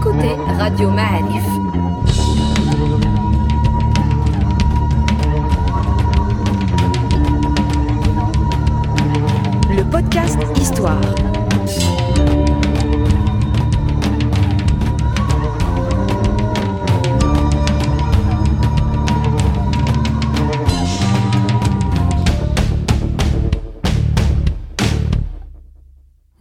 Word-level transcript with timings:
écoutez 0.00 0.34
Radio 0.58 0.90
Ma'arif. 0.90 2.29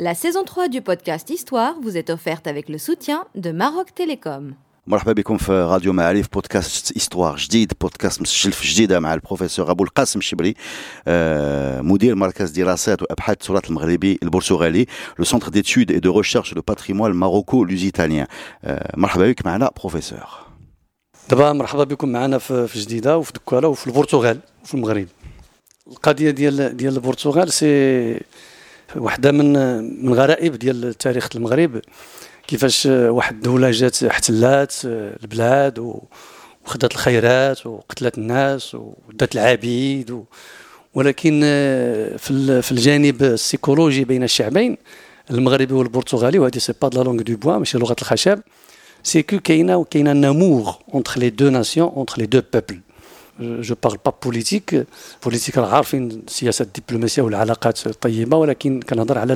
La 0.10 0.16
saison 0.16 0.44
3 0.44 0.70
du 0.70 0.82
podcast 0.82 1.30
Histoire 1.30 1.76
vous 1.84 1.96
est 1.96 2.10
offerte 2.10 2.48
avec 2.48 2.68
le 2.68 2.80
soutien 2.80 3.26
de 3.36 3.52
Maroc 3.52 3.94
Télécom. 3.94 4.56
مرحبا 4.88 5.12
بكم 5.12 5.38
في 5.38 5.52
راديو 5.52 5.94
معارف 5.94 6.28
بودكاست 6.34 6.98
Histoire 6.98 7.36
جديد 7.36 7.74
بودكاست 7.82 8.22
مسجل 8.22 8.52
في 8.52 8.68
جديده 8.68 9.00
مع 9.00 9.14
البروفيسور 9.14 9.72
ابو 9.72 9.84
القاسم 9.84 10.20
الشبري 10.20 10.56
آه، 11.08 11.82
مدير 11.82 12.16
مركز 12.16 12.52
دراسات 12.52 13.02
وابحاث 13.02 13.38
التراث 13.38 13.70
المغربي 13.70 14.20
البرتغالي 14.24 14.86
le 15.20 15.26
centre 15.26 15.50
d'études 15.50 16.00
et 16.00 16.09
de 16.09 16.18
recherches 16.18 16.54
du 16.54 16.62
patrimoine 16.62 17.12
maroco-lusitanien 17.12 18.28
مرحبا 18.98 19.32
بك 19.32 19.46
معنا 19.46 19.72
بروفيسور 19.80 20.28
دابا 21.30 21.54
مرحبا 21.54 21.84
بكم 21.84 22.10
معنا 22.10 22.38
في 22.38 22.68
في 22.68 22.80
جديده 22.80 23.18
وفي 23.18 23.34
دكاله 23.34 23.68
وفي 23.68 23.88
البرتغال 23.88 24.40
وفي 24.64 24.74
المغرب 24.74 25.08
القضية 25.88 26.30
ديال 26.30 26.78
ديال 26.78 26.96
البرتغال 26.96 27.54
c'est 27.54 28.20
واحدة 28.96 29.32
من 29.32 29.54
من 30.06 30.14
غرائب 30.14 30.56
ديال 30.56 30.94
تاريخ 30.94 31.30
المغرب. 31.36 31.82
كيفاش 32.48 32.86
واحد 32.86 33.36
الدولة 33.36 33.72
جات 33.72 34.04
احتلات 34.04 34.74
البلاد 34.86 35.80
وخدات 36.66 36.92
الخيرات 36.92 37.66
وقتلت 37.68 38.18
الناس 38.18 38.76
ودات 38.76 39.36
العبيد 39.36 40.24
ولكن 40.94 41.42
في 42.18 42.62
في 42.62 42.72
الجانب 42.72 43.24
السيكولوجي 43.24 44.04
بين 44.04 44.24
الشعبين 44.24 44.78
المغربي 45.32 45.74
والبرتغالي 45.74 46.40
وهذه 46.40 46.58
c'est 46.58 46.74
pas 46.82 46.88
la 46.88 47.04
langue 47.04 47.22
de 47.22 47.38
bois 47.38 47.58
ماشي 47.58 47.78
لغة 47.78 47.96
الخشب 48.02 48.40
c'est 49.04 49.22
que 49.22 49.40
كاينة 49.40 49.84
كاينة 49.84 50.14
un 50.14 50.31
amour 50.31 50.76
entre 50.94 51.20
les 51.20 51.30
deux 51.30 51.50
nations 51.50 51.90
entre 51.96 52.18
les 52.18 52.26
deux 52.26 52.42
peuples 52.54 52.80
je 53.40 53.76
parle 53.84 53.98
pas 54.06 54.14
politique 54.24 54.88
politique 55.24 55.58
راه 55.58 55.68
عارفين 55.76 56.24
السياسة 56.28 56.64
الدبلوماسيه 56.64 57.22
والعلاقات 57.22 57.88
الطيبه 57.88 58.38
ولكن 58.38 58.80
كنهضر 58.82 59.18
على 59.18 59.36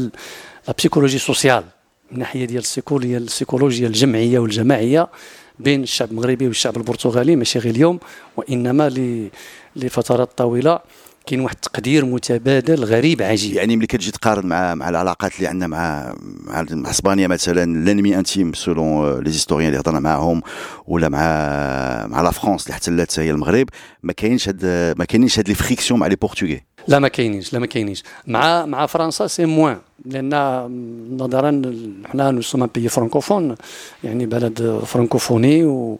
la 0.67 0.73
psychologie 0.77 1.17
sociale 1.17 1.63
من 2.11 2.19
ناحيه 2.19 2.45
ديال 2.45 2.59
السيكولوجيا 2.59 3.17
السيكولوجيا 3.17 3.87
الجمعيه 3.87 4.39
والجماعيه 4.39 5.07
بين 5.59 5.83
الشعب 5.83 6.11
المغربي 6.11 6.47
والشعب 6.47 6.77
البرتغالي 6.77 7.35
ماشي 7.35 7.59
غير 7.59 7.75
اليوم 7.75 7.99
وانما 8.37 8.89
لفترات 9.75 10.29
طويله 10.37 10.79
كاين 11.25 11.39
واحد 11.41 11.55
التقدير 11.55 12.05
متبادل 12.05 12.83
غريب 12.83 13.21
عجيب. 13.21 13.53
يعني 13.53 13.75
ملي 13.75 13.87
كتجي 13.87 14.11
تقارن 14.11 14.45
مع 14.47 14.75
مع 14.75 14.89
العلاقات 14.89 15.35
اللي 15.37 15.47
عندنا 15.47 15.67
مع 15.67 16.15
مع 16.45 16.65
اسبانيا 16.89 17.27
مثلا 17.27 17.85
l'ennemi 17.85 18.17
intime 18.17 18.53
selon 18.53 19.19
les 19.19 19.31
historiens 19.31 19.69
اللي 19.69 19.79
هضرنا 19.79 19.99
معاهم 19.99 20.41
ولا 20.87 21.09
مع 21.09 21.19
مع 22.07 22.21
la 22.21 22.31
France 22.31 22.63
اللي 22.63 22.73
احتلت 22.73 23.19
هي 23.19 23.31
المغرب 23.31 23.69
ما 24.03 24.13
كاينش 24.13 24.49
هاد 24.49 24.65
ما 24.97 25.05
كاينينش 25.05 25.39
هاد 25.39 25.47
les 25.47 25.53
frictions 25.55 25.99
مع 25.99 26.07
les 26.07 26.15
Portugais 26.15 26.61
لا 26.87 26.99
ما 26.99 27.07
كاينينش 27.07 27.53
لا 27.53 27.59
ما 27.59 27.65
كاينينش. 27.65 28.03
مع 28.27 28.65
مع 28.65 28.85
فرنسا 28.85 29.27
c'est 29.27 29.45
moins 29.45 29.77
لأن 30.05 30.29
نظرا 31.19 31.61
حنا 32.05 32.31
nous 32.31 32.41
sommes 32.41 32.65
pays 32.65 32.89
francophone 32.89 33.55
يعني 34.03 34.25
بلد 34.25 34.81
فرانكوفوني 34.85 35.65
و 35.65 35.99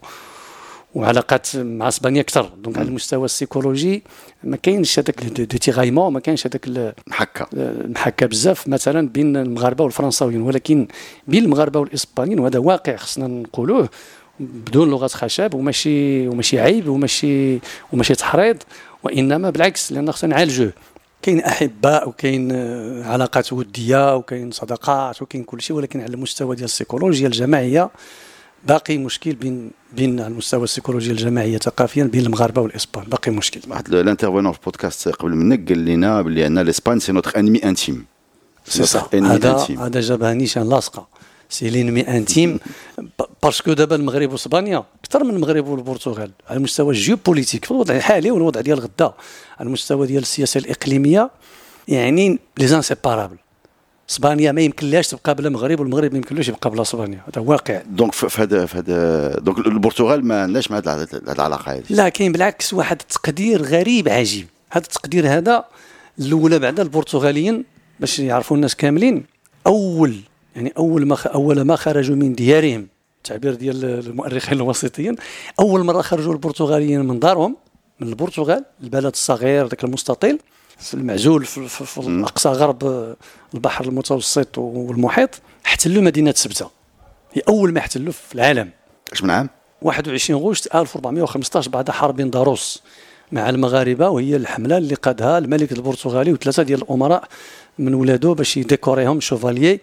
وعلاقات 0.94 1.56
مع 1.56 1.88
اسبانيا 1.88 2.20
أكثر. 2.20 2.50
donc 2.58 2.78
على 2.78 2.88
المستوى 2.88 3.24
السيكولوجي 3.24 4.02
ما 4.44 4.56
كاينش 4.56 4.98
هذاك 4.98 5.24
de 5.24 5.58
tiraillement 5.58 6.12
ما 6.12 6.20
كاينش 6.20 6.46
هذاك 6.46 6.94
محكة. 7.06 7.46
محكة 7.88 8.26
بزاف. 8.26 8.68
مثلا 8.68 9.08
بين 9.08 9.36
المغاربة 9.36 9.84
والفرنساويين 9.84 10.42
ولكن 10.42 10.88
بين 11.28 11.44
المغاربة 11.44 11.80
والإسبانيين 11.80 12.38
وهذا 12.38 12.58
واقع 12.58 12.96
خصنا 12.96 13.26
نقولوه 13.26 13.88
بدون 14.40 14.90
لغة 14.90 15.06
خشب 15.06 15.54
وماشي 15.54 16.28
وماشي 16.28 16.60
عيب 16.60 16.88
وماشي 16.88 17.58
وماشي 17.92 18.14
تحريض 18.14 18.56
وإنما 19.02 19.50
بالعكس 19.50 19.92
لأن 19.92 20.12
خصنا 20.12 20.34
نعالجوه. 20.34 20.72
كاين 21.22 21.40
احباء 21.40 22.08
وكاين 22.08 22.52
علاقات 23.02 23.52
ودية 23.52 24.16
وكاين 24.16 24.50
صداقات 24.50 25.22
وكاين 25.22 25.44
كل 25.44 25.62
شيء 25.62 25.76
ولكن 25.76 26.00
على 26.00 26.14
المستوى 26.14 26.56
ديال 26.56 26.64
السيكولوجيا 26.64 27.26
الجماعية 27.26 27.90
باقي 28.66 28.98
مشكل 28.98 29.32
بين 29.32 29.70
بين 29.92 30.20
على 30.20 30.32
المستوى 30.32 30.64
السيكولوجيا 30.64 31.12
الجماعيه 31.12 31.58
ثقافيا 31.58 32.04
بين 32.04 32.26
المغاربة 32.26 32.60
والإسبان. 32.60 33.04
باقي 33.04 33.30
مشكل. 33.30 33.60
واحد 33.68 33.94
ال 33.94 33.99
intervenant 33.99 34.52
في 34.52 34.58
بودكاست 34.64 35.08
قبل 35.08 35.34
منك 35.34 35.68
قال 35.68 35.84
لنا 35.84 36.22
بلي 36.22 36.46
أن 36.46 36.58
الإسبان 36.58 36.98
c'est 36.98 37.12
notre 37.12 37.38
ennemi 37.38 37.58
intime 37.58 38.04
c'est 38.66 38.84
صح 38.84 39.08
هذا 39.14 39.66
هذا 39.78 40.00
جابها 40.00 40.34
نيشان 40.34 40.68
لاصقه 40.68 41.06
c'est 41.48 41.70
l'ennemi 41.70 42.00
intime 42.00 42.58
parce 43.42 43.61
que 43.61 43.72
دابا 43.72 43.96
المغرب 43.96 44.32
واسبانيا 44.32 44.84
أكثر 45.04 45.24
من 45.24 45.34
المغرب 45.34 45.66
والبرتغال 45.68 46.30
على 46.48 46.56
المستوى 46.56 46.90
ال 46.90 46.96
géopolitique 46.96 47.64
في 47.64 47.70
الوضع 47.70 47.96
الحالي 47.96 48.30
والوضع 48.30 48.60
ديال 48.60 48.80
غدا. 48.80 49.12
على 49.58 49.66
المستوى 49.66 50.06
ديال 50.06 50.22
السياسة 50.22 50.58
الإقليمية 50.58 51.30
يعني 51.88 52.38
les 52.58 52.66
inséparables 52.66 53.36
اسبانيا 54.10 54.52
ما 54.52 54.60
يمكن 54.60 54.90
لهاش 54.90 55.08
تبقى 55.08 55.34
بلا 55.34 55.48
المغرب 55.48 55.80
والمغرب 55.80 56.12
ما 56.12 56.18
يمكنلوش 56.18 56.48
يبقى 56.48 56.70
بلا 56.70 56.82
اسبانيا. 56.82 57.20
هذا 57.28 57.42
واقع. 57.42 57.82
donc 57.90 58.12
في 58.12 58.42
هذا 58.42 58.66
في 58.66 58.78
هذا 58.78 59.38
donc 59.38 59.58
البرتغال 59.58 60.24
ما 60.24 60.42
عندهاش 60.42 60.70
مع 60.70 60.78
هذه 60.78 61.08
العلاقة 61.28 61.72
هذه. 61.72 61.82
لا 61.90 62.08
كاين 62.08 62.32
بالعكس 62.32 62.74
واحد 62.74 63.00
التقدير 63.00 63.62
غريب 63.62 64.08
عجيب. 64.08 64.46
هذا 64.70 64.84
التقدير 64.84 65.28
هذا 65.28 65.64
الأولى 66.18 66.58
بعد 66.58 66.80
البرتغاليين 66.80 67.64
باش 68.00 68.18
يعرفوا 68.18 68.56
الناس 68.56 68.74
كاملين. 68.76 69.24
اول 69.66 70.16
يعني 70.56 70.72
أول 70.78 71.06
ما 71.06 71.16
أول 71.16 71.60
ما 71.60 71.76
خرجوا 71.76 72.16
من 72.16 72.34
ديارهم 72.34 72.86
التعبير 73.16 73.54
ديال 73.54 73.84
المؤرخين 73.84 74.58
الوسيطيين 74.58 75.16
أول 75.60 75.84
مرة 75.84 76.02
خرجوا 76.02 76.32
البرتغاليين 76.32 77.04
من 77.04 77.18
دارهم 77.18 77.56
من 78.00 78.08
البرتغال 78.08 78.64
البلد 78.82 79.12
الصغير 79.12 79.66
ذاك 79.66 79.84
المستطيل. 79.84 80.38
في 80.78 80.94
المعزول 80.94 81.44
في, 81.44 81.68
في, 81.68 81.84
في 81.86 82.22
أقصى 82.24 82.48
غرب 82.48 83.14
البحر 83.54 83.84
المتوسط 83.84 84.58
والمحيط 84.58 85.30
احتلوا 85.66 86.02
مدينة 86.02 86.32
سبتة. 86.36 86.70
هي 87.32 87.42
أول 87.48 87.72
ما 87.72 87.78
احتلوا 87.78 88.12
في 88.12 88.34
العالم. 88.34 88.70
اش 89.12 89.22
من 89.22 89.30
عام؟ 89.30 89.48
21 89.82 90.40
غشت 90.42 90.74
1415 90.74 91.70
بعد 91.70 91.90
حرب 91.90 92.20
داروس 92.20 92.82
مع 93.32 93.50
المغاربة 93.50 94.08
وهي 94.08 94.36
الحملة 94.36 94.78
اللي 94.78 94.94
قادها 94.94 95.38
الملك 95.38 95.72
البرتغالي 95.72 96.32
وثلاثة 96.32 96.62
ديال 96.62 96.82
الأمراء 96.82 97.28
من 97.78 97.94
ولادو 97.94 98.34
باش 98.34 98.56
ي 98.56 98.62
décorer 98.62 99.07
هم 99.07 99.20
chevaliers. 99.20 99.80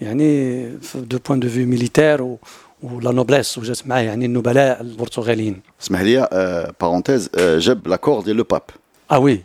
يعني 0.00 0.66
du 0.94 1.18
point 1.28 1.40
de 1.40 1.48
vue 1.48 1.66
militaire 1.66 2.36
و 2.82 2.92
la 2.92 3.12
noblesse 3.12 3.58
وجات 3.58 3.86
معاه 3.86 4.00
يعني 4.00 4.26
النبلاء 4.26 4.80
البرتغاليين. 4.80 5.62
اسمح 5.82 6.00
لي 6.00 6.28
آه 6.32 6.74
parenthèse 6.80 7.30
آه 7.34 7.58
جاب 7.58 7.88
l'accord 7.88 8.20
ديال 8.20 8.36
le 8.36 8.44
pape. 8.44 8.62
آه 9.10 9.18
oui. 9.18 9.42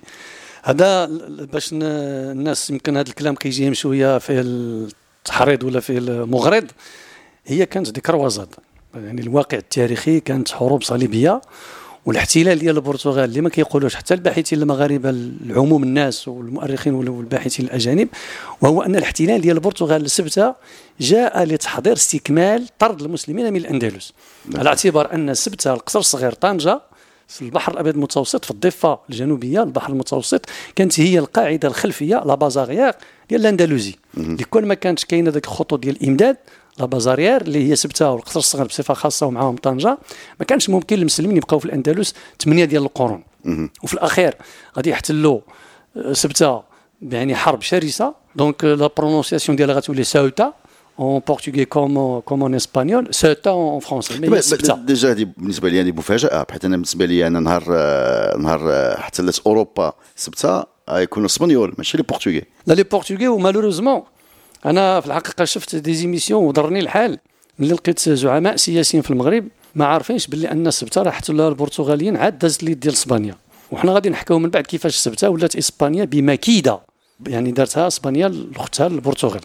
هذا 0.65 1.05
باش 1.53 1.69
الناس 1.73 2.69
يمكن 2.69 2.97
هذا 2.97 3.09
الكلام 3.09 3.35
كيجيهم 3.35 3.73
شوية 3.73 4.17
فيه 4.17 4.41
التحريض 4.41 5.63
ولا 5.63 5.79
فيه 5.79 5.97
المغرض 5.97 6.71
هي 7.45 7.65
كانت 7.65 7.89
des 7.89 8.01
croisades 8.01 8.47
يعني 8.95 9.21
الواقع 9.21 9.57
التاريخي 9.57 10.19
كانت 10.19 10.51
حروب 10.51 10.83
صليبية 10.83 11.41
والاحتلال 12.05 12.59
ديال 12.59 12.75
البرتغال 12.75 13.29
اللي 13.29 13.41
ما 13.41 13.49
كيقولوش 13.49 13.95
حتى 13.95 14.13
الباحثين 14.13 14.61
المغاربة 14.61 15.09
العموم 15.09 15.83
الناس 15.83 16.27
والمؤرخين 16.27 16.93
والباحثين 16.93 17.65
الأجانب 17.65 18.07
وهو 18.61 18.81
أن 18.81 18.95
الاحتلال 18.95 19.41
ديال 19.41 19.55
البرتغال 19.55 20.03
لسبتة 20.03 20.55
جاء 20.99 21.43
لتحضير 21.43 21.93
استكمال 21.93 22.67
طرد 22.79 23.01
المسلمين 23.01 23.53
من 23.53 23.59
الأندلس. 23.59 24.13
على 24.55 24.69
اعتبار 24.69 25.13
أن 25.13 25.33
سبتة 25.33 25.73
القصر 25.73 25.99
الصغير 25.99 26.31
طنجة 26.31 26.81
البحر 27.41 27.73
الأبيض 27.73 27.93
المتوسط 27.93 28.45
في 28.45 28.51
الضفة 28.51 28.99
الجنوبية 29.09 29.63
البحر 29.63 29.89
المتوسط. 29.89 30.45
كانت 30.75 30.99
هي 30.99 31.19
القاعدة 31.19 31.67
الخلفية 31.67 32.23
لا 32.25 32.35
بازاريير 32.35 32.93
ديال 33.29 33.41
الأندلسي. 33.41 33.95
لكل 34.17 34.65
ما 34.65 34.73
كانت 34.73 35.03
كاينة 35.03 35.29
ذاك 35.29 35.45
الخطوط 35.45 35.79
ديال 35.79 36.01
الإمداد 36.01 36.37
la 36.79 36.85
base 36.85 37.06
arrière 37.06 37.41
اللي 37.41 37.69
هي 37.69 37.75
سبته 37.75 38.11
والقصر 38.11 38.39
الصغير 38.39 38.65
بصفة 38.65 38.93
خاصة 38.93 39.25
ومعاهم 39.25 39.55
طنجة 39.55 39.97
ما 40.39 40.45
كانش 40.45 40.69
ممكن 40.69 40.95
للمسلمين 40.97 41.37
يبقاو 41.37 41.59
في 41.59 41.65
الأندلس 41.65 42.13
ثمانية 42.43 42.65
ديال 42.65 42.83
القرون. 42.83 43.23
وفي 43.83 43.93
الأخير 43.93 44.35
غادي 44.77 44.89
يحتلوا 44.89 45.39
سبته 46.11 46.63
يعني 47.01 47.35
حرب 47.35 47.61
شرسة. 47.61 48.13
donc 48.35 48.63
la 48.63 48.89
prononciation 48.97 49.55
ديالها 49.55 49.75
غتولي 49.75 50.03
ساوتا 50.03 50.53
en 50.97 51.19
portugais 51.21 51.65
comme, 51.65 52.21
comme 52.27 52.43
en 52.43 52.53
espagnol, 52.53 53.07
c'est 53.11 53.47
en 53.47 53.79
français. 53.81 54.13
Mais 54.19 54.39
déjà 54.85 55.11
هذه 55.11 55.27
بالنسبة 55.37 55.69
لي 55.69 55.81
هذه 55.81 55.91
مفاجاه 55.91 56.43
بحيث 56.43 56.65
أنا 56.65 56.75
بالنسبة 56.75 57.05
لي 57.05 57.27
أنا 57.27 57.39
نهار 57.39 57.63
نهار 58.37 58.61
احتلت 58.99 59.41
أوروبا 59.45 59.93
سبتة 60.15 60.63
يكون 60.89 61.25
espagnols 61.25 61.73
ماشي 61.77 61.97
les 61.97 62.03
Portugais 62.03 62.43
لا 62.67 62.73
les 62.73 62.83
Portugais 62.83 63.27
و 63.27 63.32
malheureusement 63.32 64.03
أنا 64.65 64.99
في 64.99 65.07
الحقيقة 65.07 65.45
شفت 65.45 65.75
des 65.75 65.93
émissions 65.93 66.43
وضرني 66.43 66.79
الحال. 66.79 67.19
ملي 67.59 67.73
لقيت 67.73 68.09
زعماء 68.09 68.55
سياسيين 68.55 69.03
في 69.03 69.11
المغرب 69.11 69.47
ما 69.75 69.85
عارفينش 69.85 70.27
باللي 70.27 70.51
أن 70.51 70.67
السبته 70.67 71.01
راه 71.01 71.09
احتلوها 71.09 71.49
البرتغاليين 71.49 72.17
عاد 72.17 72.39
دازت 72.39 72.63
ليد 72.63 72.79
ديال 72.79 72.93
إسبانيا. 72.93 73.35
وحنا 73.71 73.91
غادي 73.91 74.09
نحكيو 74.09 74.39
من 74.39 74.49
بعد 74.49 74.63
كيفاش 74.63 74.95
السبته 74.95 75.29
ولات 75.29 75.55
إسبانيا 75.55 76.05
بمكيدة. 76.05 76.79
يعني 77.27 77.51
دارتها 77.51 77.87
إسبانيا 77.87 78.27
لأختها 78.27 78.87
البرتغال. 78.87 79.41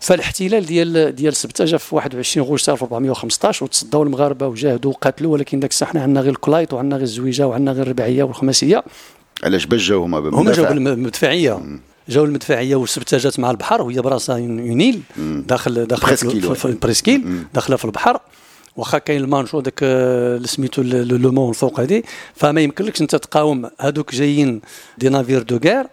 فالاحتلال 0.00 0.66
ديال 0.66 1.14
ديال 1.14 1.36
سبتة 1.36 1.64
جا 1.64 1.76
في 1.76 1.94
21 1.94 2.46
غشت 2.46 2.68
1415 2.68 3.64
وتصداو 3.64 4.02
المغاربة 4.02 4.46
وجاهدوا 4.46 4.90
وقاتلوا 4.90 5.32
ولكن 5.32 5.60
داك 5.60 5.70
الساعة 5.70 5.90
حنا 5.90 6.02
عندنا 6.02 6.20
غير 6.20 6.32
الكلايط 6.32 6.72
وعندنا 6.72 6.96
غير 6.96 7.04
الزويجة 7.04 7.46
وعندنا 7.46 7.72
غير 7.72 7.82
الرباعية 7.82 8.22
والخماسية. 8.22 8.84
علاش 9.44 9.66
باش 9.66 9.88
جاو 9.88 10.02
هما 10.02 10.18
هما 10.18 10.52
جاو 10.52 10.64
بالمدفعيه 10.64 11.60
جاو 12.08 12.24
المدفعية 12.24 12.76
والسبته 12.76 13.18
جات 13.18 13.40
مع 13.40 13.50
البحر 13.50 13.82
وهي 13.82 14.00
براسها 14.00 14.36
une 14.38 14.70
île 14.70 15.02
داخل 15.46 15.84
داخل 15.84 16.16
في 16.56 16.64
ال 16.64 16.71
presqu'île 16.71 17.44
داخلة 17.54 17.76
في 17.76 17.84
البحر. 17.84 18.20
واخا 18.76 18.98
كاين 18.98 19.20
المانشو 19.20 19.60
داك 19.60 19.80
آه، 19.82 20.40
سميتو 20.44 20.82
le 20.82 21.32
mont 21.32 21.50
الفوق 21.50 21.80
هذه 21.80 22.02
فما 22.34 22.60
يمكنلكش 22.60 23.00
انت 23.00 23.16
تقاوم 23.16 23.70
هذوك 23.80 24.14
جايين 24.14 24.60
des 24.98 25.08
navires 25.08 25.42
de 25.42 25.58
guerre 25.64 25.86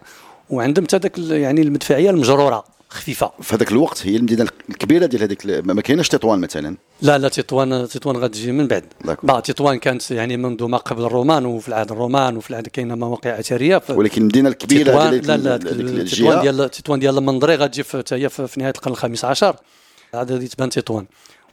وعندهم 0.50 0.84
حتى 0.84 0.98
داك 0.98 1.18
يعني 1.18 1.62
المدفعية 1.62 2.10
المجرورة. 2.10 2.75
خفيفة. 2.96 3.30
في 3.42 3.54
هذاك 3.54 3.72
الوقت 3.72 4.06
هي 4.06 4.16
المدينة 4.16 4.46
الكبيرة 4.70 5.06
ديال 5.06 5.22
هذيك 5.22 5.46
ما 5.46 5.82
كايناش 5.82 6.08
تطوان 6.08 6.38
مثلا. 6.38 6.76
لا 7.02 7.18
لا 7.18 7.28
تطوان 7.28 7.88
تطوان 7.88 8.16
غتجي 8.16 8.52
من 8.52 8.66
بعد. 8.66 8.84
با 9.22 9.40
تطوان 9.40 9.78
كانت 9.78 10.10
يعني 10.10 10.36
منذ 10.36 10.64
ما 10.64 10.78
قبل 10.78 11.04
الرومان 11.04 11.46
وفي 11.46 11.68
العهد 11.68 11.92
الرومان 11.92 12.36
وفي 12.36 12.50
العهد 12.50 12.68
كاينة 12.68 12.94
مواقع 12.94 13.38
أثرية. 13.38 13.82
ولكن 13.88 14.20
المدينة 14.22 14.48
الكبيرة 14.48 14.90
تطوان 14.90 15.14
لا 15.14 15.36
لا 15.36 15.56
تطوان 16.04 16.40
ديال 16.42 16.70
تطوان 16.70 17.00
ديال 17.00 17.18
المنظري 17.18 17.54
غتجي 17.54 17.82
في, 17.82 18.02
في 18.28 18.60
نهاية 18.60 18.72
القرن 18.76 18.92
الخامس 18.92 19.24
عشر. 19.24 19.56
عاد 20.14 20.32
غادي 20.32 20.48
تبان 20.48 20.70
تطوان. 20.70 21.06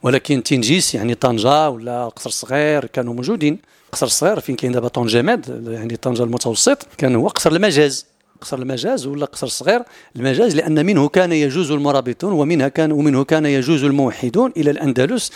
ولكن 0.04 0.44
تنجيس 0.44 0.96
يعني 0.96 1.16
طنجة 1.16 1.70
ولا 1.70 2.08
قصر 2.08 2.30
الصغير 2.30 2.86
كانوا 2.86 3.14
موجودين. 3.14 3.60
قصر 3.92 4.06
الصغير 4.06 4.40
فين 4.40 4.56
كاين 4.56 4.72
دابا 4.72 4.88
طنجماد 4.88 5.68
يعني 5.68 5.96
طنجة 5.96 6.24
المتوسط 6.24 6.88
كان 6.98 7.16
هو 7.16 7.28
قصر 7.28 7.52
المجاز. 7.52 8.06
قصر 8.44 8.58
المجاز 8.58 9.08
ولا 9.08 9.26
قصر 9.26 9.48
الصغير 9.48 9.82
المجاز 10.16 10.56
لأن 10.56 10.86
منه 10.86 11.10
كان 11.10 11.32
يجوز 11.32 11.72
المرابطون 11.72 12.34
ومنها 12.34 12.68
كان 12.68 12.92
ومنه 12.92 13.24
كان 13.24 13.46
يجوز 13.46 13.84
الموحدون 13.84 14.54
إلى 14.58 14.72
الأندلس 14.72 15.32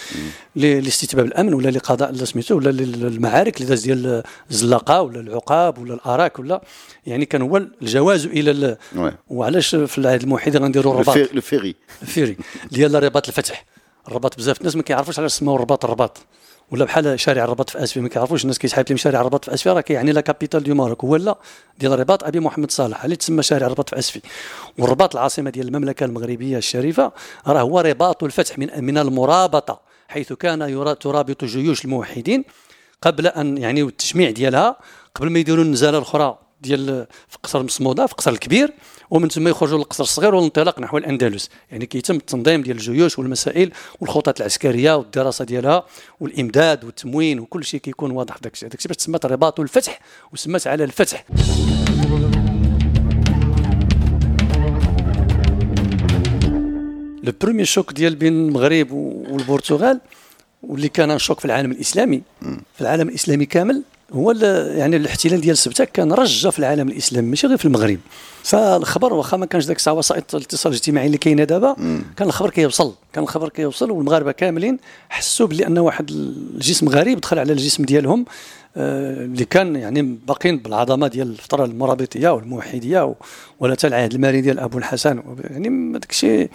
لاستتباب 0.55 1.25
الأمن 1.25 1.53
ولا 1.53 1.69
لقضاء 1.69 2.13
سميتو 2.13 2.55
ولا 2.55 2.69
للمعارك 2.69 3.61
اللي 3.61 3.75
ديال 3.75 4.23
الزلاقة 4.51 5.01
ولا 5.01 5.19
العقاب 5.19 5.77
ولا 5.77 5.93
الأراك 5.93 6.39
ولا 6.39 6.61
يعني 7.07 7.25
كان 7.25 7.41
هو 7.41 7.57
الجواز 7.81 8.25
إلى 8.25 8.77
وعلاش 9.29 9.75
في 9.75 9.97
العهد 9.97 10.21
الموحدين 10.21 10.63
غنديروا 10.63 10.93
الرباط؟ 10.93 11.17
ال 11.17 11.29
vrai 11.29 11.75
ال 12.01 12.07
vrai. 12.07 12.37
ديال 12.71 13.03
رباط 13.03 13.27
الفتح. 13.27 13.65
الرباط 14.07 14.37
بزاف. 14.37 14.59
الناس 14.59 14.75
ما 14.75 14.81
كيعرفوش 14.81 15.19
علاش 15.19 15.33
سماو 15.33 15.55
الرباط 15.55 15.85
الرباط. 15.85 16.17
ولا 16.71 16.85
بحال 16.85 17.19
شارع 17.19 17.43
الرباط 17.43 17.69
في 17.69 17.83
أسفي 17.83 17.99
ما 17.99 18.09
كيعرفوش 18.09 18.41
الناس 18.41 18.59
كيسحاب 18.59 18.85
لهم 18.89 18.97
شارع 18.97 19.21
الرباط 19.21 19.45
في 19.45 19.53
أسفي 19.53 19.69
راه 19.69 19.81
كيعني 19.81 20.11
la 20.11 20.21
capitale 20.21 20.63
du 20.63 20.75
Maroc 20.75 21.03
هو 21.03 21.15
لا 21.15 21.37
ديال 21.79 21.93
الرباط 21.93 22.23
أبي 22.23 22.39
محمد 22.39 22.71
صالح 22.71 23.03
اللي 23.03 23.15
تسمى 23.15 23.43
شارع 23.43 23.65
الرباط 23.67 23.89
في 23.89 23.99
أسفي. 23.99 24.21
والرباط 24.77 25.15
العاصمة 25.15 25.49
ديال 25.49 25.67
المملكة 25.67 26.03
المغربية 26.03 26.57
الشريفة 26.57 27.11
راه 27.47 27.61
هو 27.61 27.79
رباط 27.79 28.23
الفتح 28.23 28.59
من 28.59 28.83
من 28.83 28.97
المرابطة 28.97 29.81
حيث 30.07 30.33
كان 30.33 30.59
ترابط 30.99 31.45
جيوش 31.45 31.85
الموحدين 31.85 32.43
قبل 33.01 33.27
أن 33.27 33.57
يعني 33.57 33.81
التجميع 33.81 34.29
ديالها 34.29 34.77
قبل 35.15 35.29
ما 35.29 35.39
يديروا 35.39 35.63
النزالة 35.63 35.97
الأخرى. 35.97 36.46
ديال 36.61 37.07
في 37.27 37.37
قصر 37.43 37.63
مسموده 37.63 38.05
في 38.05 38.15
قصر 38.15 38.31
الكبير 38.31 38.73
ومن 39.09 39.29
ثم 39.29 39.47
يخرجوا 39.47 39.77
للقصر 39.77 40.03
الصغير 40.03 40.35
والانطلاق 40.35 40.79
نحو 40.79 40.97
الأندلس. 40.97 41.49
يعني 41.71 41.85
كيتم 41.85 42.15
التنظيم 42.15 42.61
ديال 42.61 42.77
الجيوش 42.77 43.19
والمسائل 43.19 43.71
والخطط 43.99 44.39
العسكرية 44.39 44.97
والدراسة 44.97 45.45
ديالها 45.45 45.85
والإمداد 46.19 46.83
والتموين 46.85 47.39
وكل 47.39 47.65
شيء 47.65 47.79
كيكون 47.79 48.11
واضح. 48.11 48.37
داك 48.37 48.53
الشيء 48.53 48.69
داك 48.69 48.77
الشيء 48.77 48.89
باش 48.89 48.97
تسمات 48.97 49.25
الرباط 49.25 49.59
والفتح 49.59 49.99
وسمات 50.33 50.67
على 50.67 50.83
الفتح. 50.83 51.25
لو 57.23 57.33
بروميي 57.41 57.65
شوك 57.65 57.93
ديال 57.93 58.15
بين 58.15 58.33
المغرب 58.33 58.91
والبرتغال 58.91 59.99
واللي 60.63 60.89
كان 60.89 61.17
شوك 61.17 61.39
في 61.39 61.45
العالم 61.45 61.71
الإسلامي. 61.71 62.21
في 62.75 62.81
العالم 62.81 63.09
الإسلامي 63.09 63.45
كامل. 63.45 63.83
هو 64.13 64.31
يعني 64.31 64.95
الاحتلال 64.95 65.41
ديال 65.41 65.57
سبتة 65.57 65.83
كان 65.83 66.11
رجه 66.11 66.49
في 66.49 66.59
العالم 66.59 66.89
الاسلامي 66.89 67.29
ماشي 67.29 67.47
غير 67.47 67.57
في 67.57 67.65
المغرب. 67.65 67.99
فالخبر 68.43 69.13
واخا 69.13 69.37
ما 69.37 69.45
كانش 69.45 69.65
داك 69.65 69.77
الساعة 69.77 69.93
وسائل 69.93 70.23
الاتصال 70.33 70.71
الاجتماعي 70.71 71.07
اللي 71.07 71.17
كاينة 71.17 71.43
دابا 71.43 71.75
كان 72.17 72.27
الخبر 72.27 72.49
كيوصل 72.49 72.93
كان 73.13 73.23
الخبر 73.23 73.49
كيوصل 73.49 73.91
والمغاربة 73.91 74.31
كاملين 74.31 74.79
حسوا 75.09 75.47
بلي 75.47 75.67
أن 75.67 75.77
واحد 75.77 76.09
الجسم 76.09 76.89
غريب 76.89 77.19
دخل 77.19 77.39
على 77.39 77.53
الجسم 77.53 77.83
ديالهم. 77.83 78.25
اللي 78.77 79.45
كان 79.45 79.75
يعني 79.75 80.01
باقين 80.27 80.57
بالعظمة 80.57 81.07
ديال 81.07 81.27
الفترة 81.27 81.65
المرابطية 81.65 82.29
والموحدية 82.29 83.15
ولا 83.59 83.73
حتى 83.73 83.87
العهد 83.87 84.13
المالي 84.13 84.41
ديال 84.41 84.59
أبو 84.59 84.77
الحسن 84.77 85.23
يعني 85.43 85.91
داك 85.93 86.11
الشيء. 86.11 86.49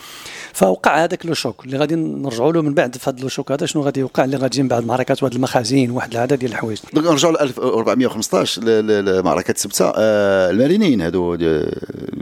فوقع 0.52 1.04
هذاك 1.04 1.26
le 1.26 1.34
choc 1.34 1.64
اللي 1.64 1.76
غادي 1.76 1.94
نرجعوا 1.94 2.52
له 2.52 2.62
من 2.62 2.74
بعد 2.74 2.96
في 2.96 3.10
هذا 3.10 3.20
le 3.20 3.28
choc. 3.28 3.52
هذا 3.52 3.66
شنو 3.66 3.82
غادي 3.82 4.00
يوقع 4.00 4.24
اللي 4.24 4.36
غادي 4.36 4.62
من 4.62 4.68
بعد 4.68 4.86
معركات 4.86 5.22
وهاد 5.22 5.34
المخازن 5.34 5.90
واحد 5.90 6.12
العدد 6.12 6.38
ديال 6.38 6.50
الحوايج؟ 6.50 6.78
نرجعوا 6.94 7.32
ل 7.32 7.38
1415 7.38 8.62
لمعركة 8.62 9.54
سبتة. 9.56 9.92
آه 9.96 10.50
المارينيين 10.50 11.00
هادو 11.00 11.36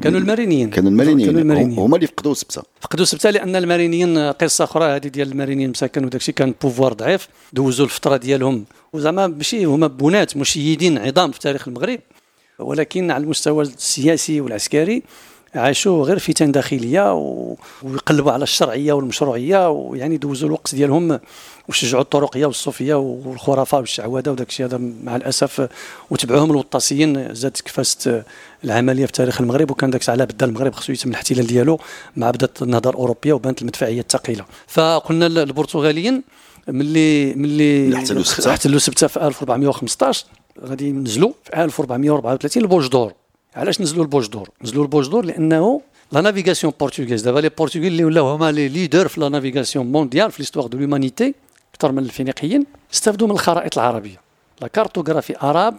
كانوا 0.02 0.20
المارينيين. 0.20 0.70
كانوا 0.70 0.91
المارينيين. 0.91 1.79
هما 1.79 1.97
اللي 1.97 2.06
فقدوا 2.06 2.35
سبتة. 2.35 2.62
فقدوا 2.81 3.05
سبتة 3.05 3.31
لأن 3.31 3.56
المارينيين 3.56 4.19
قصة 4.19 4.64
أخرى 4.64 4.85
هذه 4.85 5.08
ديال 5.08 5.32
المارينيين 5.32 5.70
مساكن 5.70 6.05
وداك 6.05 6.20
الشيء 6.20 6.35
كان 6.35 6.55
pouvoir 6.62 6.93
ضعيف. 6.93 7.29
دوزوا 7.52 7.85
الفترة 7.85 8.17
ديالهم 8.17 8.64
وزعما 8.92 9.26
ماشي 9.26 9.64
هما 9.64 9.87
بنات 9.87 10.37
مشيدين 10.37 10.98
عظام 10.98 11.31
في 11.31 11.40
تاريخ 11.40 11.69
المغرب 11.69 12.00
ولكن 12.58 13.10
على 13.10 13.25
المستوى 13.25 13.64
السياسي 13.64 14.40
والعسكري 14.40 15.02
عاشوا 15.54 16.04
غير 16.04 16.19
فتن 16.19 16.52
داخلية 16.52 17.14
ويقلبوا 17.82 18.32
على 18.32 18.42
الشرعية 18.42 18.92
والمشروعية 18.92 19.70
ويعني 19.70 20.16
دوزوا 20.16 20.48
الوقت 20.48 20.75
ديالهم 20.75 21.20
وشجعوا 21.69 22.02
الطرقية 22.02 22.46
والصوفية 22.46 22.94
والخرافة 22.94 23.78
والشعوذة 23.78 24.31
وداك 24.31 24.48
الشيء 24.48 24.66
هذا 24.66 24.78
مع 25.04 25.16
الأسف 25.16 25.69
وتبعوهم 26.10 26.50
الوطاسيين 26.50 27.34
زادت 27.34 27.60
كفاست 27.60 28.23
العملية 28.64 29.06
في 29.06 29.12
تاريخ 29.12 29.40
المغرب 29.40 29.70
وكان 29.70 29.90
داك 29.90 30.09
على 30.09 30.26
بدا 30.26 30.47
المغرب 30.47 30.75
خصو 30.75 30.92
يتم 30.92 31.11
الاحتلال 31.11 31.47
ديالو 31.47 31.80
مع 32.16 32.30
بدأت 32.30 32.62
النهضه 32.62 32.90
الاوروبيه 32.90 33.32
وبانت 33.32 33.62
المدفعية 33.62 34.00
الثقيلة. 34.00 34.44
فقلنا 34.66 35.26
البرتغاليين 35.26 36.23
ملي 36.69 37.35
ملي 37.35 37.97
احتلوا 38.47 38.79
سبته 38.79 39.07
في 39.07 39.26
1415 39.26 40.26
غادي 40.64 40.88
ينزلوا 40.88 41.33
في 41.45 41.64
1434 41.64 42.62
لبوجدور. 42.62 43.12
علاش 43.55 43.81
نزلوا 43.81 44.02
لبوجدور؟ 44.04 44.50
نزلوا 44.62 44.83
لبوجدور 44.83 45.25
لأنه 45.25 45.81
la 46.12 46.21
navigation 46.21 46.73
portugaise 46.80 47.23
دابا 47.23 47.40
les 47.40 47.49
Portugais 47.49 47.87
اللي 47.87 48.05
ولاو 48.05 48.29
هما 48.29 48.52
les 48.52 48.69
leaders 48.69 49.09
في 49.09 49.21
la 49.21 49.28
navigation 49.28 49.92
mondiale 49.92 50.30
في 50.31 50.43
l'histoire 50.42 50.66
de 50.66 50.78
l'humanité 50.78 51.35
أكثر 51.75 51.93
من 51.93 51.99
الفينيقيين 52.02 52.67
استافدوا 52.95 53.26
من 53.29 53.33
الخرائط 53.33 53.79
العربية. 53.79 54.21
la 54.62 54.69
cartographie 54.69 55.37
arabe 55.42 55.76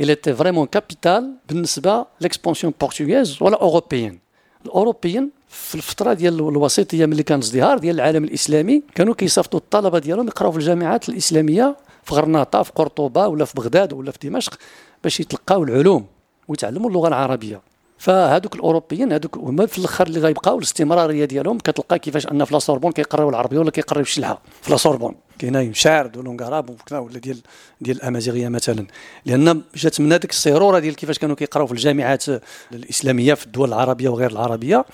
il 0.00 0.04
était 0.04 0.32
vraiment 0.42 0.66
capital 0.78 1.22
بالنسبة 1.48 2.06
l'expansion 2.20 2.72
portugaise 2.80 3.42
ولا 3.42 3.60
européenne 3.62 4.18
الأوروبيين 4.66 5.30
في 5.52 5.74
الفترة 5.74 6.12
ديال 6.12 6.34
الوسيطيه 6.34 7.06
ملي 7.06 7.22
كان 7.22 7.38
ازدهار 7.38 7.78
ديال 7.78 7.94
العالم 7.94 8.24
الإسلامي 8.24 8.82
كانوا 8.94 9.14
كيصيفطوا 9.14 9.60
الطلبة 9.60 9.98
ديالهم 9.98 10.26
يقراوا 10.26 10.52
في 10.52 10.58
الجامعات 10.58 11.08
الإسلامية 11.08 11.76
في 12.04 12.14
غرناطة 12.14 12.62
في 12.62 12.72
قرطبة 12.74 13.26
ولا 13.26 13.44
في 13.44 13.52
بغداد 13.56 13.92
ولا 13.92 14.10
في 14.10 14.18
دمشق 14.28 14.58
باش 15.02 15.20
يتلقاو 15.20 15.64
العلوم 15.64 16.06
ويتعلموا 16.48 16.88
اللغة 16.88 17.08
العربية. 17.08 17.71
فهذوك 18.02 18.54
الأوروبيين 18.54 19.12
هذوك 19.12 19.38
هما 19.38 19.66
في 19.66 19.78
الأخر 19.78 20.06
اللي 20.06 20.20
غيبقاو 20.20 20.58
الاستمرارية 20.58 21.24
ديالهم 21.24 21.58
كتلقى 21.58 21.98
كيفاش 21.98 22.26
أن 22.26 22.44
في 22.44 22.54
لاسوربون 22.54 22.92
كيقراو 22.92 23.28
العربية 23.28 23.58
ولا 23.58 23.70
كيقراو 23.70 24.00
الشلحه 24.00 24.42
في 24.62 24.70
لاسوربون 24.70 25.14
كاين 25.38 25.74
شاعر 25.74 26.06
دولونغاراب 26.06 26.70
وكذا 26.70 26.98
ولا 26.98 27.18
ديال 27.18 27.38
ديال 27.80 27.96
الأمازيغية 27.96 28.48
مثلا. 28.48 28.86
لأن 29.26 29.62
جات 29.74 30.00
من 30.00 30.12
هذيك 30.12 30.30
الصيرورة 30.30 30.78
ديال 30.78 30.96
كيفاش 30.96 31.18
كانوا 31.18 31.36
كيقراو 31.36 31.66
في 31.66 31.72
الجامعات 31.72 32.24
الإسلامية 32.72 33.34
في 33.34 33.46
الدول 33.46 33.68
العربية 33.68 34.08
وغير 34.08 34.30
العربية 34.30 34.84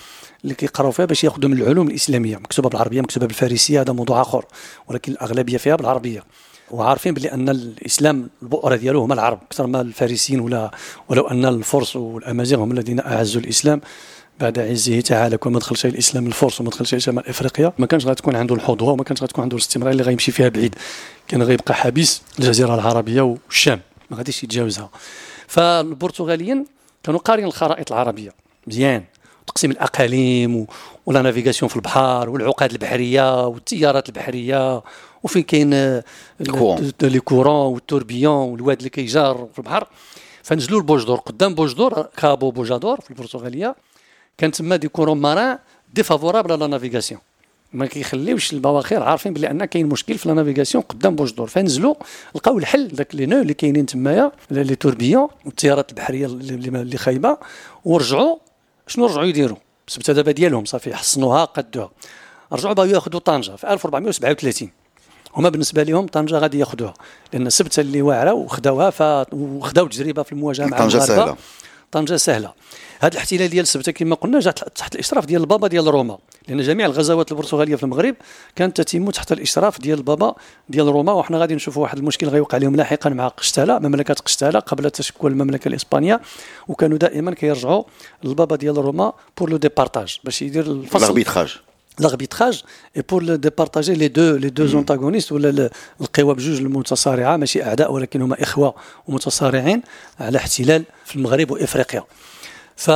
اللي 0.44 0.54
كيقراو 0.54 0.90
فيها 0.90 1.04
باش 1.04 1.24
ياخذوا 1.24 1.50
من 1.50 1.58
العلوم 1.62 1.88
الإسلامية 1.88 2.36
مكتوبة 2.36 2.68
بالعربية 2.68 3.00
مكتوبة 3.00 3.26
بالفارسية 3.26 3.80
هذا 3.80 3.92
موضوع 3.92 4.20
آخر 4.20 4.44
ولكن 4.88 5.12
الأغلبية 5.12 5.56
فيها 5.56 5.76
بالعربية. 5.76 6.24
وعارفين 6.70 7.14
بلي 7.14 7.32
أن 7.32 7.48
الإسلام 7.48 8.30
البؤرة 8.42 8.76
ديالو 8.76 9.00
هما 9.02 9.14
العرب 9.14 9.40
أكثر 9.42 9.66
ما 9.66 9.80
الفارسيين 9.80 10.40
ولا 10.40 10.70
ولو 11.08 11.22
أن 11.28 11.44
الفرس 11.44 11.96
والأمازيغ 11.96 12.58
هم 12.58 12.72
الذين 12.72 13.00
أعزوا 13.00 13.40
الإسلام 13.40 13.80
بعد 14.40 14.58
عزه 14.58 15.00
تعالى. 15.00 15.36
كون 15.36 15.52
ما 15.52 15.58
دخلش 15.58 15.86
الإسلام 15.86 16.26
الفرس 16.26 16.60
وما 16.60 16.70
دخلش 16.70 16.94
شمال 16.94 17.28
افريقيا 17.28 17.72
ما 17.78 17.86
كانش 17.86 18.06
غتكون 18.06 18.36
عنده 18.36 18.54
الحظوه 18.54 18.92
وما 18.92 19.04
كانش 19.04 19.22
غتكون 19.22 19.42
عنده 19.42 19.56
الاستمرار 19.56 19.92
اللي 19.92 20.02
غيمشي 20.02 20.32
فيها 20.32 20.48
بعيد. 20.48 20.74
كان 21.28 21.42
غيبقى 21.42 21.74
حبيس 21.74 22.22
الجزيرة 22.38 22.74
العربية 22.74 23.22
والشام 23.22 23.80
ما 24.10 24.16
غاديش 24.16 24.44
يتجاوزها. 24.44 24.90
فالبرتغاليين 25.46 26.64
كانوا 27.02 27.20
قارين 27.20 27.44
الخرائط 27.44 27.92
العربية 27.92 28.30
مزيان. 28.66 29.04
تقسيم 29.46 29.70
الأقاليم 29.70 30.66
و 31.06 31.12
la 31.12 31.22
navigation 31.22 31.68
في 31.68 31.76
البحر 31.76 32.30
والعقاد 32.30 32.72
البحرية 32.72 33.46
والتيارات 33.46 34.08
البحرية 34.08 34.82
وفين 35.22 35.42
كاين 35.42 36.02
les 37.02 37.20
courants 37.24 37.72
و 37.72 37.77
ال 37.77 37.82
tourbillons 37.82 38.34
والواد 38.34 38.76
اللي 38.76 38.90
كيجار 38.90 39.48
في 39.52 39.58
البحر. 39.58 39.86
فنزلوا 40.42 40.80
لبوجدور 40.80 41.16
قدام 41.18 41.54
بوجدور 41.54 42.02
Cabo 42.16 42.50
Bojador 42.50 43.00
في 43.00 43.10
البرتغالية. 43.10 43.76
كان 44.38 44.50
تما 44.50 44.76
des 44.76 44.88
courants 44.88 45.18
marins 45.18 45.58
défavorables 45.94 46.58
à 46.58 46.61
la 46.61 46.66
navigation 46.66 47.20
ما 47.72 47.86
كيخليوش 47.86 48.52
البواخر 48.52 49.02
عارفين 49.02 49.32
بلي 49.32 49.50
أن 49.50 49.64
كاين 49.64 49.86
مشكل 49.86 50.18
في 50.18 50.28
la 50.28 50.34
navigation 50.34 50.84
قدام 50.84 51.16
بوجدور 51.16 51.46
فنزلوا 51.46 51.94
لقاو 52.34 52.58
الحل 52.58 52.88
داك 52.88 53.14
les 53.14 53.26
nœuds 53.26 53.42
اللي 53.42 53.54
كاينين 53.54 53.86
تمايا 53.86 54.32
les 54.50 54.74
tourbillons 54.74 55.28
والتيارات 55.44 55.90
البحرية 55.90 56.26
اللي 56.26 56.96
خايبة. 56.96 57.38
ورجعوا 57.84 58.36
شنو 58.86 59.06
رجعوا 59.06 59.24
يديروا 59.24 59.56
بسبب 59.88 60.16
دابا 60.16 60.32
ديالهم 60.32 60.64
صافي 60.64 60.94
حصنوها 60.94 61.44
قدوها. 61.44 61.90
رجعوا 62.52 62.74
بغاو 62.74 62.88
ياخذوا 62.88 63.20
طنجة 63.20 63.56
في 63.56 63.72
1437 63.72 64.70
هما 65.36 65.48
بالنسبة 65.48 65.82
لهم 65.82 66.06
طنجة 66.06 66.38
غادي 66.38 66.58
ياخذوها 66.58 66.94
لأن 67.32 67.50
سبته 67.50 67.80
اللي 67.80 68.02
واعرة 68.02 68.32
وخداوها 68.32 68.90
ف... 68.90 69.02
وخداو 69.32 69.86
تجربة 69.86 70.22
في 70.22 70.32
المواجهة 70.32 70.66
مع 70.66 70.78
طنجة 70.78 70.98
سهلة. 70.98 71.36
طنجة 71.92 72.16
سهلة. 72.16 72.52
هذا 73.00 73.12
الاحتلال 73.12 73.48
ديال 73.48 73.66
سبته 73.66 73.92
كما 73.92 74.14
قلنا 74.14 74.40
جات 74.40 74.58
تحت 74.78 74.94
الإشراف 74.94 75.26
ديال 75.26 75.40
البابا 75.40 75.68
ديال 75.68 75.86
روما 75.86 76.18
لأن 76.48 76.60
جميع 76.60 76.86
الغزوات 76.86 77.32
البرتغالية 77.32 77.76
في 77.76 77.82
المغرب 77.82 78.14
كانت 78.56 78.80
تتم 78.80 79.10
تحت 79.10 79.32
الإشراف 79.32 79.80
ديال 79.80 79.98
البابا 79.98 80.34
ديال 80.68 80.86
روما 80.86 81.12
وحنا 81.12 81.38
غادي 81.38 81.54
نشوفوا 81.54 81.82
واحد 81.82 81.98
المشكل 81.98 82.28
غيوقع 82.28 82.58
لهم 82.58 82.76
لاحقا 82.76 83.10
مع 83.10 83.28
قشتالة 83.28 83.78
مملكة 83.78 84.14
قشتالة 84.14 84.58
قبل 84.58 84.90
تشكل 84.90 85.28
المملكه 85.28 85.68
الإسبانية 85.68 86.20
وكانوا 86.68 86.98
دائما 86.98 87.34
كيرجعوا 87.34 87.84
للبابا 88.24 88.56
ديال 88.56 88.78
روما 88.78 89.12
pour 89.38 89.50
le 89.50 89.56
départage 89.56 90.18
باش 90.24 90.42
يدير 90.42 90.66
الفصل. 90.66 91.14
L'arbitrage 92.00 92.64
et 92.94 93.02
pour 93.02 93.20
le 93.20 93.38
départager 93.38 93.94
les 93.94 94.08
deux 94.08 94.32
les 94.44 94.50
deux 94.50 94.68
mm. 94.74 94.78
antagonistes 94.78 95.32
ولا 95.32 95.70
القوى 96.00 96.34
بجوج 96.34 96.60
المتصارعه 96.60 97.36
ماشي 97.36 97.62
اعداء 97.62 97.92
ولكن 97.92 98.22
هما 98.22 98.42
اخوه 98.42 98.74
ومتصارعين 99.08 99.82
على 100.20 100.38
احتلال 100.38 100.84
في 101.04 101.16
المغرب 101.16 101.50
وافريقيا 101.50 102.04
ف 102.76 102.90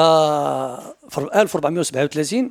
في 1.11 1.29
1437 1.35 2.51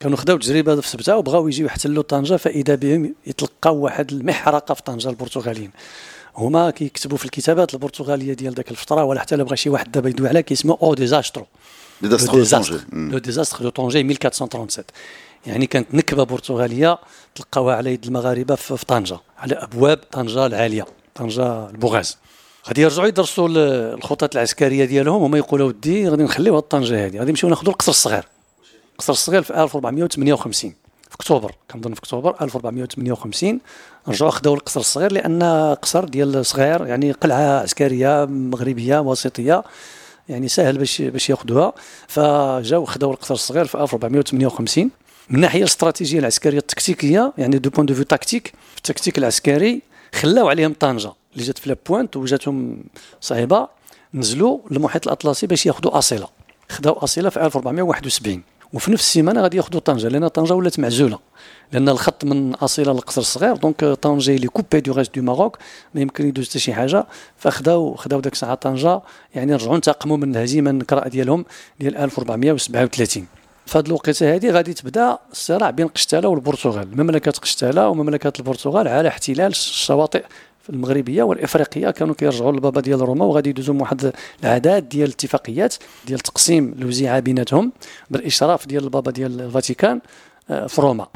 كانوا 0.00 0.16
خداو 0.16 0.36
تجربه 0.36 0.80
في 0.80 0.88
سبته 0.88 1.16
وبغاو 1.16 1.48
يجيو 1.48 1.66
يحتلوا 1.66 2.02
طنجه 2.02 2.36
فاذا 2.36 2.74
بهم 2.74 3.14
يتلقاو 3.26 3.76
واحد 3.76 4.12
المحرقه 4.12 4.74
في 4.74 4.82
طنجه 4.82 5.08
البرتغاليين 5.08 5.70
هما 6.36 6.70
كيكتبوا 6.70 7.18
في 7.18 7.24
الكتابات 7.24 7.74
البرتغاليه 7.74 8.32
ديال 8.32 8.54
ذاك 8.54 8.70
الفترة 8.70 9.04
ولا 9.04 9.20
حتى 9.20 9.36
بغى 9.36 9.56
شي 9.56 9.70
واحد 9.70 9.92
دابا 9.92 10.08
يدوي 10.08 10.28
عليها 10.28 10.40
كيسمو 10.40 10.78
o 10.82 10.94
desastre 10.94 11.46
le 12.92 13.18
désastre 13.18 13.62
de 13.62 13.68
Tanger 13.68 14.00
1437 14.00 14.84
يعني 15.46 15.66
كانت 15.66 15.94
نكبة 15.94 16.24
برتغالية 16.24 16.98
تلقاوها 17.34 17.76
على 17.76 17.92
يد 17.92 18.04
المغاربة 18.04 18.54
في 18.54 18.86
طنجة 18.86 19.18
على 19.38 19.54
أبواب 19.54 19.96
طنجة 19.96 20.46
العالية 20.46 20.86
طنجة 21.14 21.70
البوغاز. 21.70 22.18
غادي 22.68 22.82
يرجعوا 22.82 23.08
يدرسوا 23.08 23.48
الخطط 23.94 24.34
العسكرية 24.36 24.84
ديالهم 24.84 25.22
هما 25.22 25.38
يقولوا 25.38 25.68
ودي 25.68 26.08
غادي 26.08 26.22
نخليو 26.22 26.60
طنجة 26.60 27.06
هذه 27.06 27.18
غادي 27.18 27.30
نمشيو 27.30 27.48
ناخذوا 27.48 27.72
القصر 27.72 27.90
الصغير. 27.90 28.24
القصر 28.92 29.12
الصغير 29.12 29.42
في 29.42 29.62
1458 29.62 30.74
في 31.10 31.14
أكتوبر 31.14 31.54
كنظن 31.70 31.94
في 31.94 32.00
أكتوبر 32.00 32.36
1458 32.42 33.60
رجعوا 34.08 34.30
خداو 34.30 34.54
القصر 34.54 34.80
الصغير 34.80 35.12
لأن 35.12 35.42
قصر 35.82 36.04
ديال 36.04 36.46
صغير 36.46 36.86
يعني 36.86 37.12
قلعة 37.12 37.60
عسكرية 37.60 38.24
مغربية 38.24 38.98
وسيطيه 38.98 39.64
يعني 40.28 40.48
سهل 40.48 40.78
باش 40.78 41.02
باش 41.02 41.30
ياخذوها 41.30 41.72
فجاو 42.08 42.84
خداو 42.84 43.10
القصر 43.10 43.34
الصغير 43.34 43.64
في 43.64 43.74
1458 43.82 44.90
من 45.30 45.36
الناحيه 45.36 45.58
الاستراتيجية 45.58 46.18
العسكرية 46.18 46.58
التكتيكية 46.58 47.32
يعني 47.38 47.58
du 47.58 47.70
point 47.70 47.86
de 47.86 47.94
vue 47.94 48.04
tactique 48.04 48.52
في 48.72 48.76
التكتيك 48.76 49.18
العسكري 49.18 49.82
خلاو 50.14 50.48
عليهم 50.48 50.74
طنجة. 50.80 51.12
اللي 51.32 51.44
جات 51.44 51.58
في 51.58 51.68
la 51.68 51.80
pointe 51.80 52.16
وجاتهم 52.16 52.84
صعيبه 53.20 53.68
نزلوا 54.14 54.58
للمحيط 54.70 55.06
الأطلسي 55.06 55.46
باش 55.46 55.66
ياخذوا 55.66 55.98
أصيلة. 55.98 56.28
خداو 56.70 56.92
أصيلة 56.92 57.28
في 57.28 57.46
1471 57.46 58.42
وفي 58.72 58.92
نفس 58.92 59.04
السيمانة 59.04 59.40
غادي 59.40 59.56
ياخذوا 59.56 59.80
طنجة 59.80 60.08
لأن 60.08 60.28
طنجة 60.28 60.54
ولات 60.54 60.80
معزولة. 60.80 61.18
لأن 61.72 61.88
الخط 61.88 62.24
من 62.24 62.54
أصيلة 62.54 62.92
للقصر 62.92 63.20
الصغير 63.20 63.56
donc 63.56 63.84
طنجة 63.84 64.36
elle 64.36 64.46
est 64.46 64.57
coupée 64.57 64.80
du 64.80 64.92
reste 64.92 65.14
du 65.14 65.22
Maroc 65.22 65.58
ما 65.94 66.00
يمكن 66.00 66.28
يدوز 66.28 66.48
حتى 66.48 66.58
شي 66.58 66.74
حاجة. 66.74 67.06
فخداو 67.36 67.94
خداو 67.94 68.20
داك 68.20 68.32
الساعة 68.32 68.54
طنجة 68.54 69.00
يعني 69.34 69.54
رجعوا 69.54 69.76
انتقموا 69.76 70.16
من 70.16 70.36
الهزيمه 70.36 70.70
النكراء 70.70 71.08
ديالهم 71.08 71.44
ديال 71.80 71.96
1437 71.96 73.26
هذه 73.72 73.86
الوقيته 73.86 74.34
هذه 74.34 74.50
غادي 74.50 74.74
تبدا 74.74 75.18
الصراع 75.32 75.70
بين 75.70 75.88
قشتاله 75.88 76.28
والبرتغال 76.28 76.96
مملكة 76.96 77.30
قشتاله 77.30 77.88
ومملكة 77.88 78.32
البرتغال 78.38 78.88
على 78.88 79.08
احتلال 79.08 79.46
الشواطئ 79.46 80.24
المغربية 80.70 81.22
والإفريقية. 81.22 81.90
كانوا 81.90 82.14
كيرجعوا 82.14 82.52
للبابا 82.52 82.80
ديال 82.80 83.00
روما 83.00 83.24
وغادي 83.24 83.50
يدوزوا 83.50 83.74
واحد 83.74 84.12
العداد 84.44 84.88
ديال 84.88 85.08
الاتفاقيات 85.08 85.74
ديال 86.06 86.18
تقسيم 86.18 86.74
الوزيعة 86.78 87.20
بيناتهم 87.20 87.72
بالإشراف 88.10 88.66
ديال 88.66 88.84
البابا 88.84 89.10
ديال 89.10 89.40
الفاتيكان 89.40 90.00
آه، 90.50 90.66
في 90.66 90.80
روما. 90.80 91.06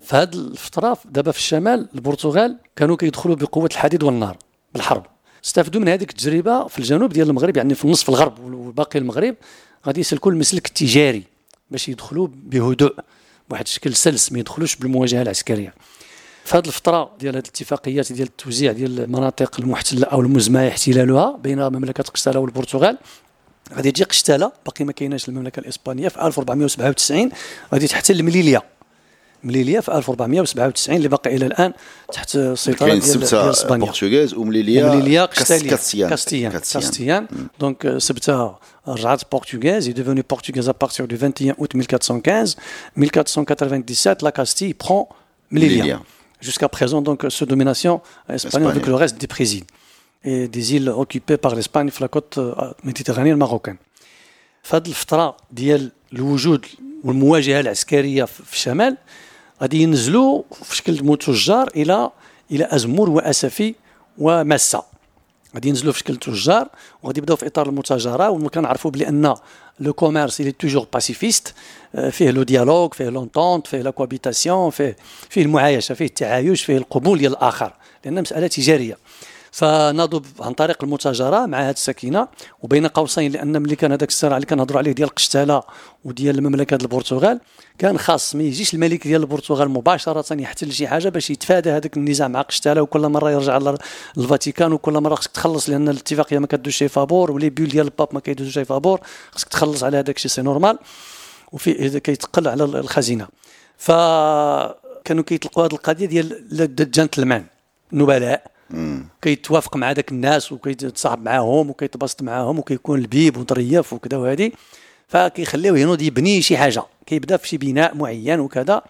في 0.00 0.16
هذه 0.16 0.34
الفترة 0.34 0.98
دابا 1.04 1.32
في 1.32 1.38
الشمال 1.38 1.88
البرتغال 1.94 2.56
كانوا 2.76 2.96
كيدخلوا 2.96 3.36
بقوة 3.36 3.68
الحديد 3.72 4.02
والنار 4.02 4.36
بالحرب. 4.74 5.06
استفدوا 5.44 5.80
من 5.80 5.88
هذيك 5.88 6.10
التجربة 6.10 6.66
في 6.66 6.78
الجنوب 6.78 7.12
ديال 7.12 7.28
المغرب 7.28 7.56
يعني 7.56 7.74
في 7.74 7.84
النصف 7.84 8.08
الغرب 8.08 8.54
وباقي 8.54 8.98
المغرب. 8.98 9.34
غادي 9.88 10.00
يسلكوا 10.00 10.32
المسلك 10.32 10.66
التجاري 10.66 11.22
باش 11.70 11.88
يدخلوا 11.88 12.28
بهدوء 12.32 12.94
بواحد 13.48 13.64
الشكل 13.64 13.94
سلس 13.94 14.32
ما 14.32 14.38
يدخلوش 14.38 14.76
بالمواجهة 14.76 15.22
العسكرية. 15.22 15.74
في 16.44 16.56
هذه 16.56 16.66
الفترة 16.66 17.10
ديال 17.20 17.36
هذه 17.36 17.42
الاتفاقيات 17.42 18.12
ديال 18.12 18.26
التوزيع 18.26 18.72
ديال 18.72 19.00
المناطق 19.00 19.60
المحتلة 19.60 20.06
أو 20.06 20.20
المزمع 20.20 20.68
احتلالها 20.68 21.36
بين 21.36 21.58
مملكة 21.58 22.02
قشتالة 22.02 22.40
والبرتغال 22.40 22.98
غادي 23.74 23.90
تجي 23.90 24.04
قشتالة 24.04 24.52
باقي 24.66 24.84
ما 24.84 24.92
كايناش 24.92 25.28
المملكة 25.28 25.60
الإسبانية 25.60 26.08
في 26.08 26.26
1497 26.26 27.30
غادي 27.72 27.86
تحتل 27.86 28.22
مليليا. 28.22 28.62
مليليا 29.43 29.81
في 29.81 29.97
1497 29.97 30.95
اللي 30.95 31.07
باقي 31.07 31.35
الى 31.35 31.45
الان 31.45 31.73
تحت 32.13 32.35
السيطره 32.35 32.85
ديال 32.85 32.99
ديال 32.99 33.49
اسبانيا 33.49 33.85
برتغاز 33.85 34.33
ومليليا 34.33 34.89
ومليليا 34.89 35.25
كاستيان 35.25 36.09
كاستيان 36.09 36.51
كاستيان 36.51 37.27
دونك 37.59 37.97
سبته 37.97 38.55
رجعت 38.87 39.21
برتغاز 39.31 39.89
est 39.89 39.93
devenu 39.93 40.23
portugaise 40.23 40.69
à 40.69 40.73
partir 40.73 41.07
du 41.07 41.15
21 41.15 41.55
août 41.57 41.73
1415 41.73 42.55
1497 42.95 44.21
la 44.21 44.31
Castille 44.31 44.73
prend 44.73 45.09
Melilla 45.51 45.99
jusqu'à 46.41 46.69
présent 46.69 47.01
donc 47.01 47.25
sous 47.29 47.45
domination 47.45 48.01
espagnole 48.29 48.71
avec 48.71 48.87
le 48.87 48.95
reste 48.95 49.17
des 49.17 49.27
présils 49.27 49.65
et 50.23 50.47
des 50.47 50.75
îles 50.75 50.89
occupées 50.89 51.37
par 51.37 51.53
l'Espagne 51.55 51.89
في 51.89 52.01
la 52.01 52.07
côte 52.07 52.39
méditerranéenne 52.83 53.37
marocaine 53.37 53.77
في 54.63 54.75
هذه 54.75 54.87
الفتره 54.87 55.37
ديال 55.51 55.91
الوجود 56.13 56.65
والمواجهه 57.03 57.59
العسكريه 57.59 58.25
في 58.25 58.53
الشمال 58.53 58.97
غادي 59.62 59.82
ينزلوا 59.82 60.42
في 60.62 60.76
شكل 60.76 61.04
تجار 61.04 61.68
إلى 61.76 62.10
إلى 62.50 62.68
أزمور 62.70 63.10
وأسفي 63.10 63.74
وماسة. 64.18 64.82
غادي 65.54 65.68
ينزلوا 65.68 65.92
في 65.92 65.98
شكل 65.98 66.16
تجار 66.16 66.68
وغادي 67.02 67.18
يبداو 67.20 67.36
في 67.36 67.46
إطار 67.46 67.68
المتاجرة 67.68 68.30
وكنعرفوا 68.30 68.90
بلي 68.90 69.08
ان 69.08 69.34
le 69.80 69.92
commerce 69.92 70.40
il 70.40 70.52
est 70.52 70.61
toujours 70.61 70.86
pacifiste 70.92 71.54
فيه 72.10 72.30
le 72.30 72.42
dialogue 72.42 72.88
فيه 72.88 73.08
l'entente 73.08 73.66
فيه 73.66 73.82
la 73.82 73.90
cohabitation 73.90 74.70
فيه 74.70 74.96
فيه 75.30 75.42
المعايشة 75.42 75.94
فيه 75.94 76.04
التعايش 76.04 76.64
فيه 76.64 76.76
القبول 76.76 77.18
ديال 77.18 77.32
الآخر. 77.32 77.72
لأن 78.04 78.22
مسألة 78.22 78.46
تجارية. 78.46 78.98
فنضب 79.58 80.24
عن 80.40 80.52
طريق 80.52 80.84
المتاجرة 80.84 81.46
مع 81.46 81.60
هذه 81.60 81.70
السكينة 81.70 82.28
وبين 82.62 82.86
قوسين 82.86 83.32
لأن 83.32 83.62
ملي 83.62 83.76
كان 83.76 83.92
هذاك 83.92 84.08
الصراع 84.08 84.36
اللي 84.36 84.46
كنهضروا 84.46 84.78
عليه 84.78 84.92
ديال 84.92 85.08
قشتاله 85.08 85.62
وديال 86.04 86.38
المملكة 86.38 86.74
البرتغال 86.74 87.40
كان 87.78 87.98
خاص 87.98 88.34
ما 88.34 88.42
يجيش 88.42 88.74
الملك 88.74 89.06
ديال 89.06 89.20
البرتغال 89.20 89.70
مباشرة 89.70 90.40
يحتل 90.40 90.72
شي 90.72 90.88
حاجة 90.88 91.08
باش 91.08 91.30
يتفادى 91.30 91.70
هذاك 91.70 91.96
النزاع 91.96 92.28
مع 92.28 92.42
قشتاله 92.42 92.82
وكل 92.82 93.00
مرة 93.00 93.30
يرجع 93.30 93.74
للفاتيكان 94.16 94.72
وكل 94.72 94.92
مرة 94.92 95.14
خصك 95.14 95.30
تخلص 95.30 95.68
لأن 95.68 95.88
الاتفاقية 95.88 96.38
ما 96.38 96.46
كدوش 96.46 96.76
شي 96.76 96.88
فابور 96.88 97.30
و 97.30 97.35
les 97.35 97.50
bulles 97.50 97.68
ديال 97.68 97.86
البابا 97.86 98.08
ما 98.12 98.20
كيدوزوش 98.20 98.54
شي 98.54 98.64
فابور 98.64 99.00
خصك 99.32 99.48
تخلص 99.48 99.84
على 99.84 99.96
هذاك 99.96 100.16
الشيء 100.16 100.30
c'est 100.30 100.42
normal. 100.42 100.78
وفي 101.52 102.00
كيتقل 102.00 102.48
على 102.48 102.64
الخزينة. 102.64 103.28
فكانوا 103.76 105.24
كيطلقوا 105.24 105.64
هذه 105.64 105.72
القضية 105.72 106.06
ديال 106.06 106.60
الجنتلمان 106.80 107.44
نبلاء. 107.92 108.57
كيتوافق 109.22 109.76
مع 109.76 109.92
ذاك 109.92 110.12
الناس 110.12 110.52
وكيتصاحب 110.52 111.22
معاهم 111.22 111.70
وكيتبسط 111.70 112.22
معاهم 112.22 112.58
وكيكون 112.58 113.00
لبيب 113.00 113.36
وظريف 113.36 113.92
وكذا 113.92 114.16
وهذه 114.16 114.50
فكيخليوه 115.08 115.78
ينوض 115.78 116.02
يبني 116.02 116.42
شي 116.42 116.56
حاجة. 116.56 116.82
كيبدا 117.06 117.36
في 117.36 117.48
شي 117.48 117.56
بناء 117.56 117.94
معين 117.94 118.40
وكذا. 118.40 118.82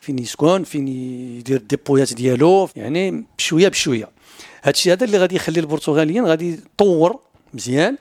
فين 0.00 0.18
يسكن 0.18 0.64
فين 0.64 0.88
يدير 0.88 1.56
الديبويات 1.56 2.14
ديالو 2.14 2.68
يعني 2.76 3.24
بشوية 3.38 3.68
بشوية. 3.68 4.08
هذا 4.62 4.70
الشيء 4.70 4.92
هذا 4.92 5.04
اللي 5.04 5.18
غادي 5.18 5.36
يخلي 5.36 5.60
البرتغاليين 5.60 6.26
غادي 6.26 6.52
يطور 6.52 7.20
مزيان 7.54 7.96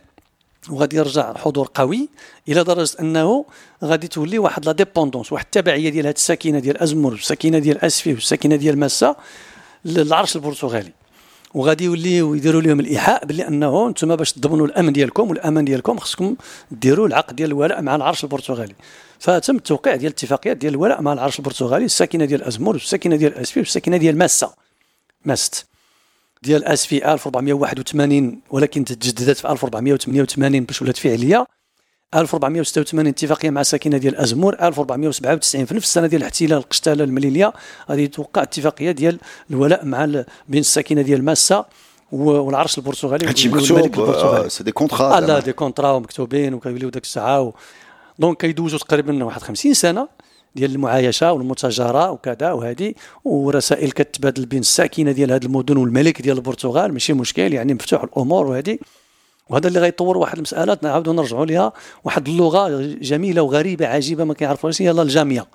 وغادي 0.69 0.97
يرجع 0.97 1.33
حضور 1.33 1.69
قوي 1.73 2.09
إلى 2.49 2.63
درجة 2.63 2.99
أنه 2.99 3.45
غادي 3.83 4.07
تولي 4.07 4.39
واحد 4.39 4.65
la 4.65 4.71
dépendance 4.71 5.31
واحد 5.31 5.45
التبعية 5.45 5.89
ديال 5.89 6.07
هذه 6.07 6.15
الساكنة 6.15 6.59
ديال 6.59 6.77
ازمور 6.77 7.11
والساكنة 7.11 7.59
ديال 7.59 7.85
أسفي 7.85 8.13
والساكنة 8.13 8.55
ديال 8.55 8.79
ماسا 8.79 9.15
للعرش 9.85 10.35
البرتغالي. 10.35 10.91
وغادي 11.53 11.83
يوليو 11.83 12.35
يديروا 12.35 12.61
لهم 12.61 12.79
الإيحاء 12.79 13.25
بلي 13.25 13.47
أنه 13.47 13.87
أنتم 13.87 14.15
باش 14.15 14.33
تضمنوا 14.33 14.65
الأمن 14.65 14.93
ديالكم 14.93 15.29
والأمان 15.29 15.65
ديالكم 15.65 15.97
خصكم 15.97 16.35
ديروا 16.71 17.07
العقد 17.07 17.35
ديال 17.35 17.49
الولاء 17.49 17.81
مع 17.81 17.95
العرش 17.95 18.23
البرتغالي. 18.23 18.75
فتم 19.19 19.55
التوقيع 19.55 19.95
ديال 19.95 20.11
الاتفاقيات 20.11 20.57
ديال 20.57 20.73
الولاء 20.73 21.01
مع 21.01 21.13
العرش 21.13 21.39
البرتغالي 21.39 21.85
الساكنة 21.85 22.25
ديال 22.25 22.43
أزمور 22.43 22.73
والساكنه 22.73 23.15
ديال 23.15 23.35
أسفي 23.35 23.59
والساكنة 23.59 23.97
ديال 23.97 24.17
ماسا. 24.17 24.53
ماسا. 25.25 25.65
ديال 26.43 26.65
أسفي 26.65 27.13
1481 27.13 28.41
ولكن 28.49 28.85
تجددت 28.85 29.37
في 29.37 29.51
1488 29.51 30.63
باش 30.63 30.81
ولات 30.81 30.97
فعلية. 30.97 31.45
1486 32.15 33.07
اتفاقية 33.07 33.49
مع 33.49 33.63
ساكنة 33.63 33.97
ديال 33.97 34.15
أزمور 34.15 34.53
1497 34.61 35.65
في 35.65 35.75
نفس 35.75 35.85
السنة 35.85 36.07
ديال 36.07 36.21
الاحتلال 36.21 36.53
القشتالي 36.53 37.03
لمليلية. 37.03 37.53
غادي 37.89 38.07
توقع 38.07 38.41
اتفاقية 38.43 38.91
ديال 38.91 39.19
الولاء 39.51 39.85
مع 39.85 40.05
بين 40.47 40.59
الساكنة 40.59 41.01
ديال 41.01 41.25
ماسا 41.25 41.65
والعرش 42.11 42.77
البرتغالي 42.77 43.27
هادشي 43.27 43.49
مكتوب 43.49 44.47
c'est 44.47 44.63
des 44.63 44.71
contrats 44.71 45.19
là 45.19 45.39
des 45.39 45.53
contrats 45.53 45.99
مكتوبين 45.99 46.53
وكيوليو 46.53 46.89
ديك 46.89 47.03
الساعة 47.03 47.41
و... 47.41 47.53
donc 48.19 48.37
كيدوزوا 48.37 48.79
تقريبا 48.79 49.23
واحد 49.23 49.41
50 49.41 49.73
سنة 49.73 50.07
ديال 50.55 50.71
المعايشة 50.71 51.33
والمتاجره 51.33 52.11
وكذا 52.11 52.51
وهذه 52.51 52.93
ورسائل 53.25 53.91
كتبادل 53.91 54.45
بين 54.45 54.59
الساكنة 54.59 55.11
ديال 55.11 55.31
هذه 55.31 55.45
المدن 55.45 55.77
والملك 55.77 56.21
ديال 56.21 56.37
البرتغال. 56.37 56.93
ماشي 56.93 57.13
مشكل 57.13 57.53
يعني 57.53 57.73
مفتوح 57.73 58.03
الأمور 58.03 58.47
وهذه 58.47 58.77
وهذا 59.49 59.67
اللي 59.67 59.79
غيطور 59.79 60.17
واحد 60.17 60.35
المسألة. 60.35 60.77
نعاودوا 60.81 61.13
نرجعوا 61.13 61.45
لها 61.45 61.73
واحد 62.03 62.27
اللغة 62.27 62.81
جميلة 63.01 63.41
وغريبة 63.41 63.87
عجيبة 63.87 64.23
ما 64.23 64.33
كيعرفوهاش 64.33 64.81
هي 64.81 64.91
الجاميه 64.91 65.45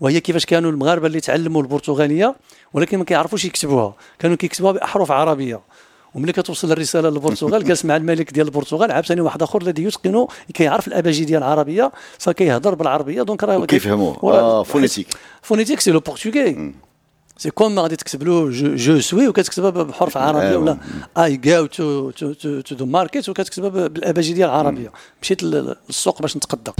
وهي 0.00 0.20
كيفاش 0.20 0.46
كانوا 0.46 0.70
المغاربة 0.70 1.06
اللي 1.06 1.20
تعلموا 1.20 1.62
البرتغالية 1.62 2.34
ولكن 2.72 2.98
ما 2.98 3.04
كيعرفوش 3.04 3.44
يكتبوها. 3.44 3.94
كانوا 4.18 4.36
كيكتبوها 4.36 4.72
بأحرف 4.72 5.10
عربية. 5.10 5.60
وملي 6.14 6.32
كتوصل 6.32 6.72
الرسالة 6.72 7.10
للبرتغال 7.10 7.64
جالس 7.64 7.84
مع 7.84 7.96
الملك 7.96 8.32
ديال 8.32 8.46
البرتغال 8.46 8.92
عاوتاني 8.92 9.20
واحد 9.20 9.42
آخر 9.42 9.62
الذي 9.62 9.84
يتقن 9.84 10.26
كيعرف 10.54 10.88
الابجديه 10.88 11.38
العربية 11.38 11.92
فكيهضر 12.18 12.74
بالعربية. 12.74 13.22
donc 13.22 13.44
راه 13.44 13.66
كيفهموا 13.66 14.14
آه 14.22 14.62
phonétique 14.62 15.06
phonétique 15.42 15.80
c'est 15.80 15.90
le 15.90 16.00
portugais 16.00 16.74
c'est 17.36 17.50
comme 17.50 17.78
غادي 17.78 17.96
تكتب 17.96 18.22
له 18.22 18.50
je 18.76 19.00
suis 19.00 19.28
وكتكتبها 19.28 19.70
بحرف 19.70 20.16
عربيه 20.16 20.56
ولا 20.56 20.78
I 21.18 21.36
go 21.36 21.66
to 21.66 22.10
to 22.10 22.32
to, 22.32 22.60
to 22.60 22.74
the 22.74 22.86
market 22.86 23.28
وكتكتبها 23.28 23.88
بالابجديه 23.88 24.44
العربيه 24.44 24.92
مشيت 25.22 25.42
للسوق 25.42 26.22
باش 26.22 26.36
نتقدى 26.36 26.72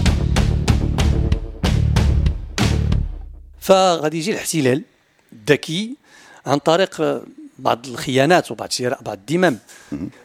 فغادي 3.61 4.19
يجي 4.19 4.33
الاحتلال 4.33 4.83
الذكي 5.33 5.97
عن 6.47 6.59
طريق 6.59 7.23
بعض 7.59 7.87
الخيانات 7.87 8.51
وبعض 8.51 8.71
شراء 8.71 9.03
بعض 9.03 9.17
الذمم 9.17 9.59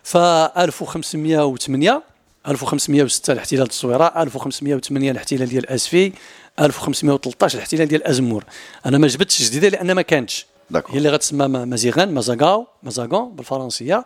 ف 0.03 0.17
1508 0.17 2.03
1506 2.47 3.33
الاحتلال 3.33 3.61
التصويره 3.63 4.13
1508 4.17 5.11
الاحتلال 5.11 5.49
ديال 5.49 5.69
آسفي 5.69 6.13
1513 6.59 7.55
الاحتلال 7.55 7.87
ديال 7.87 8.03
أزمور. 8.03 8.43
أنا 8.85 8.97
ما 8.97 9.07
جبتش 9.07 9.43
جديدة 9.49 9.69
لأن 9.69 9.91
ما 9.91 10.01
كانتش. 10.01 10.45
هي 10.93 10.97
اللي 10.97 11.09
غتسمى 11.09 11.47
مزيغان 11.47 12.13
مزاغاو 12.13 12.67
مزاغون 12.83 13.35
بالفرنسية. 13.35 14.05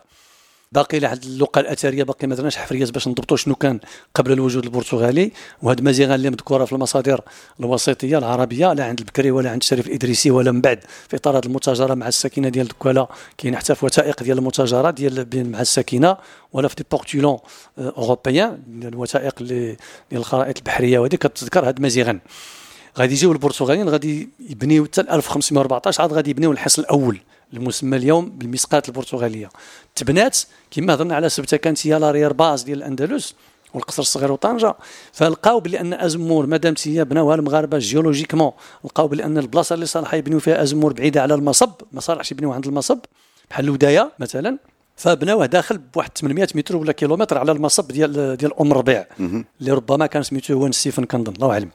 باقي 0.71 0.99
لحد 0.99 1.23
اللغة 1.23 1.59
الأثرية 1.59 2.03
باقي 2.03 2.27
ما 2.27 2.35
درناش 2.35 2.57
حفريات 2.57 2.91
باش 2.91 3.07
نضبطوا 3.07 3.37
شنو 3.37 3.55
كان 3.55 3.79
قبل 4.15 4.31
الوجود 4.31 4.63
البرتغالي. 4.63 5.31
وهاد 5.61 5.81
مزيغان 5.81 6.15
اللي 6.15 6.29
مذكورة 6.29 6.65
في 6.65 6.73
المصادر 6.73 7.21
الوسيطيه 7.59 8.17
العربية 8.17 8.73
لا 8.73 8.85
عند 8.85 8.99
البكري 8.99 9.31
ولا 9.31 9.51
عند 9.51 9.61
الشريف 9.61 9.87
الادريسي 9.87 10.31
ولا 10.31 10.51
من 10.51 10.61
بعد 10.61 10.79
في 11.09 11.15
إطار 11.15 11.41
المتاجرة 11.45 11.93
مع 11.93 12.07
الساكنة 12.07 12.49
ديال 12.49 12.67
دكالة 12.67 13.07
كاين 13.37 13.55
حتى 13.55 13.75
في 13.75 13.85
وثائق 13.85 14.23
ديال 14.23 14.37
المتاجرة 14.37 14.89
ديال 14.89 15.51
مع 15.51 15.61
الساكنة 15.61 16.17
ولا 16.53 16.67
في 16.67 16.75
des 16.75 16.85
portulans 16.91 17.37
européens 17.77 18.59
الوثائق 18.83 19.35
اللي 19.41 19.77
ديال 20.09 20.21
الخرائط 20.21 20.57
البحرية. 20.57 20.99
وهذه 20.99 21.15
كتذكر 21.15 21.67
هاد 21.67 21.81
مازيغان 21.81 22.19
غادي 22.97 23.13
يجيو 23.13 23.31
البرتغاليين 23.31 23.89
غادي 23.89 24.29
يبنيو 24.49 24.85
حتى 24.85 25.01
1514 25.01 26.01
عاد 26.01 26.13
غادي 26.13 26.29
يبنيو 26.29 26.51
الحصن 26.51 26.81
الأول. 26.81 27.19
المسمى 27.53 27.97
اليوم 27.97 28.29
بالمسقاة 28.29 28.89
البرتغالية. 28.89 29.49
تبنات 29.95 30.39
كما 30.71 30.93
هضرنا 30.93 31.15
على 31.15 31.29
سبتة 31.29 31.57
كانت 31.57 31.87
هي 31.87 31.99
l'arrière-base 31.99 32.63
ديال 32.63 32.77
الأندلس 32.77 33.35
والقصر 33.73 34.01
الصغير 34.01 34.31
وطنجة. 34.31 34.75
فلقاو 35.13 35.59
بلي 35.59 35.79
ان 35.79 35.93
أزمور 35.93 36.45
مادام 36.45 36.73
هي 36.85 37.05
بناوها 37.05 37.35
المغاربة 37.35 37.77
géologiquement 37.77 38.51
لقاو 38.83 39.07
بلي 39.07 39.23
ان 39.23 39.37
البلاصة 39.37 39.73
اللي 39.73 39.85
صالحة 39.85 40.17
يبنيو 40.17 40.39
فيها 40.39 40.63
أزمور 40.63 40.93
بعيدة 40.93 41.21
على 41.21 41.33
المصب 41.33 41.71
ما 41.91 42.01
صالحش 42.01 42.31
يبنيو 42.31 42.51
عند 42.51 42.67
المصب 42.67 42.99
بحال 43.49 43.65
الوداية 43.65 44.11
مثلا. 44.19 44.57
فبناوه 44.95 45.45
داخل 45.45 45.77
بواحد 45.77 46.17
800 46.17 46.47
متر 46.55 46.75
ولا 46.75 46.91
كيلومتر 46.91 47.37
على 47.37 47.51
المصب 47.51 47.87
ديال 47.87 48.37
ديال 48.37 48.59
أم 48.59 48.73
ربيع 48.73 49.05
اللي 49.61 49.71
ربما 49.71 50.05
كان 50.05 50.23
سميتو 50.23 50.53
هو 50.53 50.67
نسيفن 50.67 51.03
كنظن 51.05 51.33
الله 51.33 51.51
أعلم. 51.51 51.69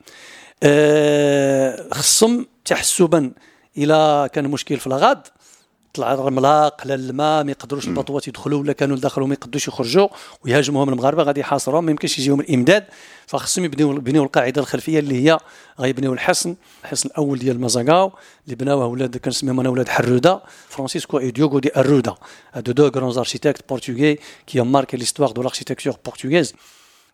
أه 0.63 1.89
خصهم 1.93 2.47
تحسبا 2.65 3.33
إلى 3.79 4.29
كان 4.33 4.49
مشكل 4.49 4.77
في 4.77 4.87
الغاد 4.87 5.21
طلع 5.97 6.15
الرمله 6.15 6.69
قلال 6.69 7.11
الماء 7.11 7.45
ما 7.45 7.51
يقدروش 7.51 7.89
البطوات 7.89 8.29
يدخلوا 8.29 8.61
ولا 8.61 8.73
كانوا 8.73 8.97
دخلوا 8.97 9.27
ما 9.27 9.35
يقدروش 9.35 9.69
يخرجوا 9.69 10.09
ويهاجموهم 10.45 10.89
المغاربة 10.89 11.23
غادي 11.23 11.41
يحاصروهم 11.41 11.85
ما 11.85 11.91
يمكنش 11.91 12.19
يجيهم 12.19 12.41
الإمداد. 12.41 12.85
فخصهم 13.27 13.65
يبنيو 13.65 13.93
يبنيو 13.93 14.23
القاعدة 14.23 14.61
الخلفية 14.61 14.99
اللي 14.99 15.27
هي 15.27 15.39
غيبنيو 15.81 16.13
الحصن 16.13 16.57
الحصن 16.85 17.09
الأول 17.09 17.39
ديال 17.39 17.61
مازاغاو 17.61 18.13
اللي 18.45 18.57
بناوه 18.57 18.87
ولاد 18.87 19.17
كنسميهم 19.17 19.61
أنا 19.61 19.69
ولاد 19.69 19.89
حرودة 19.89 20.43
فرانسيسكو 20.69 21.19
إي 21.19 21.31
ديوغو 21.31 21.59
دي 21.59 21.71
أرودا. 21.77 22.15
هادو 22.53 22.73
deux 22.73 22.87
grands 22.89 23.19
architectes 23.19 23.69
portugais 23.69 24.19
qui 24.47 24.61
marquaient 24.61 24.97
l'histoire 24.97 25.31
de 25.31 25.43
l'architecture 25.43 25.97
portugaise 26.05 26.55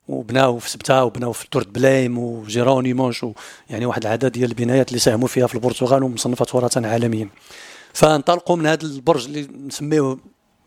وبناو 0.08 0.58
في 0.58 0.70
سبتة 0.70 1.04
وبناو 1.04 1.32
في 1.32 1.50
توري 1.50 1.68
بيليم 1.68 2.18
وجيرونيموش 2.18 3.26
يعني 3.70 3.86
واحد 3.86 4.06
العدد 4.06 4.32
ديال 4.32 4.50
البنايات 4.50 4.88
اللي 4.88 4.98
ساهموا 4.98 5.28
فيها 5.28 5.46
في 5.46 5.54
البرتغال 5.54 6.02
ومصنفة 6.02 6.44
تراثا 6.44 6.80
عالميا. 6.84 7.28
فانطلقوا 7.94 8.56
من 8.56 8.66
هذا 8.66 8.86
البرج 8.86 9.24
اللي 9.26 9.48
نسميه 9.66 10.16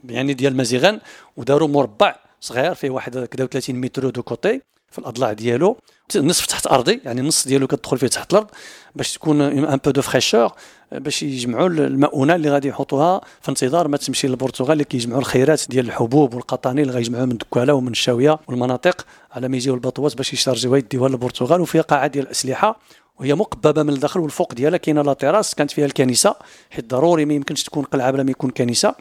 يعني 0.04 0.34
ديال 0.34 0.58
مزيغان 0.58 1.00
وداروا 1.38 1.68
مربع 1.68 2.16
صغير 2.42 2.74
فيه 2.74 2.90
واحد 2.90 3.18
كذا 3.26 3.46
30 3.46 3.76
متر 3.76 4.10
de 4.10 4.24
côté. 4.24 4.62
في 4.96 5.00
الأضلاع 5.00 5.34
ديالو. 5.34 5.78
نصف 6.16 6.46
تحت 6.46 6.68
أرضي 6.68 7.02
يعني 7.06 7.22
النص 7.22 7.48
ديالو 7.48 7.68
كتدخل 7.68 7.98
فيه 7.98 8.08
تحت 8.08 8.32
الأرض 8.32 8.48
باش 8.96 9.14
تكون 9.14 9.42
un 9.42 9.80
peu 9.86 9.92
de 9.92 10.02
fraîcheur 10.02 10.52
باش 10.92 11.24
يجمعوا 11.24 11.68
المؤونة 11.68 12.36
اللي 12.36 12.50
غادي 12.50 12.68
يحطوها 12.68 13.22
في 13.42 13.50
انتظار 13.50 13.88
ما 13.88 13.98
تمشي 13.98 14.28
للبرتغال 14.28 14.72
اللي 14.72 14.84
كيجمعوا 14.84 15.20
الخيرات 15.20 15.62
ديال 15.70 15.86
الحبوب 15.86 16.34
والقطاني 16.34 16.82
اللي 16.82 16.94
غيجمعوها 16.94 17.26
من 17.26 17.38
دكاله 17.38 17.74
ومن 17.74 17.92
الشاوية 17.92 18.40
والمناطق 18.48 19.06
على 19.32 19.48
ما 19.48 19.58
يجيو 19.58 19.74
ال 19.74 19.79
bateaux 19.79 20.13
ات 20.13 20.18
باش 20.18 20.34
ي 20.34 20.38
charger 20.38 20.69
وها 20.69 20.78
يديوها 20.78 21.10
للبرتغال 21.10 21.62
وفيها 21.62 21.82
قاعة 21.82 22.08
ديال 22.08 22.26
الأسلحة 22.26 22.80
وهي 23.20 23.36
مقببة 23.36 23.84
من 23.84 23.94
الداخل 23.94 24.20
والفوق 24.20 24.54
ديالها 24.54 24.78
كاينة 24.78 25.02
la 25.02 25.14
terrasse 25.14 25.56
كانت 25.56 25.72
فيها 25.72 25.86
الكنيسة 25.86 26.36
حيت 26.70 26.90
ضروري 26.90 27.26
ما 27.26 27.34
يمكنش 27.34 27.64
تكون 27.64 27.84
قلعة 27.84 28.12
بلا 28.12 28.24
ما 28.24 28.32
يكون 28.32 28.50
كنيسة. 28.50 28.96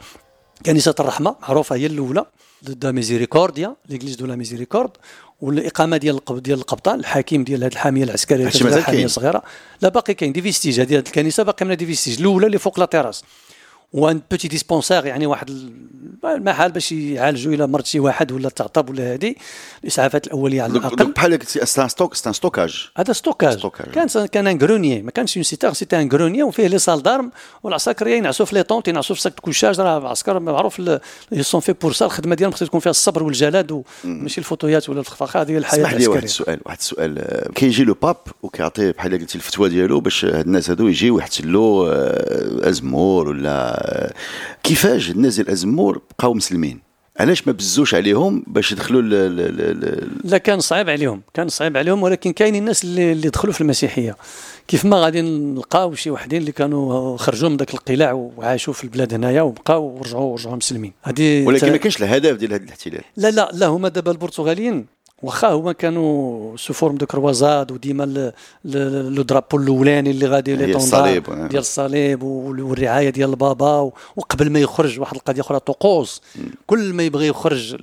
كنيسة 0.67 0.95
الرحمة 1.01 1.37
معروفة 1.43 1.77
هي 1.77 1.87
الأولى 1.87 2.27
da 2.62 2.93
Misericórdia 2.93 3.77
l'église 3.88 4.17
de 4.17 4.27
la 4.27 4.37
Miséricorde. 4.37 4.90
والإقامة 5.40 5.97
ديال 5.97 6.20
ديال 6.31 6.59
القبطان 6.59 7.01
الحاكم 7.01 7.44
ديال 7.44 7.64
هذه 7.64 7.73
الحامية 7.73 8.05
العسكرية 8.05 8.47
الحامية 8.47 9.05
الصغيرة. 9.05 9.42
لا 9.83 9.88
باقي 9.88 10.14
كاين 10.14 10.33
des 10.33 10.43
vestiges 10.43 10.81
هذه 10.81 10.97
الكنيسة 10.97 11.42
باقي 11.42 11.64
منها 11.64 11.77
des 11.77 11.87
vestiges 11.87 12.21
الأولى 12.20 12.47
اللي 12.47 12.59
فوق 12.59 12.81
la 12.81 12.87
terrasse. 12.87 13.25
و 13.95 14.03
un 14.03 14.21
petit 14.31 14.49
dispensaire 14.49 15.07
يعني 15.07 15.27
واحد 15.27 15.51
المحل 16.25 16.73
باش 16.73 16.93
يعالجوا 16.93 17.55
إلى 17.55 17.67
مرض 17.67 17.85
شي 17.85 18.01
واحد 18.01 18.33
ولا 18.33 18.49
تعطب 18.49 18.91
ولا 18.91 19.15
هذه 19.15 19.35
الإسعافات 19.83 20.27
الأولية 20.27 20.63
على 20.63 20.73
الأقل. 20.73 21.13
بحال 21.13 21.39
c'est 21.47 21.88
stock 21.88 22.14
c'est 22.14 22.33
stockage. 22.33 22.88
هذا 22.97 23.13
stockage. 23.12 23.67
كان 23.93 24.27
كان 24.27 24.47
un 24.47 24.59
grenier 24.59 25.03
ما 25.03 25.11
كانش 25.11 25.37
une 25.37 25.45
citerne 25.45 25.73
c'était 25.73 26.03
un 26.03 26.09
grenier 26.12 26.43
وفيه 26.43 26.67
les 26.67 26.79
salles 26.79 27.03
d'armes 27.03 27.31
والعساكر 27.63 28.09
ينعسوا 28.09 28.47
في 28.47 28.55
les 28.55 28.62
tentes 28.62 28.88
ينعسوا 28.89 29.17
في 29.17 29.23
sacs 29.23 29.40
couchage 29.40 29.81
راه 29.81 29.99
العسكر 29.99 30.41
معروف 30.41 30.83
sont 31.40 31.61
faits 31.61 31.73
pour 31.73 31.93
ça 31.93 32.05
الخدمة 32.07 32.35
ديالهم 32.35 32.55
خصها 32.55 32.67
تكون 32.67 32.81
فيها 32.81 32.91
الصبر 32.91 33.23
والجلد 33.23 33.85
وماشي 34.05 34.39
ال 34.38 34.44
fauteuil 34.44 34.84
ات 34.84 34.88
ولا 34.89 35.01
الفخفخه 35.01 35.43
هذه 35.43 35.57
الحياة 35.59 35.81
اسمح 35.81 35.95
لي 35.95 36.07
واحد 36.07 36.23
السؤال 36.23 36.61
واحد 36.67 36.79
السؤال. 36.79 37.25
كيجي 37.55 37.85
le 37.85 37.97
pape 38.03 38.17
وكيعطي 38.43 38.93
بحال 38.93 39.19
قلتي 39.19 39.35
الفتوى 39.35 39.69
ديالو 39.69 40.01
باش 40.01 40.25
هاد 40.25 40.47
الناس 40.47 40.71
هادو 40.71 40.89
يجيو 40.89 41.19
يحتلوا 41.19 42.69
أزمور 42.69 43.29
ولا 43.29 43.84
كيفاش 44.62 45.11
الناس 45.11 45.37
ديال 45.37 45.49
ازمور 45.49 46.03
بقاو 46.11 46.35
مسلمين؟ 46.35 46.81
علاش 47.20 47.47
ما 47.47 47.53
بزوش 47.53 47.94
عليهم 47.94 48.44
باش 48.47 48.73
يدخلوا 48.73 49.03
ل... 49.03 49.11
ل... 49.11 49.37
ل... 49.81 50.09
لا 50.25 50.38
كان 50.38 50.61
صعيب 50.61 50.90
عليهم 50.90 51.23
كان 51.35 51.49
صعيب 51.49 51.77
عليهم 51.77 52.03
ولكن 52.03 52.33
كاينين 52.33 52.62
الناس 52.62 52.85
اللي, 52.85 53.12
اللي 53.12 53.29
دخلوا 53.29 53.53
في 53.53 53.61
المسيحية. 53.61 54.16
كيف 54.68 54.85
ما 54.85 54.97
غادي 54.97 55.23
نلقاو 55.23 55.94
شي 55.94 56.11
وحدين 56.11 56.40
اللي 56.40 56.53
كانوا 56.53 57.16
خرجوا 57.16 57.49
من 57.49 57.57
ذاك 57.57 57.75
القلاع 57.75 58.12
وعاشوا 58.12 58.73
في 58.73 58.85
البلاد 58.85 59.14
هنايا 59.14 59.42
وبقاو 59.42 59.85
ورجعوا 59.85 60.33
ورجعوا 60.33 60.57
مسلمين. 60.57 60.92
هذه 61.03 61.47
ولكن 61.47 61.70
ما 61.70 61.77
كانش 61.77 62.03
الهدف 62.03 62.37
ديال 62.37 62.53
هذا 62.53 62.64
الاحتلال. 62.64 63.03
لا 63.16 63.31
لا 63.31 63.51
لا 63.53 63.66
هما 63.66 63.88
دابا 63.88 64.11
البرتغاليين 64.12 64.87
واخا 65.25 65.49
هما 65.49 65.73
كانوا 65.73 66.57
sous 66.57 66.73
forme 66.73 66.97
de 66.97 67.07
croisade 67.07 67.73
وديما 67.73 68.33
le 68.64 69.23
drapeau 69.23 69.57
الأولاني 69.57 70.11
اللي 70.11 70.27
غادي 70.27 70.57
لي 70.57 70.77
الصليب 70.77 71.25
ديال 71.25 71.57
الصليب 71.57 72.23
والرعاية 72.23 73.11
ديال 73.11 73.31
البابا 73.31 73.91
وقبل 74.17 74.51
ما 74.51 74.61
يخرج 74.61 75.01
واحد 75.01 75.15
القضية 75.17 75.41
أخرى 75.41 75.59
طقوس. 75.59 76.23
كل 76.67 76.93
ما 76.93 77.03
يبغي 77.03 77.27
يخرج 77.27 77.77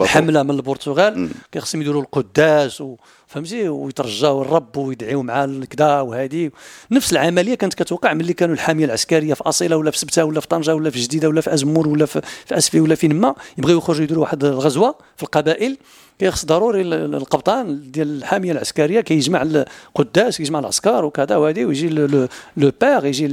الحملة 0.00 0.42
من 0.42 0.50
البرتغال 0.50 1.28
كيخصهم 1.52 1.82
يديروا 1.82 2.02
القداس 2.02 2.82
فهمتي؟ 3.26 3.68
ويترجاو 3.68 4.42
الرب 4.42 4.76
ويدعيو 4.76 5.22
معاه 5.22 5.60
كذا 5.70 6.00
وهذه 6.00 6.50
نفس 6.90 7.12
العملية 7.12 7.54
كانت 7.54 7.74
كتوقع 7.74 8.12
ملي 8.12 8.32
كانوا 8.32 8.54
الحامية 8.54 8.84
العسكرية 8.84 9.34
في 9.34 9.42
أصيلة 9.42 9.76
ولا 9.76 9.90
في 9.90 9.98
سبتة 9.98 10.24
ولا 10.24 10.40
في 10.40 10.48
طنجة 10.48 10.74
ولا 10.74 10.90
في 10.90 11.00
جديدة 11.00 11.28
ولا 11.28 11.40
في 11.40 11.54
أزمور 11.54 11.88
ولا 11.88 12.06
في, 12.06 12.20
في 12.46 12.56
أسفي 12.58 12.80
ولا 12.80 12.94
فين 12.94 13.20
ما 13.20 13.34
يبغيو 13.58 13.78
يخرجوا 13.78 14.04
يديروا 14.04 14.22
واحد 14.22 14.44
الغزوة 14.44 14.94
في 15.16 15.22
القبائل. 15.22 15.78
كيخص 16.22 16.44
ضروري 16.44 16.82
القبطان 16.82 17.90
ديال 17.90 18.18
الحامية 18.18 18.52
العسكرية 18.52 19.00
كيجمع 19.00 19.42
القداس 19.42 20.36
كيجمع 20.36 20.58
العسكر 20.58 21.04
وكذا 21.04 21.36
وهذه 21.36 21.64
ويجي 21.64 21.88
لو 21.88 22.72
بير 22.80 23.04
يجي 23.04 23.26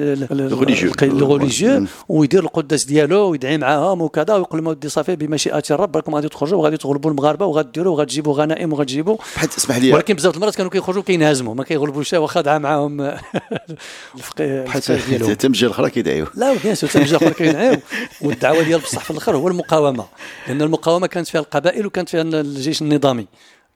le 1.02 1.36
religieux 1.36 1.86
ويدير 2.10 2.44
القداس 2.44 2.86
ديالو 2.86 3.30
ويدعي 3.30 3.58
معاهم 3.58 4.02
وكذا 4.02 4.36
ويقول 4.36 4.60
لهم 4.60 4.68
ودي 4.68 4.90
صافي 4.90 5.16
بمشيئة 5.16 5.64
الرب 5.72 5.96
راكم 5.96 6.16
غادي 6.16 6.30
تخرجوا 6.30 6.60
وغادي 6.60 6.78
تغلبوا 6.78 7.12
المغاربة 7.12 7.46
وغادي 7.46 7.70
ديروا 7.74 7.94
وغتجيبوا 7.98 8.34
غنائم 8.34 8.74
وغتجيبوا. 8.74 9.18
اسمح 9.58 9.78
لي 9.78 9.94
ولكن 9.94 10.14
بزاف 10.14 10.36
المرات 10.36 10.56
كانوا 10.56 10.72
كيخرجوا 10.72 11.04
كينهزموا 11.04 11.56
ما 11.56 11.64
كيغلبوش 11.64 12.14
واخا 12.14 12.42
دعا 12.42 12.58
معاهم. 12.58 13.02
الفقيه 14.16 14.66
ديالهم. 15.10 15.38
الجهه 15.44 15.68
الأخرى 15.68 15.90
كيدعيو. 15.90 16.26
لا 16.36 16.54
bien 16.64 16.76
sûr 16.76 16.90
الجهه 16.96 17.18
الأخرى 17.18 17.34
كيدعيو. 17.34 17.80
والدعوة 18.22 18.64
ديال 18.64 18.80
بصح 18.80 19.04
في 19.04 19.12
الأخر 19.12 19.36
هو 19.36 19.48
المقاومة. 19.48 20.06
لأن 20.48 20.62
المقاومة 20.62 21.08
كانت 21.08 21.28
فيها 21.28 21.42
القبائل 21.42 21.86
وكانت 21.86 22.10
فيها 22.10 22.22
الجيش 22.22 22.79
النظامي. 22.82 23.28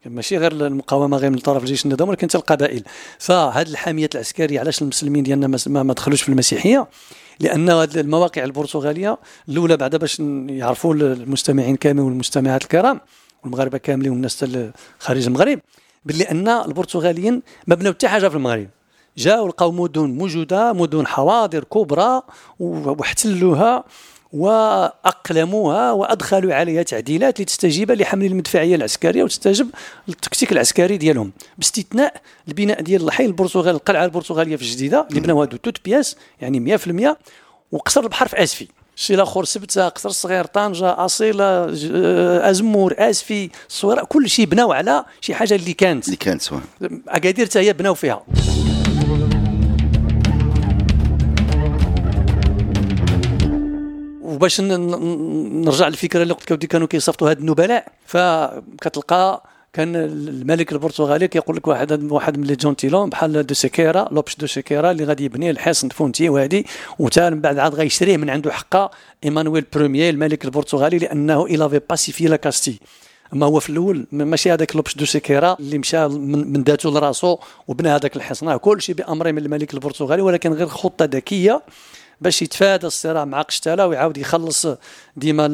ماشي 0.06 0.38
غير 0.38 0.52
المقاومة 0.52 1.18
غير 1.18 1.30
من 1.32 1.38
طرف 1.38 1.64
الجيش 1.64 1.86
النظامي 1.86 2.10
ولكن 2.10 2.28
حتى 2.28 2.38
القبائل. 2.38 2.84
فهذه 3.20 3.68
الحاميات 3.68 4.16
العسكرية 4.16 4.60
علاش 4.60 4.82
المسلمين 4.82 5.24
ديالنا 5.24 5.58
ما, 5.68 5.94
دخلوش 5.94 6.22
في 6.22 6.30
المسيحية؟ 6.30 6.88
لأن 7.40 7.70
المواقع 7.70 8.44
البرتغالية 8.44 9.18
الأولى 9.50 9.78
بعدا 9.78 9.98
باش 9.98 10.20
يعرفوا 10.48 10.94
المستمعين 10.94 11.76
كاملين 11.76 12.06
والمستمعات 12.06 12.64
الكرام 12.64 13.02
والمغاربة 13.44 13.78
كاملين 13.78 14.12
والناس 14.12 14.46
خارج 15.00 15.26
المغرب. 15.26 15.60
باللي 16.06 16.24
أن 16.24 16.48
البرتغاليين 16.48 17.42
ما 17.68 17.76
بناو 17.76 17.94
حتى 17.94 18.08
حاجة 18.08 18.28
في 18.28 18.36
المغرب. 18.36 18.68
جاوا 19.18 19.50
لقاو 19.50 19.72
مدن 19.72 20.10
موجودة 20.10 20.74
مدن 20.74 21.08
حواضر 21.08 21.64
كبرى 21.64 22.22
واحتلوها. 22.60 23.84
وأقلموها 24.34 25.92
وأدخلوا 25.92 26.54
عليها 26.54 26.84
تعديلات 26.84 27.42
لتستجيب 27.42 27.92
لحمل 27.92 28.26
المدفعية 28.26 28.76
العسكرية 28.76 29.24
وتستجب 29.24 29.70
للتكتيك 30.08 30.52
العسكري 30.52 30.98
ديالهم. 30.98 31.32
باستثناء 31.58 32.22
البناء 32.48 32.82
ديال 32.82 33.04
الحي 33.04 33.26
البرتغالي 33.26 33.72
القلعة 33.72 34.06
البرتغالية 34.06 34.56
في 34.56 34.62
الجديده 34.62 35.08
اللي 35.10 35.20
بناوها 35.20 35.46
de 35.46 35.58
toutes 35.58 35.86
pièces 35.86 36.16
يعني 36.42 36.78
100% 36.78 37.18
وقصر 37.72 38.02
البحر 38.02 38.28
في 38.28 38.44
آسفي. 38.44 38.68
شي 38.96 39.16
الآخر 39.16 39.44
سبته 39.46 39.88
قصر 39.88 40.10
صغير 40.10 40.46
طنجة 40.46 41.06
أصيلة 41.06 41.46
آه، 41.46 42.50
أزمور 42.50 42.96
آسفي 42.98 43.50
الصويره 43.70 44.04
كل 44.04 44.30
شيء 44.30 44.46
بناو 44.46 44.72
على 44.72 45.06
شي 45.22 45.36
حاجة 45.36 45.56
اللي 45.56 45.74
كانت. 45.74 46.06
اللي 46.06 46.18
كانت 46.18 46.44
أكادير 47.08 47.46
حتى 47.46 47.60
هي 47.60 47.74
بناو 47.74 47.94
فيها. 47.94 48.24
وباش 54.34 54.62
نرجع 54.62 55.88
للفكرة 55.88 56.24
اللي 56.24 56.34
قلت 56.34 56.52
لك 56.52 56.60
كانوا 56.60 56.88
كيصيفطوا 56.88 57.30
هاد 57.30 57.40
النبلاء. 57.40 57.88
فكتلقى 58.06 59.44
كان 59.74 59.96
الملك 59.96 60.72
البرتغالي 60.72 61.28
كيقول 61.28 61.56
لك 61.56 61.68
واحد 61.68 62.12
واحد 62.12 62.38
من 62.38 62.44
les 62.44 62.56
gentilshommes 62.56 63.10
بحال 63.10 63.46
دو 63.46 63.54
سيكيرا 63.54 64.08
لوبش 64.12 64.36
دو 64.36 64.48
سيكيرا 64.48 64.92
اللي 64.92 65.04
غادي 65.04 65.26
يبني 65.26 65.50
الحصن 65.50 65.90
فونتي 65.90 66.30
وهادي. 66.30 66.66
وتا 67.00 67.30
من 67.30 67.42
بعد 67.42 67.58
عاد 67.58 67.76
غيشريه 67.76 68.18
من 68.18 68.30
عنده 68.30 68.52
حقه 68.52 68.92
إيمانويل 69.24 69.66
premier 69.74 70.10
الملك 70.10 70.46
البرتغالي 70.46 70.98
لأنه 70.98 71.46
il 71.46 71.56
avait 71.56 71.82
pacifié 71.90 72.26
la 72.28 72.36
Castille 72.36 72.80
أما 73.34 73.46
هو 73.46 73.60
في 73.60 73.70
الأول 73.70 74.06
ماشي 74.12 74.52
هذاك 74.52 74.76
لوبش 74.76 74.96
دو 74.96 75.06
سيكيرا 75.06 75.58
اللي 75.60 75.78
مشى 75.78 76.08
من 76.08 76.64
ذاته 76.64 76.92
لراسو 76.92 77.38
وبنى 77.68 77.90
هذاك 77.90 78.16
الحصن 78.16 78.58
كل 78.58 78.82
شيء 78.82 78.96
بأمر 78.96 79.32
من 79.32 79.38
الملك 79.38 79.74
البرتغالي 79.74 80.22
ولكن 80.22 80.54
غير 80.54 80.68
خطة 80.68 81.06
ذكية. 81.06 81.62
باش 82.22 82.42
يتفادى 82.42 82.88
الصراع 82.88 83.26
مع 83.26 83.42
قشتاله 83.42 83.88
ويعاود 83.88 84.18
يخلص 84.18 84.68
ديما 85.18 85.48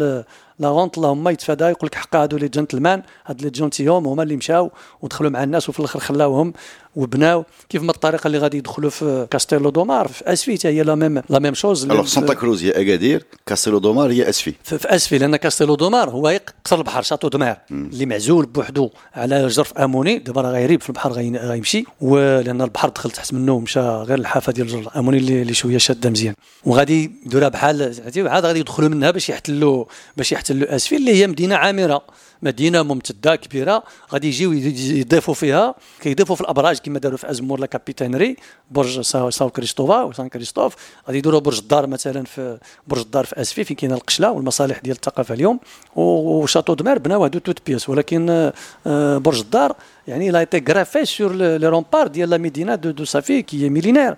لا 0.60 0.69
غونت 0.69 0.98
اللهم 0.98 1.30
يتفادى 1.30 1.63
يقول 1.63 1.88
لك 1.88 1.95
حق 1.95 2.15
هادو 2.15 2.38
لي 2.38 2.48
جنتلمان 2.48 3.04
هاد 3.26 3.41
لي 3.41 3.50
جونتيوم 3.50 4.08
هما 4.08 4.24
اللي 4.24 4.36
مشاو 4.36 4.72
ودخلوا 5.02 5.30
مع 5.30 5.43
الناس 5.43 5.69
وفي 5.69 5.80
الآخر 5.80 6.00
خلاوهم. 6.00 6.54
وبناو 6.95 7.45
كيف 7.69 7.84
ما 7.84 7.91
الطريقة 7.91 8.28
اللي 8.28 8.38
غادي 8.38 8.58
يدخلوا 8.58 8.89
في 8.89 9.28
كاستيلو 9.32 9.69
دومار 9.69 10.08
في 10.08 10.34
أسفي 10.34 10.58
هي 10.67 10.84
لا 10.84 10.95
ميم 10.95 11.21
لا 11.30 11.39
ميم 11.39 11.54
شوز 11.54 11.86
الوغ 11.86 12.06
سانتا 12.06 12.34
كروز 12.34 12.63
هي 12.63 12.71
اكادير 12.71 13.25
كاستيلو 13.45 13.78
دومار 13.78 14.12
هي 14.12 14.30
اسفي 14.30 14.54
في, 14.63 14.78
في 14.78 14.95
أسفي 14.95 15.17
لأن 15.17 15.36
كاستيلو 15.36 15.75
دومار 15.75 16.10
هو 16.10 16.39
قصر 16.65 16.78
البحر 16.78 17.02
شاتو 17.02 17.28
دومار 17.28 17.58
اللي 17.71 18.06
معزول 18.06 18.45
بوحدو 18.45 18.89
على 19.13 19.47
جرف 19.47 19.73
أموني 19.73 20.17
دابا 20.19 20.41
راه 20.41 20.52
غيريب 20.52 20.82
في 20.82 20.89
البحر 20.89 21.12
غيمشي. 21.12 21.86
ولأن 22.02 22.62
البحر 22.62 22.89
دخل 22.89 23.12
تحت 23.12 23.34
منه 23.34 23.54
ومشى 23.54 23.80
غير 23.80 24.17
الحافة 24.17 24.52
ديال 24.52 24.67
جرف 24.67 24.88
أموني 24.88 25.17
اللي 25.17 25.54
شوية 25.54 25.78
شاده 25.78 26.10
مزيان 26.10 26.34
وغادي 26.65 27.12
يديرها 27.25 27.47
بحال 27.49 27.95
عاد 28.17 28.45
غادي 28.45 28.60
يدخلوا 28.60 28.89
منها 28.89 29.12
باش 29.12 29.30
يحتلوا 29.30 29.86
باش 30.17 30.32
يحتلوا 30.32 30.75
أسفي 30.75 30.95
اللي 30.95 31.13
هي 31.15 31.28
مدينة 31.28 31.56
عامرة. 31.56 32.02
مدينة 32.41 32.84
ممتدة 32.84 33.36
كبيرة. 33.36 33.84
غادي 34.13 34.28
يجيو 34.28 34.52
يضيفوا 34.52 35.34
فيها. 35.34 35.75
كيضيفوا 36.02 36.36
في 36.36 36.41
الأبراج 36.41 36.78
كما 36.78 36.99
داروا 36.99 37.17
في 37.17 37.30
أزمور 37.30 37.60
لا 37.60 37.65
كابيتانري 37.65 38.36
برج 38.71 39.02
ساو, 39.02 39.49
كريستوفا 39.49 40.04
وسان 40.04 40.30
كريستوف. 40.30 40.75
غادي 41.08 41.17
يديروا 41.17 41.39
برج 41.39 41.58
الدار 41.60 41.88
مثلا 41.88 42.23
في 42.23 42.58
برج 42.88 42.99
الدار 43.02 43.25
في 43.25 43.41
أسفي 43.41 43.63
فين 43.63 43.75
كاينة 43.75 43.95
القشلة 43.95 44.32
والمصالح 44.32 44.80
ديال 44.80 44.95
الثقافة 44.95 45.34
اليوم. 45.34 45.60
وشاتو 45.95 46.73
دمار 46.73 46.99
بناو 46.99 47.23
هادو 47.23 47.39
توت 47.39 47.60
بيس. 47.65 47.89
ولكن 47.89 48.52
آه، 48.88 49.17
برج 49.17 49.39
الدار 49.39 49.75
يعني 50.08 50.32
لا 50.32 50.39
ايتي 50.39 50.63
غرافي 50.69 51.06
سور 51.06 51.34
لي 51.34 51.67
رومبار 51.67 52.08
ديال 52.08 52.30
لا 52.30 52.38
مدينة 52.38 52.75
دو, 52.75 52.91
دو 52.91 53.06
سافي 53.06 53.41
كي 53.41 53.69
ميلينير. 53.69 54.15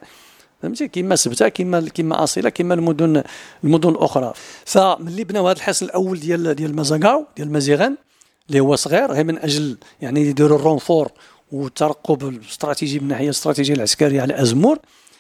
فهمتي؟ 0.62 0.88
كيما 0.88 1.16
سبتة 1.16 1.48
كيما 1.48 1.82
كيما 1.82 2.24
أصيلة 2.24 2.50
كيما 2.50 2.74
المدن 2.74 3.24
المدن 3.64 3.90
الأخرى. 3.90 4.34
فملي 4.66 5.24
بناو 5.24 5.48
هذا 5.48 5.58
الحصن 5.58 5.86
الأول 5.86 6.20
ديال 6.20 6.56
ديال 6.56 6.76
مازاغاو 6.76 7.26
ديال 7.38 7.52
مازيغان 7.52 7.96
اللي 8.52 8.60
هو 8.60 8.76
صغير 8.76 9.12
غير 9.12 9.24
من 9.24 9.38
أجل 9.38 9.78
يعني 10.02 10.22
يديروا 10.22 10.60
ال 10.60 10.66
renfort 10.66 11.12
والترقب 11.52 12.28
الاستراتيجي 12.28 13.00
من 13.00 13.04
الناحيه 13.04 13.26
الاستراتيجية 13.26 13.74
العسكرية 13.74 14.22
على 14.22 14.42
أزمور. 14.42 14.80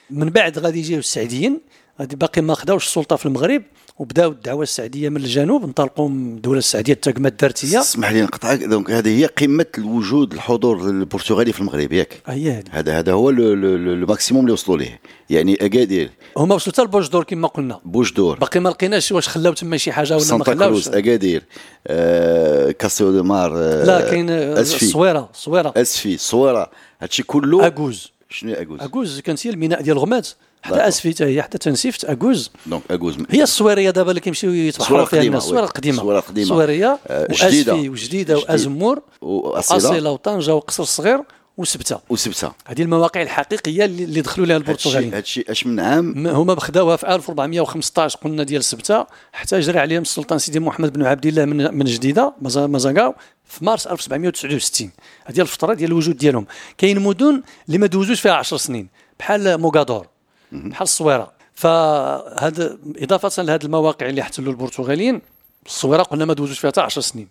من 0.09 0.29
بعد 0.29 0.59
غادي 0.59 0.79
يجيو 0.79 0.99
السعديين 0.99 1.59
غادي 2.01 2.15
باقي 2.15 2.41
ما 2.41 2.53
خداوش 2.53 2.85
السلطة 2.85 3.15
في 3.15 3.25
المغرب 3.25 3.63
وبداو 3.99 4.31
الدعوة 4.31 4.63
السعديه 4.63 5.09
من 5.09 5.17
الجنوب 5.17 5.63
انطلقوا 5.63 6.09
من 6.09 6.35
الدولة 6.35 6.57
السعديه 6.57 6.93
التقمه 6.93 7.29
الدارتيه 7.29 7.79
اسمح 7.79 8.11
لي 8.11 8.21
نقطعك 8.21 8.63
donc 8.63 8.91
هذه 8.91 9.19
هي 9.19 9.25
قمة 9.25 9.65
الوجود 9.77 10.33
الحضور 10.33 10.89
البرتغالي 10.89 11.53
في 11.53 11.59
المغرب 11.59 11.93
ياك؟ 11.93 12.21
هي 12.27 12.63
هذا 12.71 12.99
هذا 12.99 13.11
هو 13.11 13.29
le 13.29 14.05
maximum 14.07 14.43
اللي 14.43 14.53
وصلوا 14.53 14.77
ليه. 14.77 14.99
يعني 15.29 15.65
أكادير. 15.65 16.09
هما 16.37 16.55
وصلوا 16.55 16.73
حتى 16.73 16.81
لبوش 16.81 17.09
دور 17.09 17.23
كما 17.23 17.47
قلنا. 17.47 17.79
بوش 17.85 18.13
دور. 18.13 18.39
باقي 18.39 18.59
ما 18.59 18.69
لقيناش 18.69 19.11
واش 19.11 19.27
خلاو 19.27 19.53
تما 19.53 19.77
شي 19.77 19.91
حاجة 19.91 20.17
ولا 20.17 20.37
ما 20.37 20.43
خلاوش. 20.43 20.87
أكادير. 20.87 21.43
آه 21.87 22.71
كاسيو 22.71 23.11
دو 23.11 23.23
مار 23.23 23.51
آه 23.55 23.83
لا 23.83 24.09
كاين 24.09 24.29
الصويره 24.29 25.29
الصويره 25.33 25.73
أسفي 25.77 26.13
الصويره 26.13 26.71
هادشي 27.01 27.23
كله 27.23 27.67
اكوز 27.67 28.11
شنو 28.29 28.53
اكوز 28.53 28.79
اكوز 28.81 29.19
كانت 29.19 29.47
هي 29.47 29.51
الميناء 29.51 29.81
ديال 29.81 29.97
الغمات 29.97 30.27
حتى 30.61 30.87
اسفي 30.87 31.13
حتى 31.13 31.25
هي 31.25 31.41
حتى 31.41 31.57
تنسيفت 31.57 32.05
أكوز. 32.05 32.51
donc 32.65 32.83
أكوز. 32.91 33.17
هي 33.29 33.43
الصويريه 33.43 33.89
دابا 33.89 34.09
اللي 34.09 34.21
كيمشيو 34.21 34.53
يتبحروا 34.53 35.05
فيها 35.05 35.21
الناس 35.21 35.43
الصويره 35.43 35.63
القديمه 35.63 35.97
الصويره 35.97 36.19
القديمه 36.19 36.45
الصويريه 36.45 36.99
وأسفي 37.09 37.89
وجديدة 37.89 38.37
وأزمور 38.37 39.01
وأصيلة. 39.21 40.11
وطنجة 40.11 40.55
وقصر 40.55 40.83
الصغير 40.83 41.19
وسبتة. 41.57 41.99
وسبتة. 42.09 42.51
هذه 42.65 42.81
المواقع 42.81 43.21
الحقيقية 43.21 43.85
اللي 43.85 44.21
دخلوا 44.21 44.47
لها 44.47 44.57
البرتغاليين. 44.57 45.13
هادشي 45.13 45.45
اش 45.49 45.65
من 45.65 45.79
عام. 45.79 46.27
هما 46.27 46.59
خداوها 46.59 46.95
في 46.95 47.15
1415 47.15 48.17
قلنا 48.17 48.43
ديال 48.43 48.63
سبتة. 48.63 49.05
حتى 49.31 49.59
جرى 49.59 49.79
عليهم 49.79 50.01
السلطان 50.01 50.39
سيدي 50.39 50.59
محمد 50.59 50.93
بن 50.93 51.05
عبد 51.05 51.25
الله 51.25 51.45
من 51.45 51.77
من 51.77 51.85
جديدة 51.85 52.33
مازاغاو 52.41 53.15
في 53.45 53.65
مارس 53.65 53.87
1769 53.87 54.91
هذه 55.25 55.41
الفترة 55.41 55.73
ديال 55.73 55.91
الوجود 55.91 56.17
ديالهم. 56.17 56.45
كاين 56.77 56.99
مدن 56.99 57.41
اللي 57.67 57.77
ما 57.77 57.87
دوزوش 57.87 58.21
فيها 58.21 58.33
10 58.33 58.57
سنين. 58.57 58.87
بحال 59.19 59.57
موغادور. 59.57 60.07
بحال 60.51 60.81
الصويرة. 60.81 61.31
فهذا 61.55 62.77
إضافة 62.97 63.43
لهذه 63.43 63.65
المواقع 63.65 64.09
اللي 64.09 64.21
احتلوا 64.21 64.51
البرتغاليين 64.51 65.21
الصويرة 65.65 66.03
قلنا 66.03 66.25
ما 66.25 66.33
دوزوش 66.33 66.59
فيها 66.59 66.71
حتى 66.71 66.81
10 66.81 67.01
سنين 67.01 67.27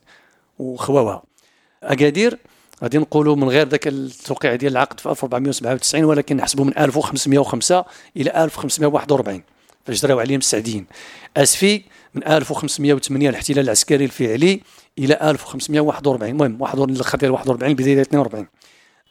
وخواوها. 0.58 1.22
أكادير 1.82 2.38
غادي 2.82 2.98
نقولوا 2.98 3.36
من 3.36 3.48
غير 3.48 3.68
ذاك 3.68 3.88
التوقيع 3.88 4.54
ديال 4.54 4.72
العقد 4.72 5.00
في 5.00 5.08
1497 5.08 6.04
ولكن 6.04 6.36
نحسبوا 6.36 6.64
من 6.64 6.78
1505 6.78 7.84
إلى 8.16 8.44
1541 8.44 9.42
فاش 9.86 10.02
دراو 10.02 10.20
عليهم 10.20 10.38
السعديين 10.38 10.86
أسفي 11.36 11.82
من 12.14 12.26
1508 12.26 13.28
الاحتلال 13.30 13.64
العسكري 13.64 14.04
الفعلي 14.04 14.60
إلى 14.98 15.30
1541 15.30 16.30
المهم 16.30 16.60
41 16.60 16.96
الآخر 16.96 17.18
ديال 17.18 17.30
41 17.30 17.74
بدايه 17.74 18.00
42 18.00 18.46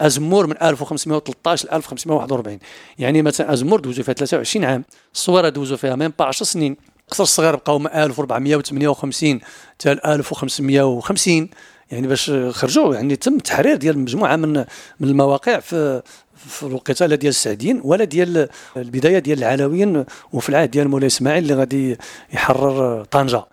أزمور 0.02 0.48
من 0.48 0.56
1513 0.62 1.68
ل 1.68 1.72
1541 1.72 2.60
يعني 3.00 3.22
مثلا 3.22 3.54
أزمور 3.54 3.80
دوزو 3.80 4.04
فيها 4.04 4.14
23 4.14 4.66
عام 4.66 4.84
الصويره 5.14 5.50
دوزو 5.50 5.78
فيها 5.78 5.96
même 5.96 6.14
pas 6.20 6.26
10 6.26 6.46
سنين. 6.46 6.78
قصر 7.10 7.24
الصغير 7.24 7.56
بقاو 7.56 7.80
من 7.80 7.88
1458 7.88 9.40
حتى 9.76 9.92
1550 9.92 11.50
يعني 11.92 12.08
باش 12.08 12.32
خرجوا 12.50 12.96
يعني 12.96 13.16
تم 13.16 13.38
تحرير 13.38 13.76
ديال 13.76 14.00
مجموعة 14.00 14.36
من 14.36 14.54
من 15.00 15.08
المواقع 15.10 15.60
في 15.60 16.02
في 16.36 16.64
الوقيته 16.64 17.06
لا 17.06 17.16
ديال 17.16 17.30
السعديين 17.30 17.82
ولا 17.84 18.04
ديال 18.04 18.50
البداية 18.78 19.20
ديال 19.20 19.38
العلويين 19.38 20.06
وفي 20.34 20.50
العهد 20.50 20.72
ديال 20.72 20.88
مولاي 20.88 21.08
إسماعيل 21.08 21.44
اللي 21.44 21.54
غادي 21.54 21.98
يحرر 22.34 23.04
طنجة. 23.04 23.44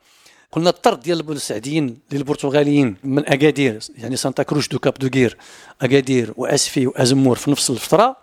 قلنا 0.52 0.70
الطرد 0.70 1.00
ديال 1.00 1.30
السعديين 1.30 1.98
للبرتغاليين 2.12 2.96
من 3.04 3.28
أكادير 3.28 3.78
يعني 3.98 4.16
سانتا 4.16 4.42
كروش 4.42 4.68
دو 4.68 4.78
كاب 4.78 4.94
دو 4.94 5.08
غير 5.14 5.36
أكادير 5.82 6.32
وأسفي 6.36 6.86
وأزمور 6.86 7.36
في 7.36 7.50
نفس 7.50 7.70
الفترة 7.70 8.16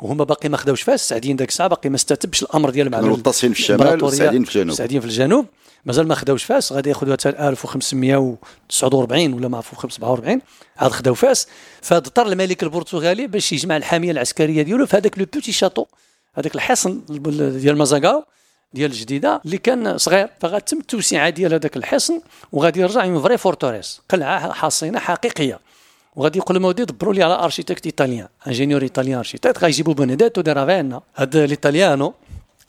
وهما 0.00 0.24
باقي 0.24 0.48
ما 0.48 0.56
خداوش 0.56 0.82
فاس 0.82 1.02
السعديين 1.02 1.36
ذاك 1.36 1.48
الساعة 1.48 1.68
باقي 1.68 1.90
ما 1.90 1.96
استتبش 1.96 2.42
الأمر 2.42 2.70
ديال 2.70 2.90
مع 2.90 2.98
المتصلين 2.98 3.52
في 3.52 3.60
الشمال 3.60 4.04
والسعديين 4.04 4.44
في 4.44 4.50
الجنوب. 4.50 4.68
السعديين 4.68 5.00
في 5.00 5.06
الجنوب. 5.06 5.46
مازال 5.84 6.08
ما 6.08 6.14
خداوش 6.14 6.44
فاس 6.44 6.72
غادي 6.72 6.88
ياخذوها 6.88 7.16
حتى 7.16 7.28
1549 7.28 9.32
ولا 9.32 9.48
ما 9.48 9.58
1547 9.58 10.40
عاد 10.76 10.90
خداو 10.90 11.14
فاس 11.14 11.46
فاضطر 11.82 12.26
الملك 12.26 12.62
البرتغالي 12.62 13.26
باش 13.26 13.52
يجمع 13.52 13.76
الحامية 13.76 14.10
العسكرية 14.10 14.62
ديالو 14.62 14.86
في 14.86 14.96
هذاك 14.96 15.18
le 15.18 15.26
petit 15.34 15.52
château 15.52 15.86
هذاك 16.34 16.54
الحصن 16.54 17.00
ديال 17.60 17.78
مازاغاو. 17.78 18.24
ديال 18.72 18.90
الجديده 18.90 19.40
اللي 19.44 19.58
كان 19.58 19.98
صغير. 19.98 20.28
فغتم 20.40 20.78
التوسعه 20.78 21.30
ديال 21.30 21.54
هذاك 21.54 21.76
الحصن 21.76 22.20
وغادي 22.52 22.80
يرجع 22.80 23.04
une 23.04 23.22
vraie 23.22 23.38
forteresse 23.38 24.00
قلعه 24.08 24.52
حصينة 24.52 24.98
حقيقية. 24.98 25.58
وغادي 26.16 26.38
يقول 26.38 26.62
لهم 26.62 26.70
دبروا 26.72 27.14
لي 27.14 27.22
على 27.22 27.34
architecte 27.34 27.86
italien. 27.86 28.28
ingénieur 28.46 28.82
italien 28.82 29.18
architecte 29.18 29.58
غيجيبوا 29.58 29.94
بونيديتو 29.94 30.40
دي 30.40 30.52
رافينا 30.52 31.00
هذا 31.14 31.44
الإيطاليانو 31.44 32.14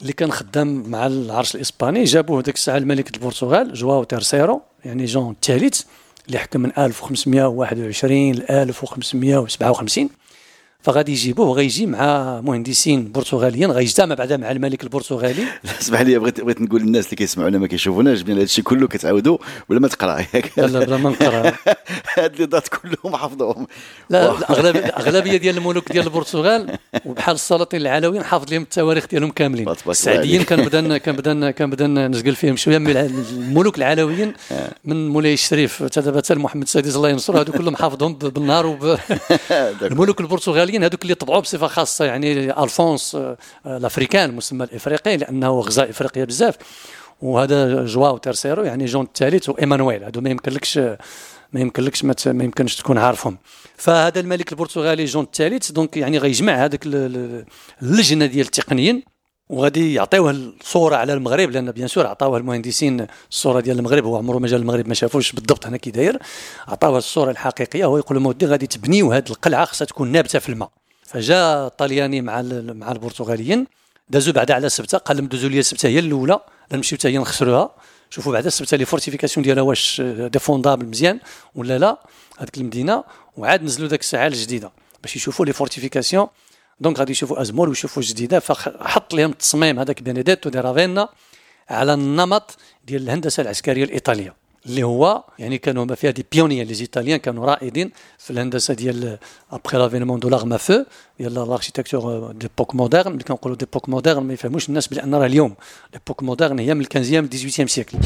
اللي 0.01 0.13
كان 0.13 0.31
خدام 0.31 0.89
مع 0.89 1.07
العرش 1.07 1.55
الإسباني 1.55 2.03
جابوه 2.03 2.43
ذاك 2.45 2.55
الساعة 2.55 2.77
الملك 2.77 3.15
البرتغال 3.15 3.73
جواو 3.73 4.03
تيرسيرو 4.03 4.61
يعني 4.85 5.05
جون 5.05 5.31
الثالث 5.31 5.81
اللي 6.27 6.39
حكم 6.39 6.59
من 6.59 6.71
1521 6.77 8.31
ل 8.31 8.41
1557 8.49 10.09
فغادي 10.81 11.11
يجيبوه 11.11 11.47
وغيجي 11.47 11.85
مع 11.85 12.41
مهندسين 12.41 13.11
برتغاليين 13.11 13.71
غيجتمع 13.71 14.15
بعدا 14.15 14.37
مع 14.37 14.51
الملك 14.51 14.83
البرتغالي. 14.83 15.43
اسمح 15.81 16.01
لي 16.01 16.19
بغيت 16.19 16.41
بغيت 16.41 16.61
نقول 16.61 16.81
للناس 16.81 17.05
اللي 17.05 17.15
كيسمعونا 17.15 17.57
ما 17.57 17.67
كيشوفوناش 17.67 18.21
بان 18.21 18.35
هذا 18.35 18.43
الشيء 18.43 18.63
كله 18.63 18.87
كتعاودوا 18.87 19.37
ولا 19.69 19.79
ما 19.79 19.87
تقرأ؟ 19.87 20.19
ياك 20.33 20.51
لا 20.57 20.85
بلا 20.85 20.97
ما 20.97 21.09
نقرأ. 21.09 21.53
هاد 22.17 22.39
les 22.39 22.45
dates 22.45 22.67
كلهم 22.67 23.15
حافظهم 23.15 23.67
لا 24.09 24.31
الأغلبية 24.59 25.37
ديال 25.37 25.57
الملوك 25.57 25.91
ديال 25.91 26.05
البرتغال 26.05 26.77
وبحال 27.05 27.35
السلاطين 27.35 27.81
العلويين 27.81 28.23
حافظ 28.23 28.53
لهم 28.53 28.61
التواريخ 28.61 29.07
ديالهم 29.07 29.31
كاملين. 29.31 29.69
السعديين 29.87 30.43
كان 30.43 30.65
بدا 30.65 30.97
كان 30.97 31.15
بدا 31.15 31.51
كان 31.51 31.69
بدا 31.69 31.87
نسقل 31.87 32.35
فيهم 32.35 32.55
شوية 32.55 32.77
من 32.77 32.97
الملوك 32.97 33.77
العلويين 33.77 34.33
آه. 34.51 34.71
من 34.85 35.07
مولاي 35.09 35.33
الشريف 35.33 35.83
حتى 35.83 36.01
دابا 36.01 36.17
حتى 36.17 36.35
محمد 36.35 36.61
السادس 36.61 36.95
الله 36.95 37.09
ينصر 37.09 37.41
هذو 37.41 37.51
كلهم 37.51 37.75
حافظهم 37.75 38.13
بالنهار 38.13 38.65
وب... 38.65 38.97
الملوك 39.81 40.21
البرتغاليين 40.21 40.68
الافريقيين 40.69 40.83
هذوك 40.83 41.03
اللي 41.03 41.15
طبعوا 41.15 41.41
بصفة 41.41 41.67
خاصة 41.67 42.05
يعني 42.05 42.63
ألفونس 42.63 43.15
آه، 43.15 43.37
l'Africain 43.65 44.29
المسمى 44.29 44.63
الإفريقي 44.63 45.17
لأنه 45.17 45.59
غزا 45.59 45.89
افريقيا 45.89 46.25
بزاف. 46.25 46.55
وهذا 47.21 47.85
جواو 47.85 48.17
تيرسيرو 48.17 48.63
يعني 48.63 48.85
جون 48.85 49.05
الثالث 49.05 49.49
وإيمانويل 49.49 50.03
هذو 50.03 50.21
ما 50.21 50.29
يمكنلكش 50.29 50.77
ما 51.53 51.59
يمكنلكش 51.59 52.05
ما 52.05 52.43
يمكنش 52.43 52.75
تكون 52.75 52.97
عارفهم. 52.97 53.37
فهذا 53.77 54.19
الملك 54.19 54.51
البرتغالي 54.51 55.05
جون 55.05 55.23
الثالث 55.23 55.71
donc 55.71 55.97
يعني 55.97 56.17
غيجمع 56.17 56.65
هذاك 56.65 56.85
اللجنة 56.85 58.25
ديال 58.25 58.45
التقنيين. 58.45 59.03
وغادي 59.49 59.93
يعطيوه 59.93 60.31
الصورة 60.31 60.95
على 60.95 61.13
المغرب 61.13 61.51
لأن 61.51 61.71
bien 61.71 61.87
sûr 61.87 62.07
عطاوه 62.07 62.37
المهندسين 62.37 63.07
الصورة 63.31 63.59
ديال 63.59 63.79
المغرب. 63.79 64.05
هو 64.05 64.17
عمره 64.17 64.37
ما 64.37 64.47
جا 64.47 64.57
المغرب 64.57 64.87
ما 64.87 64.93
شافوش 64.93 65.31
بالضبط 65.31 65.67
هنا 65.67 65.77
كي 65.77 65.91
داير. 65.91 66.19
عطاوه 66.67 66.97
الصورة 66.97 67.31
الحقيقية 67.31 67.85
هو 67.85 67.97
يقول 67.97 68.17
لهم 68.17 68.25
ودي 68.25 68.45
غادي 68.45 68.67
تبنيو 68.67 69.11
هذه 69.11 69.29
القلعة 69.29 69.65
خصها 69.65 69.85
تكون 69.85 70.11
نابتة 70.11 70.39
في 70.39 70.49
الماء. 70.49 70.69
فجاء 71.05 71.67
الطلياني 71.67 72.21
مع 72.21 72.41
مع 72.51 72.91
البرتغاليين 72.91 73.67
دازوا 74.09 74.33
بعدا 74.33 74.53
على 74.53 74.69
سبتة 74.69 74.97
قال 74.97 75.17
لهم 75.17 75.27
دوزوا 75.27 75.49
لي 75.49 75.59
السبته 75.59 75.89
هي 75.89 75.99
الأولى 75.99 76.39
نمشيو 76.71 76.97
حتى 76.97 77.07
هي 77.07 77.17
نخسروها. 77.17 77.75
شوفوا 78.09 78.33
بعدا 78.33 78.47
السبته 78.47 78.77
les 78.77 78.85
fortifications 78.85 79.43
ديالها 79.43 79.63
واش 79.63 80.01
défendable 80.05 80.85
مزيان 80.85 81.19
ولا 81.55 81.77
لا 81.77 81.99
هذيك 82.37 82.57
المدينة. 82.57 83.03
وعاد 83.37 83.63
نزلوا 83.63 83.87
ذاك 83.87 83.99
الساعة 83.99 84.27
الجديدة. 84.27 84.71
باش 85.01 85.15
يشوفوا 85.15 85.45
les 85.45 85.53
fortifications 85.53 86.27
donc 86.81 86.99
غادي 86.99 87.11
يشوفوا 87.11 87.41
أزمور 87.41 87.69
ويشوفوا 87.69 88.03
جديدة 88.03 88.39
فحط 88.39 89.13
لهم 89.13 89.31
التصميم 89.31 89.79
هذاك 89.79 90.01
بينيديتو 90.01 90.49
دي 90.49 90.59
رافينا 90.59 91.09
على 91.69 91.93
النمط 91.93 92.57
ديال 92.87 93.01
الهندسة 93.01 93.41
العسكرية 93.41 93.83
الإيطالية 93.83 94.33
اللي 94.65 94.83
هو 94.83 95.23
يعني 95.39 95.57
كانوا 95.57 95.83
هما 95.83 95.95
فيها 95.95 96.11
des 96.11 96.25
pionniers 96.31 96.65
les 96.65 96.79
Italiens 96.79 97.19
كانوا 97.19 97.45
رائدين 97.45 97.91
في 98.17 98.29
الهندسة 98.31 98.73
ديال 98.73 99.17
après 99.51 99.77
l'avènement 99.77 100.19
de 100.19 100.29
l'arme 100.29 100.57
à 100.57 100.64
feu 100.64 100.83
ديال 101.19 101.33
l'architecture 101.33 102.31
d'époque 102.31 102.75
moderne 102.75 103.11
اللي 103.11 103.23
كنقولوا 103.23 103.57
d'époque 103.57 103.89
moderne 103.89 104.23
ما 104.23 104.33
يفهموش 104.33 104.69
الناس 104.69 104.87
بان 104.87 105.15
راه 105.15 105.25
اليوم 105.25 105.55
l'époque 105.93 106.23
moderne 106.23 106.59
هي 106.59 106.73
من 106.73 106.85
15 106.93 107.27
18 107.27 107.67
siècle. 107.67 107.97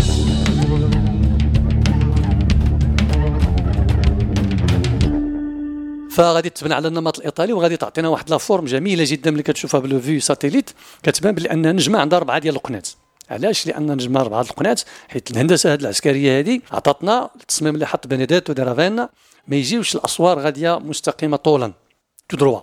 فغادي 6.13 6.49
تبنى 6.49 6.73
على 6.73 6.87
النمط 6.87 7.17
الإيطالي 7.17 7.53
وغادي 7.53 7.77
تعطينا 7.77 8.09
واحد 8.09 8.29
la 8.29 8.37
forme 8.37 8.65
جميلة 8.65 9.03
جدا 9.07 9.31
ملي 9.31 9.43
كتشوفها 9.43 9.79
بال 9.79 9.87
vue 9.87 9.99
vue 9.99 10.19
satellite 10.19 10.69
كتبان 11.03 11.35
بان 11.35 11.75
نجمه 11.75 11.99
عندها 11.99 12.19
أربعة 12.19 12.39
ديال 12.39 12.55
القنات 12.55 12.89
علاش؟ 13.29 13.67
لأن 13.67 13.91
نجمع 13.91 14.21
أربعة 14.21 14.41
القنات 14.41 14.81
حيت 15.07 15.31
الهندسة 15.31 15.73
هذه 15.73 15.81
العسكرية 15.81 16.39
هذه 16.39 16.61
عطاتنا 16.71 17.29
التصميم 17.41 17.73
اللي 17.73 17.87
حط 17.87 18.07
بنيديتو 18.07 18.53
دي 18.53 18.61
رافينا 18.61 19.09
ما 19.47 19.55
يجيوش 19.55 19.95
الأسوار 19.95 20.39
غادية 20.39 20.79
مستقيمة 20.79 21.37
طولا. 21.37 21.73
tout 22.29 22.37
droit. 22.37 22.61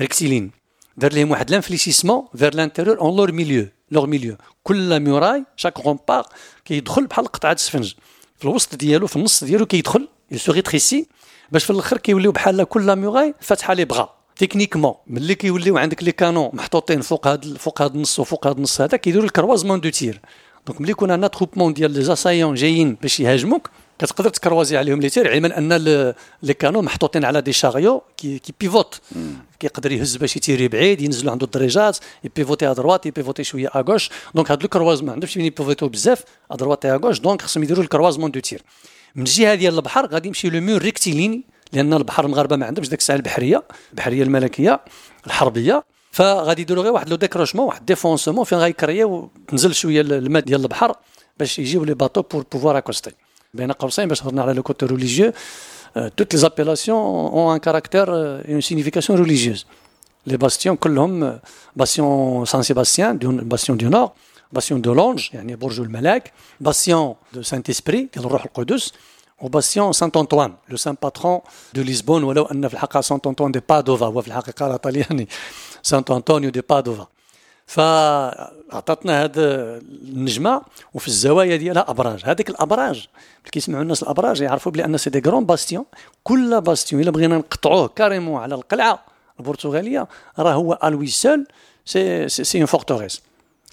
rectilignes. 0.00 0.50
دار 0.96 1.12
لهم 1.12 1.30
واحد 1.30 1.50
l'infléchissement 1.50 2.24
vers 2.36 2.54
l'intérieur 2.54 3.00
en 3.00 3.16
leur 3.16 3.32
milieu. 3.32 3.68
leur 3.90 4.06
milieu. 4.06 4.36
كل 4.62 5.00
muraille 5.00 5.44
chaque 5.56 5.80
rempart 5.80 6.26
كيدخل 6.64 7.06
بحال 7.06 7.26
قطعة 7.26 7.56
سفنج. 7.56 7.94
في 8.38 8.44
الوسط 8.44 8.74
ديالو 8.74 9.06
في 9.06 9.16
النص 9.16 9.44
ديالو 9.44 9.66
كيدخل. 9.66 10.08
il 10.30 10.40
se 10.40 10.52
rétrécit 10.52 11.06
باش 11.50 11.64
في 11.64 11.70
الآخر 11.70 11.98
كيوليو 11.98 12.32
بحال 12.32 12.64
كل 12.64 12.96
muraille 12.96 13.34
فاتحة 13.40 13.74
لي 13.74 13.84
بغا. 13.84 14.14
techniquement 14.36 14.94
ملي 15.06 15.34
كيوليو 15.34 15.78
عندك 15.78 16.02
les 16.02 16.12
canons 16.12 16.50
محطوطين 16.52 17.00
فوق 17.00 17.26
هذا 17.26 17.54
فوق 17.58 17.82
هذا 17.82 17.94
النص 17.94 18.18
وفوق 18.18 18.46
هذا 18.46 18.56
النص 18.56 18.80
هذا 18.80 18.96
كيديروا 18.96 19.24
ال 19.24 19.29
croisement 19.29 19.80
de 19.80 19.90
tir. 19.90 20.20
donc 20.66 20.80
ملي 20.80 20.90
يكون 20.90 21.10
عندنا 21.10 21.28
attroupement 21.28 21.74
ديال 21.74 21.90
les 21.90 22.02
assaillants 22.02 22.54
جايين 22.54 22.94
باش 23.02 23.20
يهاجموك 23.20 23.70
كتقدر 23.98 24.30
تكروازي 24.30 24.76
عليهم 24.76 25.00
les 25.00 25.10
tirs 25.10 25.30
علما 25.30 25.58
أن 25.58 25.72
les 26.42 26.54
canons 26.54 26.84
محطوطين 26.84 27.24
على 27.24 27.40
des 27.40 27.52
chariots 27.52 28.02
qui 28.16 28.38
qui 28.38 28.54
pivotent 28.60 29.00
كيقدر 29.60 29.92
يهز 29.92 30.16
باش 30.16 30.36
يتيري 30.36 30.68
بعيد 30.68 31.00
ينزلوا 31.00 31.32
عنده 31.32 31.46
الدريجات 31.46 31.98
يبيفوتي 32.24 32.70
à 32.70 32.72
droite 32.72 33.06
يبيفوتي 33.06 33.44
شوية 33.44 33.68
à 33.68 33.84
gauche 33.88 34.10
donc 34.34 34.50
هاد 34.50 34.62
ال 34.62 34.66
croisement 34.66 35.06
ما 35.06 35.12
عندهمش 35.12 35.32
فين 35.32 35.44
يبيفوتو 35.44 35.88
بزاف 35.88 36.24
à 36.50 36.56
droite 36.56 36.86
à 36.86 36.96
gauche 36.96 37.20
donc 37.20 37.42
خصهم 37.42 37.62
يديروا 37.62 37.84
ال 37.84 37.88
croisement 37.88 38.30
de 38.30 38.40
tir. 38.40 38.62
من 39.14 39.22
الجهة 39.22 39.54
ديال 39.54 39.74
البحر 39.74 40.06
غادي 40.06 40.28
يمشي 40.28 40.50
le 40.50 40.60
mur 40.60 40.82
rectiligne 40.82 41.44
لأن 41.72 41.94
البحر 41.94 42.24
المغاربة 42.24 42.56
ما 42.56 42.66
عندهمش 42.66 42.88
داك 42.88 42.98
الساعة 42.98 43.16
البحرية 43.16 43.62
البحرية 43.90 44.22
الملكية 44.22 44.80
الحربية. 45.26 45.84
فغادي 46.10 46.62
يديروا 46.62 46.82
غير 46.82 46.92
واحد 46.92 47.08
le 47.08 47.16
décrochement 47.16 47.66
واحد 47.66 47.86
défoncement 47.86 48.44
فين 48.44 48.58
غيكريو 48.58 49.30
تنزل 49.48 49.74
شوية 49.74 50.00
الماء 50.00 50.42
ديال 50.42 50.62
البحر 50.62 50.96
باش 51.38 51.58
يجيو 51.58 51.84
les 51.84 51.94
bateaux 51.94 52.22
pour 52.22 52.44
pouvoir 52.52 52.78
accoster 52.78 53.10
بين 53.54 53.72
قوسين 53.72 54.08
باش 54.08 54.22
هضرنا 54.22 54.42
على 54.42 54.52
le 54.52 54.62
côté 54.62 54.86
religieux 54.86 55.32
toutes 55.94 56.34
les 56.34 56.40
appellations 56.40 56.98
ont 56.98 57.52
un 57.52 57.58
caractère 57.58 58.06
une 58.08 58.60
signification 58.60 59.18
religieuse 59.18 59.66
les 60.26 60.36
bastions 60.36 60.76
كلهم 60.76 61.38
bastion 61.76 62.44
Saint 62.44 62.62
Sébastien 62.62 63.16
bastion 63.18 63.78
du 63.78 63.88
nord 63.88 64.10
bastion 64.52 64.80
de 64.80 64.94
l'ange 64.94 65.28
يعني 65.32 65.56
برج 65.56 65.80
الملاك 65.80 66.32
bastion 66.60 67.14
du 67.32 67.42
Saint 67.42 67.70
Esprit 67.70 68.08
ديال 68.14 68.26
الروح 68.26 68.44
القدس 68.44 68.92
و 69.40 69.47
bastion 69.47 69.92
Saint 69.92 70.16
Antoine 70.16 70.54
le 70.68 70.76
saint 70.76 70.96
patron 71.02 71.40
de 71.74 71.82
Lisbonne 71.82 72.24
ولو 72.24 72.44
ان 72.44 72.68
في 72.68 72.74
الحقيقة 72.74 73.00
سانت 73.00 73.26
انطوان 73.26 73.52
دي 73.52 73.60
بادوفا 73.68 74.06
هو 74.06 74.22
في 74.22 74.28
الحقيقة 74.28 74.76
طلياني 74.76 75.28
سانت 75.82 76.10
انطونيو 76.10 76.50
دي 76.50 76.60
بادوفا 76.70 77.06
فاعطتنا 77.66 79.24
هذه 79.24 79.32
النجمه 79.36 80.62
وفي 80.94 81.08
الزوايا 81.08 81.56
ديالها 81.56 81.90
ابراج 81.90 82.20
هذيك 82.24 82.50
الابراج 82.50 82.96
اللي 82.96 83.50
كيسمعوا 83.52 83.82
الناس 83.82 84.02
الابراج 84.02 84.40
يعرفوا 84.40 84.72
بلي 84.72 84.98
c'est 84.98 85.10
des 85.10 85.22
grands 85.30 85.46
bastions 85.46 85.84
كل 86.24 86.60
bastion 86.60 87.02
الا 87.02 87.10
بغينا 87.10 87.38
نقطعوه 87.38 87.88
carrément 87.88 88.42
على 88.42 88.54
القلعه 88.54 89.04
البرتغاليه 89.40 90.08
راه 90.38 90.52
هو 90.52 90.78
à 90.84 90.89
lui 90.89 91.06
seul 91.06 91.46
c'est 91.84 92.28
c'est 92.28 92.58
une 92.58 92.66
forteresse 92.66 93.22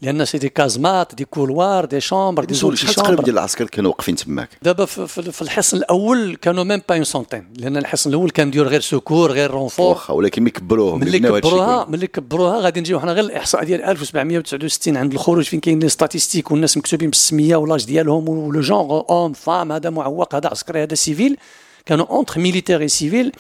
لأن 0.02 0.26
c'est 0.26 0.38
des 0.38 0.50
casemates 0.50 1.16
des 1.16 1.26
couloirs 1.26 1.86
des 1.86 2.00
chambres 2.00 2.44
des 2.46 2.54
halls 2.54 2.78
شحال 2.78 2.96
تقريبا 2.96 3.24
ديال 3.24 3.38
العسكر 3.38 3.66
كانوا 3.66 3.92
واقفين 3.92 4.16
تماك؟ 4.16 4.50
دابا 4.62 4.86
في 4.86 5.42
الحصن 5.42 5.78
الأول 5.78 6.36
كانوا 6.42 6.64
même 6.64 6.82
pas 6.90 6.96
une 6.96 7.04
centaine 7.04 7.54
لأن 7.58 7.78
الحصن 7.78 8.10
الأول 8.10 8.30
كان 8.30 8.52
دير 8.52 8.68
غير 8.68 8.82
secours 8.82 9.32
غير 9.32 9.52
renfort 9.52 9.90
واخا 9.90 10.14
ولكن 10.14 10.42
ملي 10.42 10.52
كبروه 10.52 10.98
ملي 10.98 11.20
كبروها 11.20 11.86
ملي 11.90 12.08
كبروها 12.08 12.60
غادي 12.60 12.80
نجيو 12.80 13.00
حنا 13.00 13.12
غير 13.12 13.24
الإحصاء 13.24 13.64
ديال 13.64 13.84
1769 13.84 14.98
عند 14.98 15.14
الخروج 15.14 15.44
فين 15.44 15.60
كاين 15.60 15.80
les 15.80 15.90
statistiques 15.90 16.52
والناس 16.52 16.78
مكتوبين 16.78 17.10
بالسمية 17.10 17.56
و 17.56 17.61
l'âge 17.61 17.86
ديالهم 17.86 18.30
و 18.30 18.40
le 18.40 18.62
genre 18.62 19.04
homme 19.10 19.34
femme 19.34 19.72
هذا 19.72 19.90
معوق 19.90 20.36
هذا 20.36 20.50
عسكري 20.50 20.84
هذا 20.84 20.96
civil 20.96 21.38
كانوا 21.86 22.06
entre 22.06 22.40
militaires 22.40 22.82
et 22.82 22.88
civils 22.88 23.32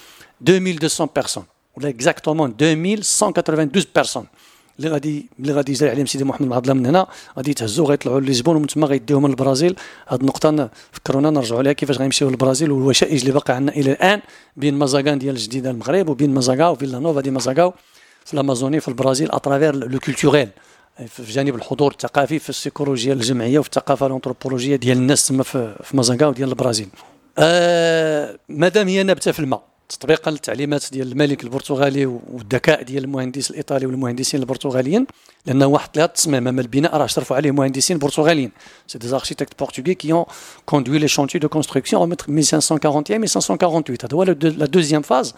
2200 0.41 1.09
personnes 1.15 1.43
ولا 1.77 1.89
exactement 1.89 2.55
2192 2.61 3.85
personnes 3.95 4.25
اللي 4.79 4.89
غادي 4.89 5.29
اللي 5.39 5.53
غادي 5.53 5.71
يجري 5.71 5.89
عليهم 5.89 6.05
سيدي 6.05 6.23
محمد 6.23 6.47
العضله 6.47 6.73
من 6.73 6.85
هنا. 6.85 7.07
غادي 7.37 7.51
يتهزوا 7.51 7.87
غيطلعوا 7.87 8.19
لليزبون 8.19 8.55
ومن 8.55 8.67
تما 8.67 8.87
غيديوهم 8.87 9.27
للبرازيل. 9.27 9.75
هذه 10.07 10.19
النقطة 10.19 10.69
فكرونا 10.91 11.29
نرجعوا 11.29 11.63
لها 11.63 11.73
كيفاش 11.73 11.97
غيمشيو 11.97 12.29
للبرازيل 12.29 12.71
والوشائج 12.71 13.19
اللي 13.19 13.31
باقي 13.31 13.53
عندنا 13.53 13.75
إلى 13.75 13.91
الآن 13.91 14.21
بين 14.57 14.73
مازاغان 14.73 15.19
ديال 15.19 15.35
الجديدة 15.35 15.69
المغرب 15.71 16.09
وبين 16.09 16.33
مازاغاو 16.33 16.75
فيلا 16.75 16.99
نوفا 16.99 17.21
دي 17.21 17.31
مازاغاو. 17.31 17.73
في 18.25 18.33
الامازوني 18.33 18.79
في 18.79 18.87
البرازيل 18.87 19.31
à 19.31 19.37
travers 19.37 19.75
le 19.75 19.99
culturel 19.99 20.49
في 21.07 21.23
جانب 21.23 21.55
الحضور 21.55 21.91
الثقافي 21.91 22.39
في 22.39 22.49
السيكولوجيا 22.49 23.13
الجمعيه 23.13 23.59
وفي 23.59 23.67
الثقافة 23.69 24.07
الأنثروبولوجية 24.07 24.75
ديال 24.75 24.97
الناس 24.97 25.27
تما 25.27 25.43
في, 25.43 25.75
في 25.83 25.97
مازاغاو 25.97 26.31
ديال 26.31 26.49
البرازيل. 26.49 26.87
آه 27.37 28.39
مادام 28.49 28.87
هي 28.87 29.03
نابتة 29.03 29.31
في 29.31 29.39
الماء 29.39 29.68
تطبيقا 29.89 30.31
للتعليمات 30.31 30.85
ديال 30.91 31.11
الملك 31.11 31.43
البرتغالي 31.43 32.05
والذكاء 32.05 32.83
ديال 32.83 33.03
المهندس 33.03 33.51
الإيطالي 33.51 33.85
والمهندسين 33.85 34.39
البرتغاليين 34.39 35.07
لأنه 35.45 35.65
واحد 35.65 35.89
لها 35.95 36.05
التصميم 36.05 36.47
اما 36.47 36.61
البناء 36.61 36.97
راه 36.97 37.05
اشرفوا 37.05 37.35
عليه 37.35 37.51
مهندسين 37.51 37.97
برتغاليين. 37.97 38.51
c'est 38.87 38.97
des 38.97 39.07
architectes 39.07 39.59
portugais 39.59 39.93
qui 39.93 40.11
ont 40.11 40.25
conduit 40.65 40.99
les 40.99 41.07
chantiers 41.07 41.39
de 41.39 41.49
construction 41.49 42.11
1541 42.11 43.23
1548 43.23 43.97
هذا 44.03 44.15
هو 44.17 44.23
la 44.23 44.65
deuxième 44.65 45.01
phase 45.01 45.35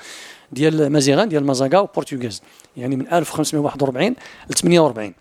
ديال 0.51 0.89
مازيغان 0.89 1.29
ديال 1.29 1.45
مازاغا 1.45 1.81
portugaise 1.81 2.41
يعني 2.77 2.95
من 2.95 3.13
1541 3.13 4.15
ل 4.49 4.53
48 4.53 5.13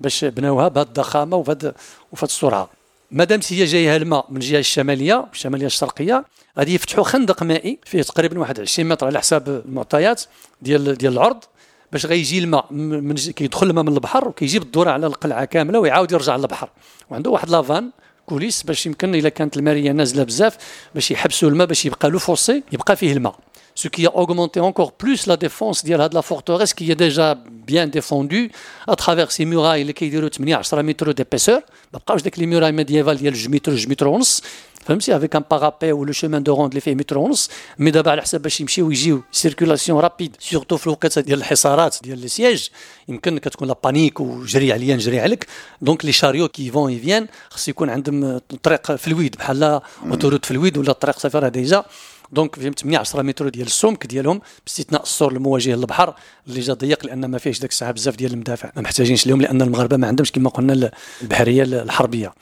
باش 0.00 0.24
بناوها 0.24 0.68
بهذه 0.68 0.86
الضخامة 0.86 1.36
وبهذه 1.36 1.74
وفهاد 2.12 2.30
السرعة. 2.30 2.75
مادام 3.10 3.40
هي 3.48 3.64
جايها 3.64 3.96
الماء 3.96 4.26
من 4.30 4.36
الجهه 4.36 4.58
الشمالية 4.58 5.26
الشمالية 5.32 5.66
الشرقية 5.66 6.24
غادي 6.58 6.74
يفتحوا 6.74 7.04
خندق 7.04 7.42
مائي 7.42 7.78
فيه 7.84 8.02
تقريبا 8.02 8.38
واحد 8.38 8.60
20 8.60 8.88
متر 8.88 9.06
على 9.06 9.18
حساب 9.18 9.48
المعطيات 9.48 10.22
ديال 10.62 10.94
ديال 10.98 11.12
العرض 11.12 11.44
باش 11.92 12.06
غيجي 12.06 12.38
الماء 12.38 12.66
من 12.72 13.14
كيدخل 13.14 13.66
الماء 13.66 13.84
من 13.84 13.92
البحر 13.92 14.28
وكيجيب 14.28 14.62
الدوره 14.62 14.90
على 14.90 15.06
القلعة 15.06 15.44
كاملة 15.44 15.78
ويعاود 15.78 16.12
يرجع 16.12 16.36
للبحر. 16.36 16.70
وعنده 17.10 17.30
واحد 17.30 17.50
la 17.50 17.61
vanne 17.61 17.90
coulisse 18.26 18.62
باش 18.62 18.86
يمكن 18.86 19.14
إلا 19.14 19.28
كانت 19.28 19.56
ال 19.56 19.62
marée 19.62 19.92
نازلة 19.92 20.24
بزاف 20.24 20.56
باش 20.94 21.10
يحبسوا 21.10 21.48
الماء 21.48 21.66
باش 21.66 21.86
يبقى 21.86 22.10
le 22.10 22.18
fossé 22.18 22.62
يبقى 22.72 22.96
فيه 22.96 23.12
الماء. 23.12 23.38
Ce 23.84 23.88
qui 23.88 24.06
a 24.06 24.12
augmenté 24.16 24.58
encore 24.60 24.92
plus 24.92 25.26
la 25.26 25.36
défense 25.36 25.84
de 25.84 25.94
la 26.18 26.22
forteresse 26.22 26.72
qui 26.72 26.90
est 26.90 27.00
déjà 27.06 27.36
bien 27.66 27.86
défendue 27.86 28.50
à 28.86 28.96
travers 28.96 29.30
ces 29.32 29.44
murailles 29.44 29.92
qui 29.94 30.06
ont 30.16 30.20
8 30.20 30.40
10 30.40 30.82
mètres 30.82 31.12
d'épaisseur. 31.12 31.62
ما 31.92 31.98
بقاوش 31.98 32.22
ديك 32.22 32.38
les 32.38 32.46
murailles 32.46 32.72
médiévales 32.72 33.16
ديال 33.16 33.34
2 33.34 33.50
متر 33.50 33.72
2 33.72 33.90
متر 33.90 34.08
ونص 34.08 34.42
فهمتي 34.86 35.16
avec 35.16 35.36
un 35.36 35.42
parapet 35.50 35.92
و 35.92 35.99
le 35.99 36.12
chemin 36.12 36.42
de 36.42 36.54
ronde 36.54 36.68
اللي 36.70 36.80
فيه 36.80 36.94
متر 36.94 37.18
ونص 37.18 37.50
mais 37.78 37.90
دابا 37.90 38.10
على 38.10 38.22
حساب 38.22 38.42
باش 38.42 38.60
يمشيو 38.60 38.90
يجيو 38.90 39.22
circulation 39.32 40.00
rapide 40.00 40.36
surtout 40.40 40.76
في 40.76 40.86
الوقت 40.86 41.18
ديال 41.18 41.38
الحصارات 41.38 41.96
ديال 42.02 42.18
les 42.18 42.28
sièges 42.28 42.70
يمكن 43.08 43.38
كتكون 43.38 43.68
la 43.68 43.76
panique 43.84 44.20
وجري 44.20 44.72
عليا 44.72 44.94
نجري 44.94 45.20
عليك 45.20 45.46
donc 45.82 46.04
les 46.04 46.12
chariots 46.12 46.48
qui 46.48 46.70
vont 46.70 46.85
et 46.85 46.92
viennent 46.92 47.26
خص 47.50 47.68
يكون 47.68 47.90
عندهم 47.90 48.40
طريق 48.62 48.96
fluide 48.96 49.36
بحال 49.36 49.80
autoroute 50.10 50.44
fluide 50.44 50.78
ولا 50.78 50.92
طريق 50.92 51.18
سفر 51.18 51.48
déjà 51.48 51.84
donc 52.32 52.56
فهمت 52.56 52.80
8 52.80 52.98
10 52.98 53.22
متر 53.22 53.48
ديال 53.48 53.66
السمك 53.66 54.06
ديالهم 54.06 54.40
باستثناء 54.66 55.02
السور 55.02 55.32
المواجه 55.32 55.74
للبحر 55.74 56.14
اللي 56.48 56.60
جا 56.60 56.74
ضيق 56.74 57.06
لأن 57.06 57.24
ما 57.24 57.38
فيهش 57.38 57.58
داك 57.58 57.70
الساعة 57.70 57.92
بزاف 57.92 58.16
ديال 58.16 58.32
المدافع. 58.32 58.72
ما 58.76 58.82
محتاجينش 58.82 59.26
لهم 59.26 59.42
لأن 59.42 59.62
المغاربة 59.62 59.96
ما 59.96 60.06
عندهمش 60.06 60.32
كما 60.32 60.50
قلنا 60.50 60.90
البحرية 61.22 61.62
الحربية. 61.62 62.32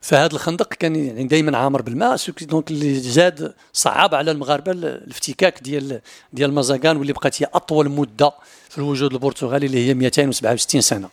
فهذا 0.00 0.34
الخندق 0.34 0.68
كان 0.74 0.96
يعني 0.96 1.24
دائما 1.24 1.58
عامر 1.58 1.82
بالماء 1.82 2.16
donc 2.40 2.70
اللي 2.70 2.94
زاد 2.94 3.54
صعب 3.72 4.14
على 4.14 4.30
المغاربة 4.30 4.72
الافتكاك 4.72 5.62
ديال 5.62 6.00
ديال 6.32 6.52
مازاغان 6.52 6.96
واللي 6.96 7.12
بقات 7.12 7.42
هي 7.42 7.46
أطول 7.54 7.88
مدة 7.88 8.32
في 8.70 8.78
الوجود 8.78 9.12
البرتغالي 9.12 9.66
اللي 9.66 9.88
هي 9.88 9.94
267 9.94 10.80
سنة. 10.80 11.08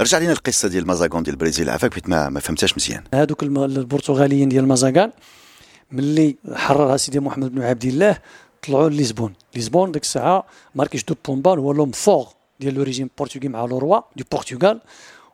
رجع 0.00 0.18
لنا 0.18 0.32
القصة 0.32 0.68
ديال 0.68 0.86
مازاغون 0.86 1.22
ديال 1.22 1.34
البرازيل 1.34 1.70
عافاك 1.70 1.90
بغيت 1.90 2.08
ما, 2.08 2.28
ما 2.28 2.40
فهمتهاش 2.40 2.76
مزيان. 2.76 3.02
هذوك 3.14 3.42
البرتغاليين 3.42 4.48
ديال 4.48 4.68
مازاغان 4.68 5.10
ملي 5.92 6.36
حررها 6.52 6.96
سيدي 6.96 7.20
محمد 7.20 7.54
بن 7.54 7.62
عبد 7.62 7.84
الله 7.84 8.18
طلعوا 8.66 8.88
لليزبون 8.88 9.32
ليزبون 9.54 9.92
ديك 9.92 10.02
الساعة 10.02 10.44
ماركيش 10.74 11.04
دو 11.04 11.14
بومبال 11.26 11.58
هو 11.58 11.72
l'homme 11.72 11.90
fort 11.90 12.28
ديال 12.60 12.74
le 12.74 12.82
régime 12.82 13.10
portugais 13.18 13.48
مع 13.48 13.64
le 13.64 13.78
roi 13.78 14.00
du 14.16 14.24
Portugal. 14.32 14.80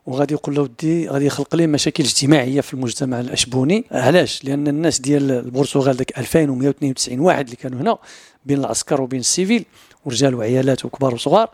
وغادي 0.05 0.33
يقول 0.33 0.55
له 0.55 0.61
ودي 0.61 1.07
غادي 1.09 1.25
يخلق 1.25 1.55
ليه 1.55 1.67
مشاكل 1.67 2.03
اجتماعية 2.03 2.61
في 2.61 2.73
المجتمع 2.73 3.19
الأشبوني. 3.19 3.85
علاش؟ 3.91 4.45
لأن 4.45 4.67
الناس 4.67 4.99
ديال 4.99 5.31
البرتغال 5.31 5.97
ديك 5.97 6.17
2192 6.19 7.19
واحد 7.19 7.45
اللي 7.45 7.55
كانوا 7.55 7.81
هنا 7.81 7.97
بين 8.45 8.59
العسكر 8.59 9.01
وبين 9.01 9.19
ال 9.19 9.27
civil 9.27 9.65
ورجال 10.05 10.35
وعيالات 10.35 10.85
وكبار 10.85 11.13
وصغار 11.13 11.49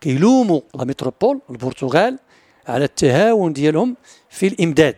كيلوموا 0.00 0.60
la 0.74 0.84
métropole 0.84 1.40
البرتغال 1.50 2.18
على 2.68 2.84
التهاون 2.84 3.52
ديالهم 3.52 3.96
في 4.30 4.46
الإمداد 4.46 4.96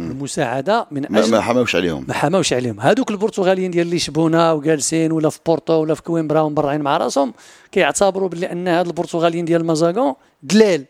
المساعدة 0.00 0.86
من 0.90 1.16
أجل 1.16 1.30
ما 1.30 1.40
حماوش 1.40 1.76
عليهم. 1.76 2.04
ما 2.08 2.14
حماوش 2.14 2.52
عليهم. 2.52 2.80
هذوك 2.80 3.10
البرتغاليين 3.10 3.70
ديال 3.70 3.90
لشبونه 3.90 4.52
وجالسين 4.54 5.12
ولا 5.12 5.30
في 5.30 5.38
بورتو 5.46 5.72
ولا 5.72 5.94
في 5.94 6.02
كويمبرا 6.02 6.40
ومبرعين 6.40 6.80
مع 6.80 6.96
راسهم 6.96 7.34
كيعتبروا 7.72 8.28
بلي 8.28 8.52
أن 8.52 8.68
هاد 8.68 8.86
البرتغاليين 8.86 9.44
ديال 9.44 9.66
مازاغون 9.66 10.14
دلال. 10.42 10.84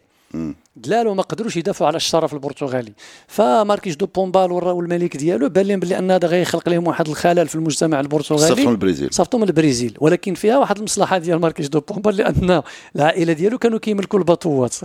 دلال 0.76 1.06
وما 1.06 1.22
قدروش 1.22 1.56
يدافعوا 1.56 1.88
على 1.88 1.96
الشرف 1.96 2.34
البرتغالي. 2.34 2.92
فماركيش 3.28 3.96
دو 3.96 4.06
بومبال 4.06 4.52
والملك 4.52 5.16
ديالو 5.16 5.48
بان 5.48 5.66
لهم 5.66 5.80
بلي 5.80 5.98
أن 5.98 6.10
هذا 6.10 6.28
غيخلق 6.28 6.68
لهم 6.68 6.86
واحد 6.86 7.08
الخلل 7.08 7.48
في 7.48 7.54
المجتمع 7.54 8.00
البرتغالي. 8.00 8.64
من 8.64 8.72
البرازيل. 8.72 9.10
من 9.34 9.42
البرازيل. 9.42 9.96
ولكن 10.00 10.34
فيها 10.34 10.58
واحد 10.58 10.78
المصلحة 10.78 11.18
ديال 11.18 11.40
ماركيش 11.40 11.68
دو 11.68 11.80
بومبال 11.80 12.16
لأن 12.16 12.62
العائلة 12.96 13.32
ديالو 13.32 13.58
كانوا 13.58 13.78
كيملكوا 13.78 14.18
الباطوات 14.18 14.74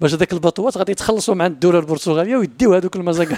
باش 0.00 0.14
هذاك 0.14 0.32
الباطوات 0.32 0.78
غادي 0.78 0.92
يتخلصوا 0.92 1.34
مع 1.34 1.46
الدولة 1.46 1.78
البرتغالية 1.78 2.36
ويديو 2.36 2.74
هذوك 2.74 2.96
المزاق 2.96 3.28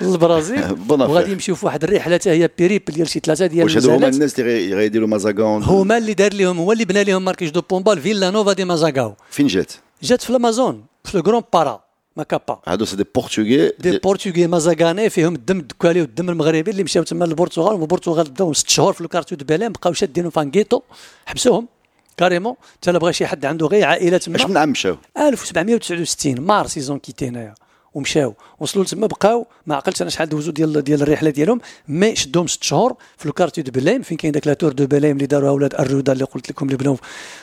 للبرازيل 0.00 0.62
وغادي 0.88 1.32
يمشيو 1.32 1.54
في 1.54 1.66
واحد 1.66 1.84
الرحلة 1.84 2.14
حتى 2.14 2.30
هي 2.30 2.50
périple 2.58 2.92
ديال 2.92 3.08
شي 3.08 3.20
ثلاثة 3.20 3.46
ديال 3.46 3.64
واش 3.64 3.86
هما 3.86 4.08
الناس 4.08 4.40
اللي 4.40 4.74
غيديروا 4.74 5.08
مازاغون؟ 5.08 5.62
هما 5.62 5.98
اللي 5.98 6.14
دار 6.14 6.34
لهم 6.34 6.58
هو 6.58 6.72
اللي 6.72 6.84
بنى 6.84 7.04
لهم 7.04 7.24
ماركيش 7.24 7.50
دو 7.50 7.60
بومبال 7.70 8.00
فيلا 8.00 8.30
نوفا 8.30 8.52
دي 8.52 8.64
مازاغاو. 8.64 9.14
فين 9.30 9.46
جات؟ 9.46 9.72
جات 10.02 10.22
في 10.22 10.30
الأمازون 10.30 10.84
في 11.04 11.14
le 11.14 11.22
Grand 11.22 11.42
Pará 11.52 11.80
ماكابا 12.16 12.60
هادو 12.66 12.84
c'est 12.84 12.96
des 12.96 13.04
Portugais 13.14 13.72
de 13.78 13.98
Portugais 13.98 14.46
Mazaganais 14.46 15.10
فيهم 15.10 15.34
الدم 15.34 15.58
الدكالي 15.58 16.00
والدم 16.00 16.30
المغربي 16.30 16.70
اللي 16.70 16.82
مشاو 16.82 17.02
تما 17.02 17.24
للبرتغال 17.24 17.74
والبرتغال 17.74 18.30
بداو 18.30 18.52
ست 18.52 18.68
شهور 18.68 18.92
في 18.92 19.00
la 19.00 19.12
tour 19.12 19.36
de 19.36 19.44
Belém 19.44 19.72
بقاو 19.72 19.92
شادينهم 19.92 20.30
فانكيتو 20.30 20.80
حبسوهم. 21.26 21.68
carrément 22.16 22.54
حتى 22.82 22.92
بغى 22.92 23.12
شي 23.12 23.26
حد 23.26 23.46
عنده 23.46 23.66
غير 23.66 23.84
عائله 23.84 24.18
تما 24.18 24.36
اش 24.36 24.46
من 24.46 24.56
عام 24.56 24.70
مشاو؟ 24.70 24.96
1769 25.18 26.40
mars 26.40 26.66
ils 26.66 26.82
ont 26.82 26.98
quitté 26.98 27.28
هنايا 27.28 27.54
ومشاو. 27.94 28.34
وصلوا 28.60 28.84
تما 28.84 29.06
بقاو 29.06 29.46
ما 29.66 29.74
عقلتش 29.74 30.02
أنا 30.02 30.10
شحال 30.10 30.28
دوزوا 30.28 30.52
ديال 30.52 30.84
ديال 30.84 31.02
الرحلة 31.02 31.30
ديالهم 31.30 31.60
mais 31.88 32.16
شدوهم 32.16 32.46
ست 32.46 32.62
شهور 32.62 32.94
في 33.16 33.28
la 33.28 33.48
tour 33.58 33.72
de 33.72 33.81
Belém 33.81 34.02
فين 34.02 34.16
كاين 34.16 34.32
داك 34.32 34.46
la 34.46 34.54
tour 34.54 34.72
de 34.72 34.86
Belém 34.86 35.16
اللي 35.16 35.26
داروها 35.26 35.50
ولاد 35.50 35.74
الرودا 35.74 36.12
اللي 36.12 36.24
قلت 36.24 36.50
لكم 36.50 36.66
اللي 36.66 36.76
بناو 36.76 36.98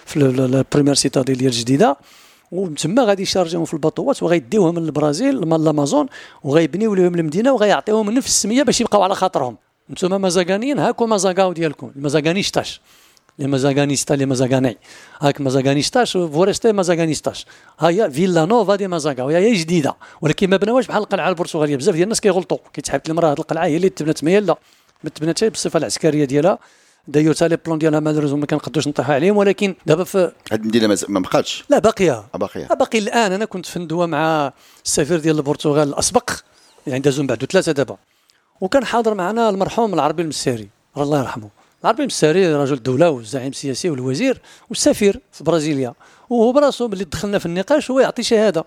في 0.05 0.17
ال 0.17 0.26
première 0.26 0.93
citadelle 0.93 1.37
ديال 1.37 1.51
الجديده 1.51 1.97
ومن 2.51 2.75
تما 2.75 3.03
غادي 3.03 3.23
يشارجيهم 3.23 3.65
في 3.65 3.73
الباطوات 3.73 4.23
وغيديوهم 4.23 4.75
من 4.75 4.83
البرازيل 4.83 5.45
من 5.45 5.53
الامازون 5.53 6.07
وغيبنيو 6.43 6.95
لهم 6.95 7.15
المدينة 7.15 7.53
وغيعطيوهم 7.53 8.11
نفس 8.11 8.27
السمية 8.27 8.63
باش 8.63 8.81
يبقاو 8.81 9.03
على 9.03 9.15
خاطرهم. 9.15 9.57
أنتم 9.89 10.21
مازاغانيين 10.21 10.79
هاكو 10.79 11.07
مازاغاو 11.07 11.53
ديالكم. 11.53 11.91
المازاغانيشتاش 11.95 12.81
les 13.39 13.47
Mazaganistas, 13.47 14.15
les 14.15 14.25
Mazagani. 14.25 14.77
هاك 15.21 15.41
مازاغانيستاش 15.41 16.17
فورستي 16.17 16.71
مازاغانيستاش 16.71 17.45
هيا 17.79 18.09
فيلا 18.09 18.45
نوفا 18.45 18.75
دي 18.75 18.87
مازاغا 18.87 19.23
وهي 19.23 19.53
جديده 19.53 19.95
ولكن 20.21 20.49
ما 20.49 20.57
بناوش 20.57 20.87
بحال 20.87 21.03
القلعه 21.03 21.29
البرتغاليه 21.29 21.75
بزاف 21.75 21.95
ديال 21.95 22.03
الناس 22.03 22.21
كيغلطوا 22.21 22.57
كيتحب 22.73 23.01
المراه 23.09 23.31
هذه 23.31 23.39
القلعه 23.39 23.65
هي 23.65 23.77
اللي 23.77 23.89
تبنات 23.89 24.23
ما 24.23 24.31
هي 24.31 24.39
لا 24.39 24.57
ما 25.03 25.09
تبناتش 25.09 25.43
بالصفه 25.43 25.77
العسكريه 25.77 26.25
ديالها 26.25 26.59
داير 27.07 27.33
حتى 27.33 27.47
les 27.47 27.57
plans 27.57 27.77
ديالها 27.79 27.99
malheureusement 27.99 28.39
ما 28.39 28.45
كنقدروش 28.45 28.87
نطيحوا 28.87 29.15
عليهم 29.15 29.37
ولكن 29.37 29.75
دابا 29.85 30.03
في 30.03 30.31
هاد 30.51 30.61
المدينة 30.61 30.97
ما 31.07 31.19
بقاتش 31.19 31.63
لا 31.69 31.79
باقيه 31.79 32.23
باقيه 32.33 32.67
باقي 32.67 32.99
الان 32.99 33.31
أنا 33.31 33.45
كنت 33.45 33.65
في 33.65 33.79
ندوه 33.79 34.05
مع 34.05 34.53
السفير 34.85 35.19
ديال 35.19 35.37
البرتغال 35.37 35.89
الاسبق 35.89 36.29
يعني 36.87 36.99
دازو 36.99 37.21
من 37.21 37.27
بعد 37.27 37.45
ثلاثة 37.45 37.71
دابا 37.71 37.97
وكان 38.61 38.85
حاضر 38.85 39.13
معنا 39.13 39.49
المرحوم 39.49 39.93
العربي 39.93 40.21
المساري 40.21 40.69
الله 40.97 41.19
يرحمه 41.19 41.49
العربي 41.83 42.01
المساري 42.01 42.55
رجل 42.55 42.73
الدولة 42.73 43.09
والزعيم 43.09 43.47
السياسي 43.47 43.89
والوزير 43.89 44.41
والسفير 44.69 45.19
في 45.31 45.43
برازيليا. 45.43 45.93
وهو 46.29 46.51
براسو 46.51 46.87
ملي 46.87 47.03
دخلنا 47.03 47.39
في 47.39 47.45
النقاش 47.45 47.91
هو 47.91 47.99
يعطي 47.99 48.23
شهادة. 48.23 48.65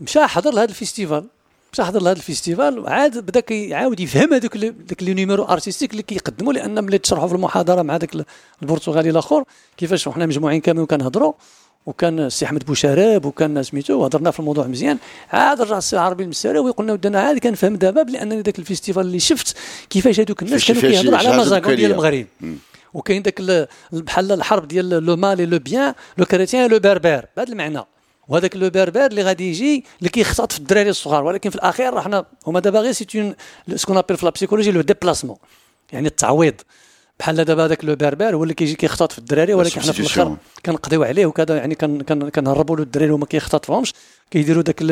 مشى 0.00 0.26
حضر 0.26 0.50
لهذا 0.50 0.70
ال 0.70 0.75
festival. 0.75 1.24
مشى 1.72 1.84
حضر 1.84 2.02
لهذا 2.02 2.16
ال 2.16 2.23
festival 2.23 2.78
وعاد 2.78 3.18
بدأ 3.18 3.40
كيعاود 3.40 4.00
يفهم 4.00 4.34
هذوك 4.34 4.56
داك 4.56 5.02
les 5.02 5.14
numéros 5.14 5.44
artistiques 5.44 5.90
اللي 5.90 6.02
كيقدموا 6.02 6.52
لأن 6.52 6.84
ملي 6.84 6.98
تشرحوا 6.98 7.28
في 7.28 7.34
المحاضرة 7.34 7.82
مع 7.82 7.96
ذاك 7.96 8.26
البرتغالي 8.62 9.10
الآخر 9.10 9.44
كيفاش 9.76 10.06
وحنا 10.06 10.26
مجموعين 10.26 10.60
كامل 10.60 10.80
وكنهضروا 10.80 11.32
وكان 11.86 12.20
السي 12.20 12.44
أحمد 12.44 12.64
بوشارب 12.64 13.24
وكان 13.24 13.62
سميتو 13.62 13.94
وهضرنا 13.94 14.30
في 14.30 14.40
الموضوع 14.40 14.66
مزيان. 14.66 14.98
عاد 15.30 15.60
رجع 15.60 15.78
السي 15.78 15.96
العربي 15.96 16.24
المساراوي 16.24 16.70
وقلنا 16.70 16.92
ودنا 16.92 17.20
عاد 17.20 17.38
كنفهم 17.38 17.76
دابا 17.76 18.02
بانني 18.02 18.40
ذاك 18.40 18.58
ال 18.58 18.63
festival 18.63 19.06
اللي 19.06 19.20
شفت 19.20 19.56
كيفاش 19.90 20.20
هذوك 20.20 20.42
الناس 20.42 20.66
كانوا 20.66 20.82
كيهضروا 20.82 21.18
على 21.18 21.38
مزاكون 21.38 21.76
ديال 21.76 21.90
المغرب 21.90 22.26
وكاين 22.94 23.22
ذاك 23.22 23.68
بحال 23.92 24.32
الحرب 24.32 24.68
ديال 24.68 24.88
le 24.88 25.16
mal 25.16 25.46
et 25.46 25.52
le 25.52 25.58
bien 25.58 25.94
le 26.18 26.24
chrétien 26.24 26.70
le 26.70 26.78
barbare 26.78 27.26
بهذا 27.36 27.52
المعنى. 27.52 27.80
وهذاك 28.28 28.56
le 28.56 28.70
barbare 28.70 29.06
اللي 29.06 29.22
غادي 29.22 29.50
يجي 29.50 29.84
اللي 29.98 30.10
كيخطط 30.10 30.52
في 30.52 30.58
الدراري 30.58 30.90
الصغار. 30.90 31.24
ولكن 31.24 31.50
في 31.50 31.56
الأخير 31.56 32.00
حنا 32.00 32.24
هما 32.46 32.60
دابا 32.60 32.80
غير 32.80 32.92
c'est 32.92 33.06
ce 33.14 33.34
qu'on 33.76 33.96
appelle 33.96 34.16
في 34.16 34.24
la 34.24 34.30
psychologie 34.30 34.70
le 34.70 34.80
déplacement. 34.80 35.36
يعني 35.92 36.08
التعويض. 36.08 36.54
بحال 37.18 37.44
دابا 37.44 37.64
هذاك 37.64 37.84
le 37.84 37.96
barbare 37.96 38.34
هو 38.34 38.42
اللي 38.42 38.54
كيجي 38.54 38.74
كيخطط 38.74 39.12
في 39.12 39.18
الدراري 39.18 39.54
ولكن 39.54 39.80
حنا 39.80 39.92
في 39.92 40.00
الأخر 40.00 40.36
كنقضيو 40.66 41.04
عليه 41.04 41.26
وكذا 41.26 41.56
يعني 41.56 41.74
كنهربوا 42.30 42.76
له 42.76 42.82
الدراري 42.82 43.10
وما 43.10 43.26
كيخططفهمش 43.26 43.94
كيديروا 44.30 44.62
داك 44.62 44.82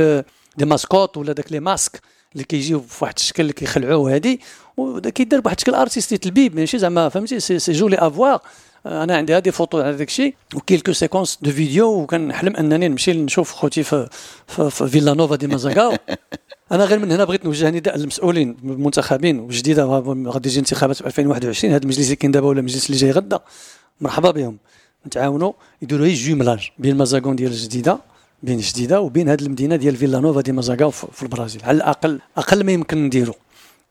des 0.56 0.64
mascottes 0.64 1.16
ولا 1.16 1.32
داك 1.32 1.52
les 1.52 1.60
masques 1.60 2.00
اللي 2.32 2.44
كيجيو 2.44 2.80
في 2.80 3.04
واحد 3.04 3.14
الشكل 3.18 3.42
اللي 3.42 3.52
كيخلعوه 3.52 4.14
هادي 4.14 4.40
وكيدير 4.76 5.40
بواحد 5.40 5.56
الشكل 5.56 5.74
artistique 5.74 6.18
تلبيب 6.18 6.56
ماشي 6.56 6.78
زعما 6.78 7.08
فهمتي؟ 7.08 7.40
c'est 7.40 7.72
joli 7.72 7.96
à 7.96 8.05
voir 8.05 8.40
أنا 8.86 9.16
عندي 9.16 9.36
des 9.36 9.50
photos 9.50 9.80
على 9.80 9.96
داك 9.96 10.08
الشيء 10.08 10.34
و 10.54 10.59
quelques 10.59 10.92
séquences 10.92 11.38
de 11.42 11.50
vidéo 11.50 11.88
وكنحلم 11.88 12.56
أنني 12.56 12.88
نمشي 12.88 13.12
نشوف 13.12 13.52
خوتي 13.52 13.82
في, 13.82 14.08
في, 14.46 14.70
في 14.70 14.88
فيلا 14.88 15.14
نوفا 15.14 15.36
دي 15.36 15.46
مازاكا 15.46 15.98
أنا 16.72 16.84
غير 16.84 16.98
من 16.98 17.12
هنا 17.12 17.24
بغيت 17.24 17.44
نوجه 17.44 17.70
نداء 17.70 17.96
للمسؤولين 17.96 18.56
المنتخبين 18.64 19.40
وجديدة 19.40 19.84
غادي 19.86 20.48
تجي 20.48 20.58
انتخابات 20.60 20.96
في 20.96 21.06
2021 21.06 21.74
هذا 21.74 21.82
المجلس 21.82 22.04
اللي 22.04 22.16
كاين 22.16 22.32
دابا 22.32 22.46
ولا 22.46 22.58
المجلس 22.58 22.86
اللي 22.86 23.00
جاي 23.00 23.10
غدا. 23.10 23.40
مرحبا 24.00 24.30
بهم. 24.30 24.58
نتعاونوا 25.06 25.52
يديروا 25.82 26.06
هي 26.06 26.14
جوملاج 26.14 26.70
بين 26.78 26.96
مازاكون 26.96 27.36
ديال 27.36 27.52
الجديده 27.52 27.98
بين 28.42 28.58
جديدة 28.58 29.00
وبين 29.00 29.28
هذه 29.28 29.42
المدينة 29.42 29.76
ديال 29.76 29.96
فيلا 29.96 30.20
نوفا 30.20 30.40
دي 30.40 30.52
مازاكا 30.52 30.90
في 30.90 31.22
البرازيل. 31.22 31.62
على 31.64 31.76
الأقل 31.76 32.20
أقل 32.36 32.64
ما 32.64 32.72
يمكن 32.72 33.04
نديروا 33.04 33.34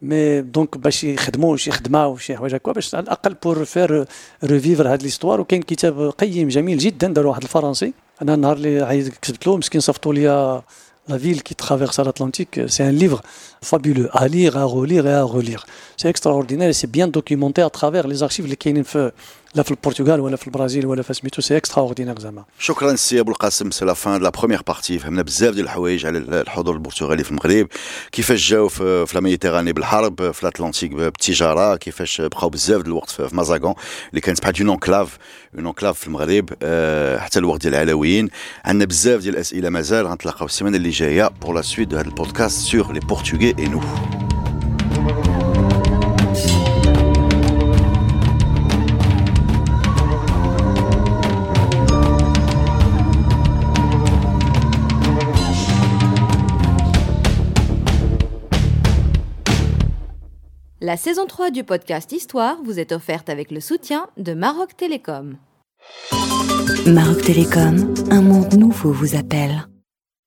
مي 0.03 0.40
دونك 0.40 0.78
باش 0.78 1.05
يخدموا 1.05 1.57
شي 1.57 1.70
خدمه 1.70 2.07
وشي 2.07 2.36
حوايج 2.36 2.55
هكا 2.55 2.72
باش 2.72 2.94
على 2.94 3.05
الاقل 3.05 3.34
بور 3.34 3.64
فير 3.64 4.05
ريفيفر 4.44 4.92
هاد 4.92 5.03
ليستوار 5.03 5.40
وكاين 5.40 5.62
كتاب 5.62 6.11
قيم 6.18 6.49
جميل 6.49 6.78
جدا 6.78 7.09
دار 7.09 7.26
واحد 7.26 7.42
الفرنسي 7.42 7.92
انا 8.22 8.34
النهار 8.34 8.57
اللي 8.57 8.82
عايز 8.82 9.09
كتبت 9.09 9.47
له 9.47 9.57
مسكين 9.57 9.80
صيفطوا 9.80 10.14
لي 10.14 10.62
La 11.09 11.18
ville 11.18 11.44
qui 11.44 11.55
traverse 11.55 12.01
l'Atlantique, 12.01 12.59
c'est 12.66 12.82
un 12.82 12.90
livre 12.90 13.22
fabuleux 13.62 14.09
à 14.12 14.26
lire, 14.26 14.57
à 14.57 14.64
relire 14.64 15.07
et 15.07 15.12
à 15.12 15.22
relire. 15.22 15.64
C'est 15.97 16.09
extraordinaire 16.09 16.70
et 16.70 16.72
c'est 16.72 16.90
bien 16.90 17.07
documenté 17.07 17.62
à 17.62 17.70
travers 17.70 18.09
les 18.09 18.24
archives 18.24 18.53
qui 18.57 18.74
sont 18.84 19.12
لا 19.56 19.64
في 19.64 19.72
البرتغال 19.72 20.20
ولا 20.20 20.36
في 20.36 20.47
البرازيل 20.47 20.86
ولا 20.86 21.02
في 21.02 21.14
سميتو 21.14 21.41
c'est 21.41 21.57
extraordinaire 21.57 22.19
زعما. 22.20 22.43
شكرا 22.60 22.95
سي 22.95 23.20
أبو 23.20 23.32
القاسم 23.32 23.72
c'est 23.72 23.86
la 23.86 23.93
fin 23.93 24.22
de 24.22 24.26
la 24.26 24.30
première 24.30 24.61
partie 24.67 24.99
فهمنا 24.99 25.22
بزاف 25.22 25.54
ديال 25.54 25.66
الحوايج 25.66 26.06
على 26.06 26.18
الحضور 26.18 26.74
البرتغالي 26.76 27.24
في 27.24 27.32
المغرب. 27.32 27.68
كيفاش 28.12 28.49
جاو 28.49 28.68
في, 28.68 29.06
في 29.06 29.16
la 29.15 29.24
Méditerranée 29.24 29.74
بالحرب 29.74 30.32
في 30.32 30.43
l'Atlantique 30.43 30.91
بالتجاره 30.91 31.76
كيفاش 31.76 32.22
بقاو 32.22 32.49
بزاف 32.49 32.82
ديال 32.82 32.88
الوقت 32.88 33.10
في 33.10 33.36
مازاغون 33.36 33.74
اللي 34.10 34.22
كانت 34.22 34.41
بحال 34.41 34.60
une 34.59 34.69
enclave 34.69 35.17
une 35.55 35.67
enclave 35.67 35.99
في 35.99 36.08
المغرب. 36.08 36.49
أه 36.64 37.20
حتى 37.20 37.39
الوقت 37.39 37.62
ديال 37.62 37.76
العلويين 37.76 38.30
عندنا 38.66 38.86
بزاف 38.86 39.22
ديال 39.22 39.34
الأسئلة 39.34 39.70
مازال 39.70 40.08
غنتلاقاو 40.08 40.45
السيمانه 40.45 40.78
اللي 40.78 40.89
جاية 40.89 41.28
pour 41.41 41.55
la 41.55 41.61
suite 41.61 41.88
de 41.88 41.97
هذا 41.97 42.08
البودكاست 42.08 42.72
sur 42.72 42.93
les 42.93 42.99
Portugais 42.99 43.55
et 43.59 43.67
nous 43.67 43.82
La 60.84 60.97
saison 60.97 61.27
3 61.27 61.51
du 61.51 61.63
podcast 61.63 62.11
Histoire 62.11 62.57
vous 62.63 62.79
est 62.79 62.91
offerte 62.91 63.29
avec 63.29 63.51
le 63.51 63.59
soutien 63.59 64.07
de 64.17 64.34
Maroc 64.34 64.75
Télécom. 64.75 65.38
Maroc 66.88 67.21
Télécom, 67.21 67.93
un 68.09 68.21
monde 68.23 68.55
nouveau 68.55 68.91
vous 68.91 69.15
appelle. 69.15 69.67